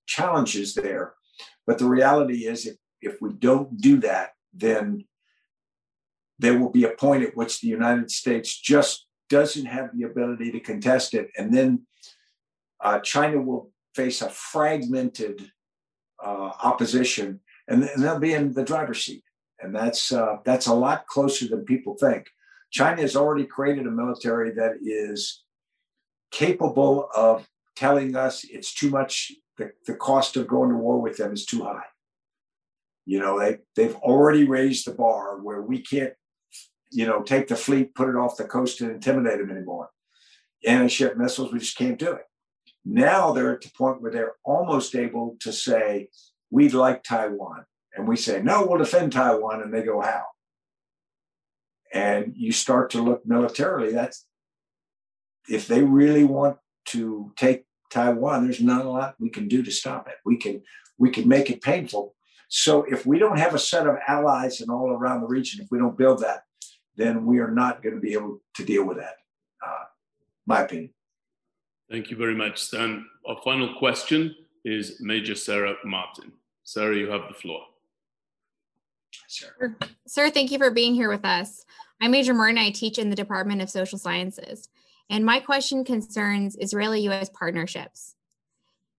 challenges 0.07 0.73
there, 0.73 1.13
but 1.67 1.77
the 1.77 1.85
reality 1.85 2.47
is 2.47 2.65
if, 2.65 2.77
if 3.01 3.21
we 3.21 3.33
don't 3.33 3.77
do 3.79 3.99
that, 4.01 4.31
then 4.53 5.05
there 6.39 6.57
will 6.59 6.69
be 6.69 6.83
a 6.83 6.89
point 6.89 7.23
at 7.23 7.35
which 7.35 7.61
the 7.61 7.67
United 7.67 8.11
States 8.11 8.59
just 8.59 9.07
doesn't 9.29 9.65
have 9.65 9.89
the 9.93 10.03
ability 10.03 10.51
to 10.51 10.59
contest 10.59 11.13
it. 11.13 11.29
And 11.37 11.53
then 11.53 11.85
uh, 12.79 12.99
China 12.99 13.41
will 13.41 13.71
face 13.95 14.21
a 14.21 14.29
fragmented 14.29 15.51
uh, 16.23 16.51
opposition 16.63 17.39
and, 17.67 17.83
and 17.83 18.03
they'll 18.03 18.19
be 18.19 18.33
in 18.33 18.53
the 18.53 18.63
driver's 18.63 19.03
seat. 19.03 19.23
And 19.59 19.75
that's, 19.75 20.11
uh, 20.11 20.37
that's 20.45 20.67
a 20.67 20.73
lot 20.73 21.07
closer 21.07 21.47
than 21.47 21.65
people 21.65 21.95
think. 21.95 22.27
China 22.71 23.01
has 23.01 23.15
already 23.15 23.45
created 23.45 23.87
a 23.87 23.91
military 23.91 24.51
that 24.51 24.73
is 24.81 25.43
capable 26.31 27.09
of 27.15 27.47
telling 27.75 28.15
us 28.15 28.43
it's 28.43 28.73
too 28.73 28.89
much, 28.89 29.31
the, 29.57 29.71
the 29.85 29.95
cost 29.95 30.37
of 30.37 30.47
going 30.47 30.69
to 30.69 30.75
war 30.75 31.01
with 31.01 31.17
them 31.17 31.33
is 31.33 31.45
too 31.45 31.63
high. 31.63 31.85
You 33.07 33.19
know, 33.19 33.39
they, 33.39 33.57
they've 33.75 33.95
already 33.95 34.47
raised 34.47 34.85
the 34.85 34.93
bar 34.93 35.39
where 35.41 35.61
we 35.61 35.81
can't, 35.81 36.13
you 36.91 37.07
know, 37.07 37.23
take 37.23 37.47
the 37.47 37.55
fleet, 37.55 37.95
put 37.95 38.09
it 38.09 38.15
off 38.15 38.37
the 38.37 38.43
coast 38.43 38.81
and 38.81 38.91
intimidate 38.91 39.39
them 39.39 39.49
anymore. 39.49 39.89
Anti-ship 40.65 41.17
missiles, 41.17 41.51
we 41.51 41.59
just 41.59 41.77
can't 41.77 41.97
do 41.97 42.11
it. 42.11 42.25
Now 42.85 43.31
they're 43.31 43.53
at 43.53 43.61
the 43.61 43.71
point 43.75 44.01
where 44.01 44.11
they're 44.11 44.35
almost 44.43 44.95
able 44.95 45.37
to 45.41 45.51
say, 45.51 46.09
we'd 46.51 46.73
like 46.73 47.03
Taiwan. 47.03 47.65
And 47.95 48.07
we 48.07 48.15
say, 48.15 48.41
no, 48.43 48.65
we'll 48.65 48.77
defend 48.77 49.13
Taiwan. 49.13 49.61
And 49.61 49.73
they 49.73 49.81
go, 49.81 50.01
how? 50.01 50.25
and 51.93 52.33
you 52.35 52.51
start 52.51 52.89
to 52.91 53.01
look 53.01 53.25
militarily 53.25 53.93
that's 53.93 54.25
if 55.49 55.67
they 55.67 55.81
really 55.81 56.23
want 56.23 56.57
to 56.85 57.31
take 57.35 57.65
taiwan 57.89 58.43
there's 58.43 58.61
not 58.61 58.85
a 58.85 58.89
lot 58.89 59.15
we 59.19 59.29
can 59.29 59.47
do 59.47 59.63
to 59.63 59.71
stop 59.71 60.07
it 60.07 60.15
we 60.25 60.37
can 60.37 60.61
we 60.97 61.09
can 61.09 61.27
make 61.27 61.49
it 61.49 61.61
painful 61.61 62.13
so 62.47 62.83
if 62.83 63.05
we 63.05 63.19
don't 63.19 63.37
have 63.37 63.53
a 63.53 63.59
set 63.59 63.87
of 63.87 63.95
allies 64.07 64.61
and 64.61 64.69
all 64.69 64.91
around 64.91 65.21
the 65.21 65.27
region 65.27 65.63
if 65.63 65.69
we 65.71 65.77
don't 65.77 65.97
build 65.97 66.19
that 66.19 66.43
then 66.95 67.25
we 67.25 67.39
are 67.39 67.51
not 67.51 67.83
going 67.83 67.95
to 67.95 68.01
be 68.01 68.13
able 68.13 68.41
to 68.55 68.63
deal 68.63 68.85
with 68.85 68.97
that 68.97 69.15
uh, 69.65 69.83
my 70.45 70.61
opinion 70.61 70.89
thank 71.89 72.09
you 72.09 72.17
very 72.17 72.35
much 72.35 72.61
stan 72.61 73.05
our 73.27 73.37
final 73.43 73.75
question 73.77 74.35
is 74.65 74.97
major 75.01 75.35
sarah 75.35 75.75
martin 75.85 76.31
sarah 76.63 76.95
you 76.95 77.09
have 77.09 77.21
the 77.27 77.33
floor 77.33 77.61
Sir. 79.27 79.75
Sir, 80.05 80.29
thank 80.29 80.51
you 80.51 80.57
for 80.57 80.71
being 80.71 80.93
here 80.93 81.09
with 81.09 81.25
us. 81.25 81.65
I'm 82.01 82.11
Major 82.11 82.33
Martin. 82.33 82.57
I 82.57 82.69
teach 82.69 82.97
in 82.97 83.09
the 83.09 83.15
Department 83.15 83.61
of 83.61 83.69
Social 83.69 83.97
Sciences. 83.97 84.69
And 85.09 85.25
my 85.25 85.39
question 85.39 85.83
concerns 85.83 86.57
Israeli 86.59 87.01
US 87.09 87.29
partnerships. 87.29 88.15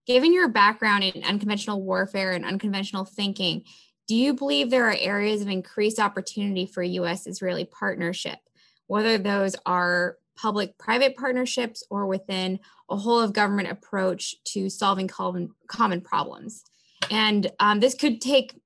Given 0.09 0.33
your 0.33 0.47
background 0.47 1.03
in 1.03 1.23
unconventional 1.23 1.83
warfare 1.83 2.31
and 2.31 2.43
unconventional 2.43 3.05
thinking, 3.05 3.63
do 4.07 4.15
you 4.15 4.33
believe 4.33 4.71
there 4.71 4.89
are 4.89 4.97
areas 4.97 5.43
of 5.43 5.49
increased 5.49 5.99
opportunity 5.99 6.65
for 6.65 6.81
US 6.81 7.27
Israeli 7.27 7.65
partnership, 7.65 8.39
whether 8.87 9.19
those 9.19 9.55
are 9.67 10.17
public 10.35 10.79
private 10.79 11.15
partnerships 11.15 11.83
or 11.91 12.07
within 12.07 12.59
a 12.89 12.97
whole 12.97 13.19
of 13.19 13.33
government 13.33 13.69
approach 13.69 14.33
to 14.45 14.67
solving 14.67 15.07
common, 15.07 15.51
common 15.67 16.01
problems? 16.01 16.63
And 17.11 17.51
um, 17.59 17.79
this 17.79 17.93
could 17.93 18.19
take 18.19 18.59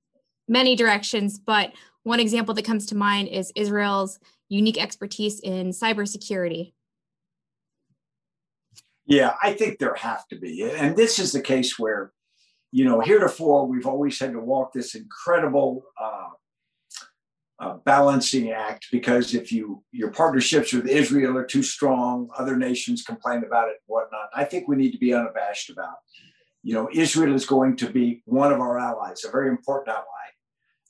many 0.47 0.77
directions, 0.77 1.39
but 1.39 1.73
one 2.03 2.21
example 2.21 2.53
that 2.53 2.63
comes 2.63 2.85
to 2.85 2.95
mind 2.95 3.27
is 3.27 3.51
Israel's 3.53 4.17
unique 4.47 4.81
expertise 4.81 5.41
in 5.41 5.71
cybersecurity. 5.71 6.71
Yeah, 9.05 9.35
I 9.41 9.53
think 9.53 9.79
there 9.79 9.95
have 9.95 10.27
to 10.29 10.39
be. 10.39 10.63
And 10.63 10.95
this 10.95 11.19
is 11.19 11.31
the 11.31 11.41
case 11.41 11.77
where, 11.77 12.11
you 12.71 12.85
know, 12.85 13.01
heretofore 13.01 13.67
we've 13.67 13.85
always 13.85 14.19
had 14.19 14.31
to 14.33 14.39
walk 14.39 14.73
this 14.73 14.95
incredible 14.95 15.83
uh, 16.01 16.29
uh, 17.59 17.77
balancing 17.85 18.51
act 18.51 18.87
because 18.91 19.33
if 19.33 19.51
you 19.51 19.83
your 19.91 20.11
partnerships 20.11 20.73
with 20.73 20.87
Israel 20.87 21.37
are 21.37 21.45
too 21.45 21.63
strong, 21.63 22.29
other 22.37 22.55
nations 22.55 23.03
complain 23.03 23.43
about 23.45 23.67
it 23.67 23.75
and 23.75 23.87
whatnot. 23.87 24.29
I 24.33 24.45
think 24.45 24.67
we 24.67 24.75
need 24.75 24.91
to 24.91 24.97
be 24.97 25.13
unabashed 25.13 25.69
about. 25.69 25.95
You 26.63 26.73
know, 26.73 26.89
Israel 26.93 27.35
is 27.35 27.45
going 27.45 27.75
to 27.77 27.89
be 27.89 28.21
one 28.25 28.53
of 28.53 28.59
our 28.61 28.79
allies, 28.79 29.25
a 29.25 29.31
very 29.31 29.49
important 29.49 29.95
ally. 29.95 30.05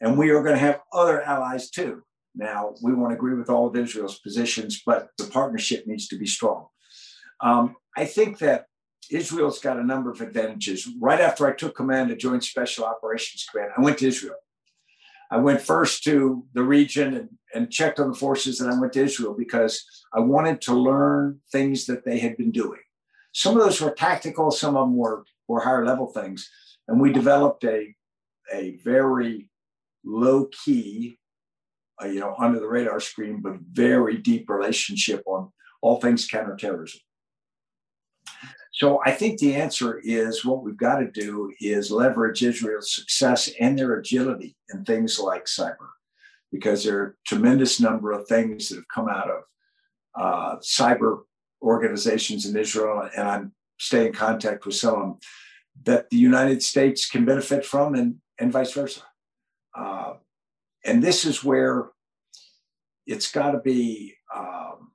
And 0.01 0.17
we 0.17 0.29
are 0.29 0.43
going 0.43 0.55
to 0.55 0.59
have 0.59 0.81
other 0.91 1.21
allies 1.23 1.69
too. 1.69 2.03
Now, 2.35 2.73
we 2.81 2.93
won't 2.93 3.13
agree 3.13 3.35
with 3.35 3.49
all 3.49 3.67
of 3.67 3.75
Israel's 3.75 4.19
positions, 4.19 4.81
but 4.85 5.09
the 5.17 5.25
partnership 5.25 5.85
needs 5.87 6.07
to 6.07 6.17
be 6.17 6.25
strong. 6.25 6.67
Um, 7.41 7.75
I 7.95 8.05
think 8.05 8.39
that 8.39 8.65
Israel's 9.11 9.59
got 9.59 9.77
a 9.77 9.83
number 9.83 10.11
of 10.11 10.21
advantages. 10.21 10.87
Right 10.99 11.19
after 11.19 11.47
I 11.47 11.53
took 11.53 11.75
command 11.75 12.11
of 12.11 12.17
Joint 12.17 12.43
Special 12.43 12.85
Operations 12.85 13.45
Command, 13.49 13.71
I 13.77 13.81
went 13.81 13.97
to 13.99 14.07
Israel. 14.07 14.35
I 15.31 15.37
went 15.37 15.61
first 15.61 16.03
to 16.03 16.45
the 16.53 16.63
region 16.63 17.15
and, 17.15 17.29
and 17.53 17.71
checked 17.71 17.99
on 17.99 18.09
the 18.09 18.17
forces, 18.17 18.61
and 18.61 18.71
I 18.71 18.79
went 18.79 18.93
to 18.93 19.03
Israel 19.03 19.35
because 19.37 19.83
I 20.13 20.19
wanted 20.19 20.61
to 20.61 20.73
learn 20.73 21.41
things 21.51 21.85
that 21.87 22.05
they 22.05 22.19
had 22.19 22.37
been 22.37 22.51
doing. 22.51 22.79
Some 23.33 23.57
of 23.57 23.63
those 23.63 23.81
were 23.81 23.91
tactical, 23.91 24.51
some 24.51 24.77
of 24.77 24.87
them 24.87 24.95
were, 24.95 25.25
were 25.47 25.61
higher 25.61 25.85
level 25.85 26.07
things. 26.07 26.47
And 26.87 27.01
we 27.01 27.11
developed 27.11 27.63
a, 27.63 27.95
a 28.53 28.77
very 28.83 29.49
low 30.03 30.49
key, 30.63 31.17
uh, 32.01 32.07
you 32.07 32.19
know, 32.19 32.35
under 32.37 32.59
the 32.59 32.67
radar 32.67 32.99
screen, 32.99 33.41
but 33.41 33.55
very 33.71 34.17
deep 34.17 34.49
relationship 34.49 35.23
on 35.25 35.51
all 35.81 35.99
things 35.99 36.27
counterterrorism. 36.27 37.01
So 38.73 39.01
I 39.05 39.11
think 39.11 39.39
the 39.39 39.55
answer 39.55 39.99
is 40.03 40.43
what 40.43 40.63
we've 40.63 40.77
got 40.77 40.97
to 40.97 41.09
do 41.09 41.53
is 41.61 41.91
leverage 41.91 42.43
Israel's 42.43 42.93
success 42.93 43.49
and 43.59 43.77
their 43.77 43.95
agility 43.95 44.55
in 44.73 44.83
things 44.83 45.19
like 45.19 45.45
cyber, 45.45 45.89
because 46.51 46.83
there 46.83 46.99
are 46.99 47.07
a 47.07 47.13
tremendous 47.27 47.79
number 47.79 48.11
of 48.11 48.27
things 48.27 48.69
that 48.69 48.77
have 48.77 48.87
come 48.93 49.07
out 49.07 49.29
of 49.29 49.43
uh, 50.19 50.55
cyber 50.59 51.21
organizations 51.61 52.47
in 52.47 52.57
Israel, 52.57 53.07
and 53.15 53.27
I'm 53.27 53.51
staying 53.77 54.07
in 54.07 54.13
contact 54.13 54.65
with 54.65 54.75
some 54.75 54.95
of 54.95 55.01
them 55.01 55.17
that 55.83 56.09
the 56.09 56.17
United 56.17 56.63
States 56.63 57.09
can 57.09 57.25
benefit 57.25 57.65
from, 57.65 57.93
and 57.93 58.15
and 58.39 58.51
vice 58.51 58.73
versa. 58.73 59.01
Uh, 59.77 60.13
and 60.83 61.01
this 61.03 61.25
is 61.25 61.43
where 61.43 61.89
it's 63.05 63.31
got 63.31 63.51
to 63.51 63.59
be 63.59 64.15
um, 64.35 64.91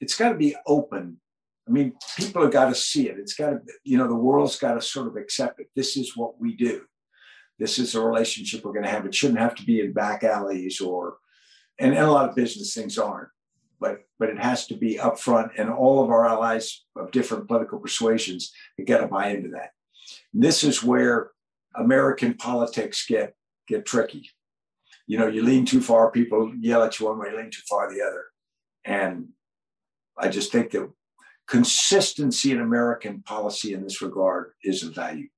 it's 0.00 0.16
got 0.16 0.30
to 0.30 0.36
be 0.36 0.54
open. 0.66 1.18
I 1.68 1.72
mean, 1.72 1.92
people 2.16 2.42
have 2.42 2.52
got 2.52 2.68
to 2.68 2.74
see 2.74 3.08
it. 3.08 3.18
It's 3.18 3.34
got 3.34 3.50
to, 3.50 3.60
you 3.84 3.96
know, 3.96 4.08
the 4.08 4.14
world's 4.14 4.58
got 4.58 4.74
to 4.74 4.82
sort 4.82 5.06
of 5.06 5.16
accept 5.16 5.60
it. 5.60 5.68
This 5.76 5.96
is 5.96 6.16
what 6.16 6.40
we 6.40 6.56
do. 6.56 6.82
This 7.58 7.78
is 7.78 7.94
a 7.94 8.00
relationship 8.00 8.64
we're 8.64 8.72
going 8.72 8.84
to 8.84 8.90
have. 8.90 9.06
It 9.06 9.14
shouldn't 9.14 9.38
have 9.38 9.54
to 9.56 9.64
be 9.64 9.80
in 9.80 9.92
back 9.92 10.24
alleys 10.24 10.80
or, 10.80 11.18
and, 11.78 11.94
and 11.94 12.06
a 12.06 12.10
lot 12.10 12.28
of 12.28 12.34
business 12.34 12.74
things 12.74 12.98
aren't, 12.98 13.28
but 13.78 14.00
but 14.18 14.30
it 14.30 14.38
has 14.38 14.66
to 14.66 14.74
be 14.74 14.96
upfront. 14.96 15.50
And 15.58 15.70
all 15.70 16.02
of 16.02 16.10
our 16.10 16.26
allies 16.26 16.84
of 16.96 17.10
different 17.10 17.48
political 17.48 17.78
persuasions 17.78 18.52
have 18.78 18.86
got 18.86 18.98
to 18.98 19.06
buy 19.06 19.28
into 19.28 19.50
that. 19.50 19.70
And 20.32 20.42
this 20.42 20.64
is 20.64 20.82
where 20.82 21.30
American 21.76 22.34
politics 22.34 23.06
get 23.06 23.34
get 23.68 23.86
tricky. 23.86 24.30
You 25.06 25.18
know, 25.18 25.26
you 25.26 25.42
lean 25.42 25.64
too 25.64 25.80
far, 25.80 26.10
people 26.10 26.52
yell 26.60 26.82
at 26.82 26.98
you 26.98 27.06
one 27.06 27.18
way, 27.18 27.34
lean 27.34 27.50
too 27.50 27.62
far 27.68 27.92
the 27.92 28.02
other. 28.02 28.24
And 28.84 29.28
I 30.18 30.28
just 30.28 30.52
think 30.52 30.70
that 30.70 30.90
consistency 31.50 32.52
in 32.52 32.60
American 32.60 33.22
policy 33.22 33.74
in 33.74 33.82
this 33.82 34.00
regard 34.00 34.52
is 34.62 34.84
of 34.84 34.94
value. 34.94 35.28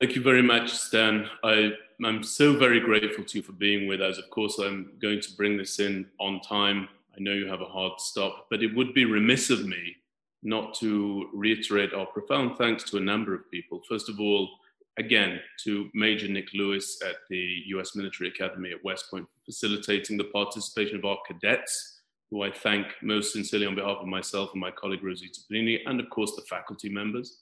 Thank 0.00 0.14
you 0.14 0.22
very 0.22 0.42
much, 0.42 0.70
Stan. 0.70 1.26
I, 1.42 1.72
am 2.04 2.22
so 2.22 2.58
very 2.58 2.78
grateful 2.78 3.24
to 3.24 3.38
you 3.38 3.42
for 3.42 3.52
being 3.52 3.88
with 3.88 4.02
us. 4.02 4.18
Of 4.18 4.28
course, 4.28 4.58
I'm 4.58 4.92
going 5.00 5.20
to 5.22 5.32
bring 5.36 5.56
this 5.56 5.80
in 5.80 6.06
on 6.20 6.40
time. 6.40 6.88
I 7.16 7.20
know 7.20 7.32
you 7.32 7.46
have 7.46 7.62
a 7.62 7.66
hard 7.66 7.98
stop, 7.98 8.48
but 8.50 8.62
it 8.62 8.74
would 8.76 8.92
be 8.92 9.06
remiss 9.06 9.48
of 9.48 9.66
me 9.66 9.96
not 10.42 10.74
to 10.80 11.30
reiterate 11.32 11.94
our 11.94 12.04
profound 12.04 12.58
thanks 12.58 12.84
to 12.84 12.98
a 12.98 13.00
number 13.00 13.34
of 13.34 13.50
people. 13.50 13.80
First 13.88 14.10
of 14.10 14.20
all, 14.20 14.50
again 14.98 15.40
to 15.64 15.88
Major 15.94 16.28
Nick 16.28 16.52
Lewis 16.52 17.00
at 17.02 17.16
the 17.30 17.62
US 17.68 17.96
Military 17.96 18.28
Academy 18.28 18.72
at 18.72 18.84
West 18.84 19.10
Point 19.10 19.26
for 19.26 19.38
facilitating 19.46 20.18
the 20.18 20.24
participation 20.24 20.96
of 20.98 21.06
our 21.06 21.18
cadets 21.26 21.93
who 22.30 22.42
I 22.42 22.50
thank 22.50 22.86
most 23.02 23.32
sincerely 23.32 23.66
on 23.66 23.74
behalf 23.74 23.98
of 24.00 24.06
myself 24.06 24.50
and 24.52 24.60
my 24.60 24.70
colleague 24.70 25.04
Rosita 25.04 25.40
Panini, 25.50 25.80
and 25.86 26.00
of 26.00 26.10
course 26.10 26.34
the 26.36 26.42
faculty 26.42 26.88
members. 26.88 27.38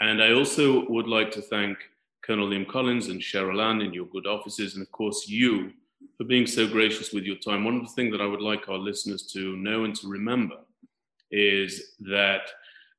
And 0.00 0.22
I 0.22 0.32
also 0.32 0.88
would 0.88 1.06
like 1.06 1.30
to 1.32 1.42
thank 1.42 1.78
Colonel 2.24 2.48
Liam 2.48 2.68
Collins 2.68 3.08
and 3.08 3.20
Cheryl 3.20 3.62
Ann 3.62 3.80
in 3.80 3.92
your 3.92 4.06
good 4.06 4.26
offices, 4.26 4.74
and 4.74 4.82
of 4.82 4.92
course 4.92 5.28
you 5.28 5.72
for 6.16 6.24
being 6.24 6.46
so 6.46 6.66
gracious 6.66 7.12
with 7.12 7.24
your 7.24 7.36
time. 7.36 7.64
One 7.64 7.76
of 7.76 7.82
the 7.82 7.92
things 7.92 8.12
that 8.12 8.20
I 8.20 8.26
would 8.26 8.40
like 8.40 8.68
our 8.68 8.78
listeners 8.78 9.22
to 9.32 9.56
know 9.56 9.84
and 9.84 9.94
to 9.96 10.08
remember 10.08 10.56
is 11.30 11.94
that 12.00 12.42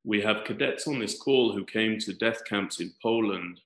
we 0.04 0.22
have 0.22 0.44
cadets 0.44 0.88
on 0.88 1.00
this 1.00 1.20
call 1.20 1.54
who 1.54 1.64
came 1.64 2.00
to 2.00 2.14
death 2.14 2.44
camps 2.46 2.80
in 2.80 2.92
Poland. 3.02 3.60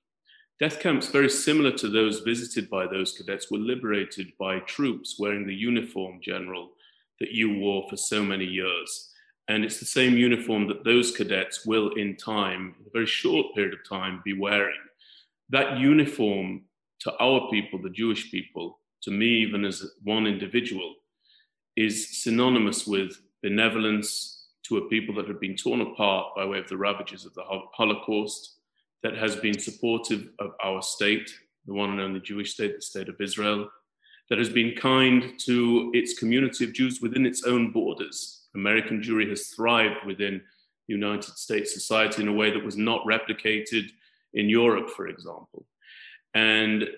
Death 0.58 0.80
camps, 0.80 1.08
very 1.08 1.28
similar 1.28 1.70
to 1.72 1.88
those 1.88 2.20
visited 2.20 2.68
by 2.68 2.86
those 2.86 3.12
cadets, 3.12 3.50
were 3.50 3.58
liberated 3.58 4.32
by 4.38 4.58
troops 4.60 5.16
wearing 5.18 5.46
the 5.46 5.54
uniform, 5.54 6.18
General, 6.22 6.70
that 7.20 7.32
you 7.32 7.58
wore 7.58 7.86
for 7.88 7.96
so 7.96 8.22
many 8.22 8.44
years. 8.44 9.12
And 9.48 9.64
it's 9.64 9.78
the 9.78 9.86
same 9.86 10.16
uniform 10.16 10.66
that 10.68 10.84
those 10.84 11.12
cadets 11.12 11.64
will, 11.64 11.90
in 11.94 12.16
time, 12.16 12.74
in 12.80 12.86
a 12.86 12.90
very 12.92 13.06
short 13.06 13.54
period 13.54 13.74
of 13.74 13.88
time, 13.88 14.22
be 14.24 14.32
wearing. 14.32 14.80
That 15.50 15.78
uniform 15.78 16.62
to 17.00 17.16
our 17.20 17.48
people, 17.50 17.80
the 17.80 17.90
Jewish 17.90 18.30
people, 18.30 18.80
to 19.02 19.10
me, 19.10 19.26
even 19.26 19.64
as 19.64 19.84
one 20.02 20.26
individual, 20.26 20.94
is 21.76 22.22
synonymous 22.22 22.86
with 22.86 23.20
benevolence 23.42 24.46
to 24.64 24.78
a 24.78 24.88
people 24.88 25.14
that 25.14 25.28
have 25.28 25.40
been 25.40 25.54
torn 25.54 25.80
apart 25.80 26.34
by 26.34 26.44
way 26.44 26.58
of 26.58 26.68
the 26.68 26.76
ravages 26.76 27.24
of 27.24 27.34
the 27.34 27.44
Holocaust, 27.44 28.56
that 29.02 29.16
has 29.16 29.36
been 29.36 29.58
supportive 29.58 30.30
of 30.40 30.52
our 30.64 30.82
state, 30.82 31.30
the 31.66 31.74
one 31.74 31.90
and 31.90 32.00
only 32.00 32.20
Jewish 32.20 32.54
state, 32.54 32.74
the 32.74 32.82
state 32.82 33.08
of 33.08 33.20
Israel, 33.20 33.68
that 34.28 34.38
has 34.38 34.48
been 34.48 34.74
kind 34.74 35.38
to 35.38 35.90
its 35.94 36.18
community 36.18 36.64
of 36.64 36.72
Jews 36.72 37.00
within 37.00 37.26
its 37.26 37.44
own 37.44 37.70
borders. 37.70 38.46
American 38.54 39.00
Jewry 39.00 39.28
has 39.28 39.48
thrived 39.48 40.04
within 40.06 40.40
United 40.88 41.36
States 41.36 41.72
society 41.72 42.22
in 42.22 42.28
a 42.28 42.32
way 42.32 42.50
that 42.50 42.64
was 42.64 42.76
not 42.76 43.04
replicated 43.04 43.90
in 44.34 44.48
Europe, 44.48 44.90
for 44.90 45.08
example. 45.08 45.66
And 46.34 46.88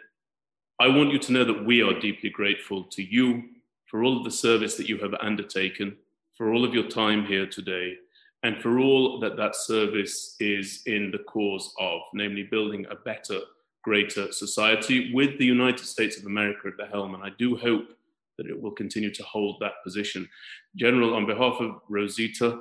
I 0.81 0.89
want 0.89 1.13
you 1.13 1.19
to 1.19 1.33
know 1.33 1.45
that 1.45 1.65
we 1.65 1.83
are 1.83 1.99
deeply 1.99 2.31
grateful 2.31 2.85
to 2.85 3.03
you 3.03 3.45
for 3.87 4.05
all 4.05 4.17
of 4.17 4.25
the 4.25 4.31
service 4.31 4.77
that 4.77 4.89
you 4.89 4.99
have 4.99 5.15
undertaken, 5.21 5.97
for 6.35 6.53
all 6.53 6.65
of 6.65 6.75
your 6.75 6.89
time 6.89 7.25
here 7.25 7.47
today, 7.47 7.97
and 8.43 8.61
for 8.63 8.79
all 8.79 9.19
that 9.21 9.37
that 9.37 9.57
service 9.57 10.37
is 10.39 10.83
in 10.87 11.11
the 11.11 11.19
cause 11.19 11.75
of, 11.81 12.01
namely 12.15 12.45
building 12.45 12.87
a 12.91 12.95
better 12.95 13.41
greater 13.83 14.33
society 14.33 15.13
with 15.13 15.39
the 15.39 15.45
United 15.45 15.85
States 15.85 16.19
of 16.19 16.27
America 16.27 16.69
at 16.69 16.77
the 16.77 16.87
helm. 16.87 17.15
And 17.15 17.23
I 17.23 17.31
do 17.39 17.57
hope 17.57 17.89
that 18.37 18.47
it 18.47 18.61
will 18.61 18.71
continue 18.71 19.13
to 19.13 19.23
hold 19.25 19.57
that 19.61 19.83
position. 19.85 20.29
General, 20.77 21.15
on 21.15 21.27
behalf 21.27 21.55
of 21.61 21.81
Rosita 21.89 22.61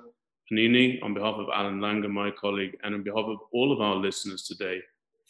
Panini, 0.52 1.04
on 1.04 1.14
behalf 1.14 1.36
of 1.36 1.48
Alan 1.54 1.80
Langer, 1.80 2.10
my 2.10 2.32
colleague, 2.32 2.78
and 2.84 2.96
on 2.96 3.04
behalf 3.04 3.26
of 3.26 3.38
all 3.52 3.72
of 3.72 3.82
our 3.82 3.96
listeners 3.96 4.44
today, 4.44 4.82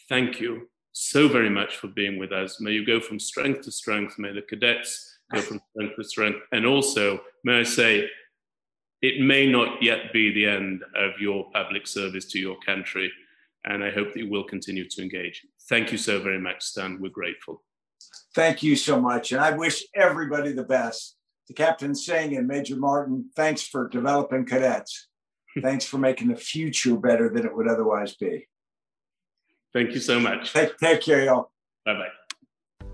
thank 0.08 0.40
you 0.40 0.70
so 0.94 1.28
very 1.28 1.50
much 1.50 1.78
for 1.78 1.88
being 1.88 2.18
with 2.18 2.32
us. 2.32 2.62
May 2.62 2.72
you 2.72 2.86
go 2.86 3.00
from 3.00 3.20
strength 3.20 3.62
to 3.62 3.72
strength. 3.72 4.18
May 4.18 4.34
the 4.34 4.42
cadets 4.42 5.20
go 5.34 5.42
from 5.42 5.62
strength 5.72 5.96
to 5.96 6.04
strength. 6.04 6.40
And 6.52 6.66
also, 6.66 7.22
may 7.44 7.60
I 7.60 7.64
say, 7.64 8.10
it 9.02 9.22
may 9.22 9.46
not 9.46 9.84
yet 9.84 10.12
be 10.12 10.34
the 10.34 10.46
end 10.46 10.84
of 10.96 11.20
your 11.20 11.52
public 11.52 11.86
service 11.86 12.26
to 12.26 12.40
your 12.40 12.58
country 12.66 13.12
and 13.68 13.84
I 13.84 13.92
hope 13.92 14.14
that 14.14 14.20
you 14.20 14.30
will 14.30 14.44
continue 14.44 14.88
to 14.88 15.02
engage. 15.02 15.46
Thank 15.70 15.92
you 15.92 15.98
so 15.98 16.22
very 16.22 16.40
much, 16.40 16.64
Stan. 16.64 17.00
We're 17.02 17.10
grateful. 17.10 17.64
Thank 18.34 18.64
you 18.64 18.76
so 18.76 19.02
much. 19.02 19.32
And 19.32 19.42
I 19.42 19.52
wish 19.52 19.84
everybody 19.96 20.54
the 20.54 20.64
best. 20.64 21.16
To 21.48 21.54
Captain 21.54 21.96
Singh 21.96 22.36
and 22.36 22.46
Major 22.46 22.76
Martin, 22.76 23.30
thanks 23.36 23.62
for 23.62 23.88
developing 23.88 24.46
cadets. 24.46 25.08
thanks 25.62 25.86
for 25.86 25.98
making 25.98 26.28
the 26.28 26.36
future 26.36 26.98
better 26.98 27.30
than 27.30 27.46
it 27.46 27.56
would 27.56 27.68
otherwise 27.68 28.16
be. 28.16 28.48
Thank 29.74 29.92
you 29.92 30.00
so 30.00 30.20
much. 30.20 30.54
Take, 30.54 30.78
take 30.78 31.02
care, 31.02 31.24
y'all. 31.24 31.52
Bye 31.86 31.94
bye. 31.94 32.88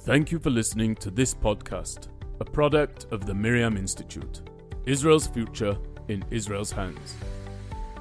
Thank 0.00 0.30
you 0.32 0.38
for 0.38 0.50
listening 0.50 0.94
to 0.96 1.10
this 1.10 1.34
podcast, 1.34 2.08
a 2.40 2.44
product 2.44 3.06
of 3.10 3.26
the 3.26 3.32
MirYam 3.32 3.78
Institute 3.78 4.42
Israel's 4.86 5.26
future 5.26 5.76
in 6.08 6.24
Israel's 6.30 6.72
hands. 6.72 7.14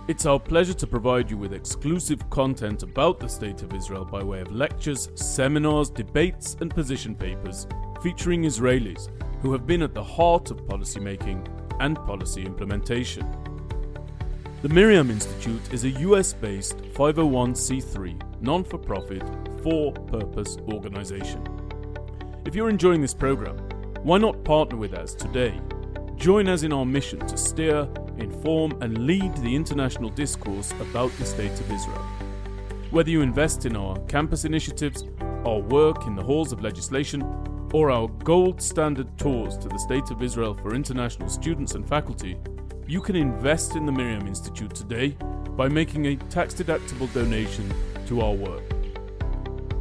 It's 0.07 0.25
our 0.25 0.39
pleasure 0.39 0.73
to 0.73 0.87
provide 0.87 1.29
you 1.29 1.37
with 1.37 1.51
exclusive 1.51 2.29
content 2.29 2.81
about 2.81 3.19
the 3.19 3.27
State 3.27 3.61
of 3.61 3.73
Israel 3.73 4.05
by 4.05 4.23
way 4.23 4.39
of 4.39 4.53
lectures, 4.53 5.09
seminars, 5.15 5.89
debates, 5.89 6.55
and 6.61 6.73
position 6.73 7.13
papers 7.13 7.67
featuring 8.01 8.43
Israelis 8.43 9.09
who 9.41 9.51
have 9.51 9.67
been 9.67 9.81
at 9.81 9.93
the 9.93 10.03
heart 10.03 10.49
of 10.49 10.61
policymaking 10.61 11.45
and 11.81 11.97
policy 11.97 12.45
implementation. 12.45 13.29
The 14.61 14.69
MirYam 14.69 15.09
Institute 15.09 15.73
is 15.73 15.83
a 15.83 15.89
US 15.89 16.31
based 16.31 16.77
501c3 16.77 18.41
non 18.41 18.63
for 18.63 18.77
profit, 18.77 19.23
for 19.61 19.91
purpose 19.91 20.55
organization. 20.69 21.45
If 22.45 22.55
you're 22.55 22.69
enjoying 22.69 23.01
this 23.01 23.13
program, 23.13 23.57
why 24.03 24.19
not 24.19 24.45
partner 24.45 24.77
with 24.77 24.93
us 24.93 25.13
today? 25.13 25.59
Join 26.17 26.49
us 26.49 26.63
in 26.63 26.73
our 26.73 26.85
mission 26.85 27.19
to 27.27 27.37
steer 27.37 27.87
inform, 28.19 28.77
and 28.81 29.05
lead 29.05 29.35
the 29.37 29.55
international 29.55 30.09
discourse 30.09 30.71
about 30.79 31.11
the 31.17 31.25
state 31.25 31.51
of 31.51 31.71
Israel. 31.71 32.05
Whether 32.91 33.09
you 33.09 33.21
invest 33.21 33.65
in 33.65 33.75
our 33.75 33.97
campus 34.07 34.45
initiatives, 34.45 35.03
our 35.45 35.59
work 35.59 36.07
in 36.07 36.15
the 36.15 36.23
halls 36.23 36.51
of 36.51 36.61
legislation, 36.61 37.21
or 37.73 37.91
our 37.91 38.07
gold 38.23 38.61
standard 38.61 39.17
tours 39.17 39.57
to 39.57 39.67
the 39.67 39.77
State 39.77 40.09
of 40.09 40.23
Israel 40.23 40.53
for 40.53 40.73
international 40.73 41.29
students 41.29 41.75
and 41.75 41.87
faculty, 41.87 42.37
you 42.87 43.01
can 43.01 43.15
invest 43.15 43.75
in 43.75 43.85
the 43.85 43.91
MirYam 43.91 44.27
Institute 44.27 44.73
today 44.73 45.09
by 45.57 45.67
making 45.67 46.07
a 46.07 46.15
tax 46.15 46.53
deductible 46.53 47.11
donation 47.13 47.71
to 48.07 48.21
our 48.21 48.33
work. 48.33 48.63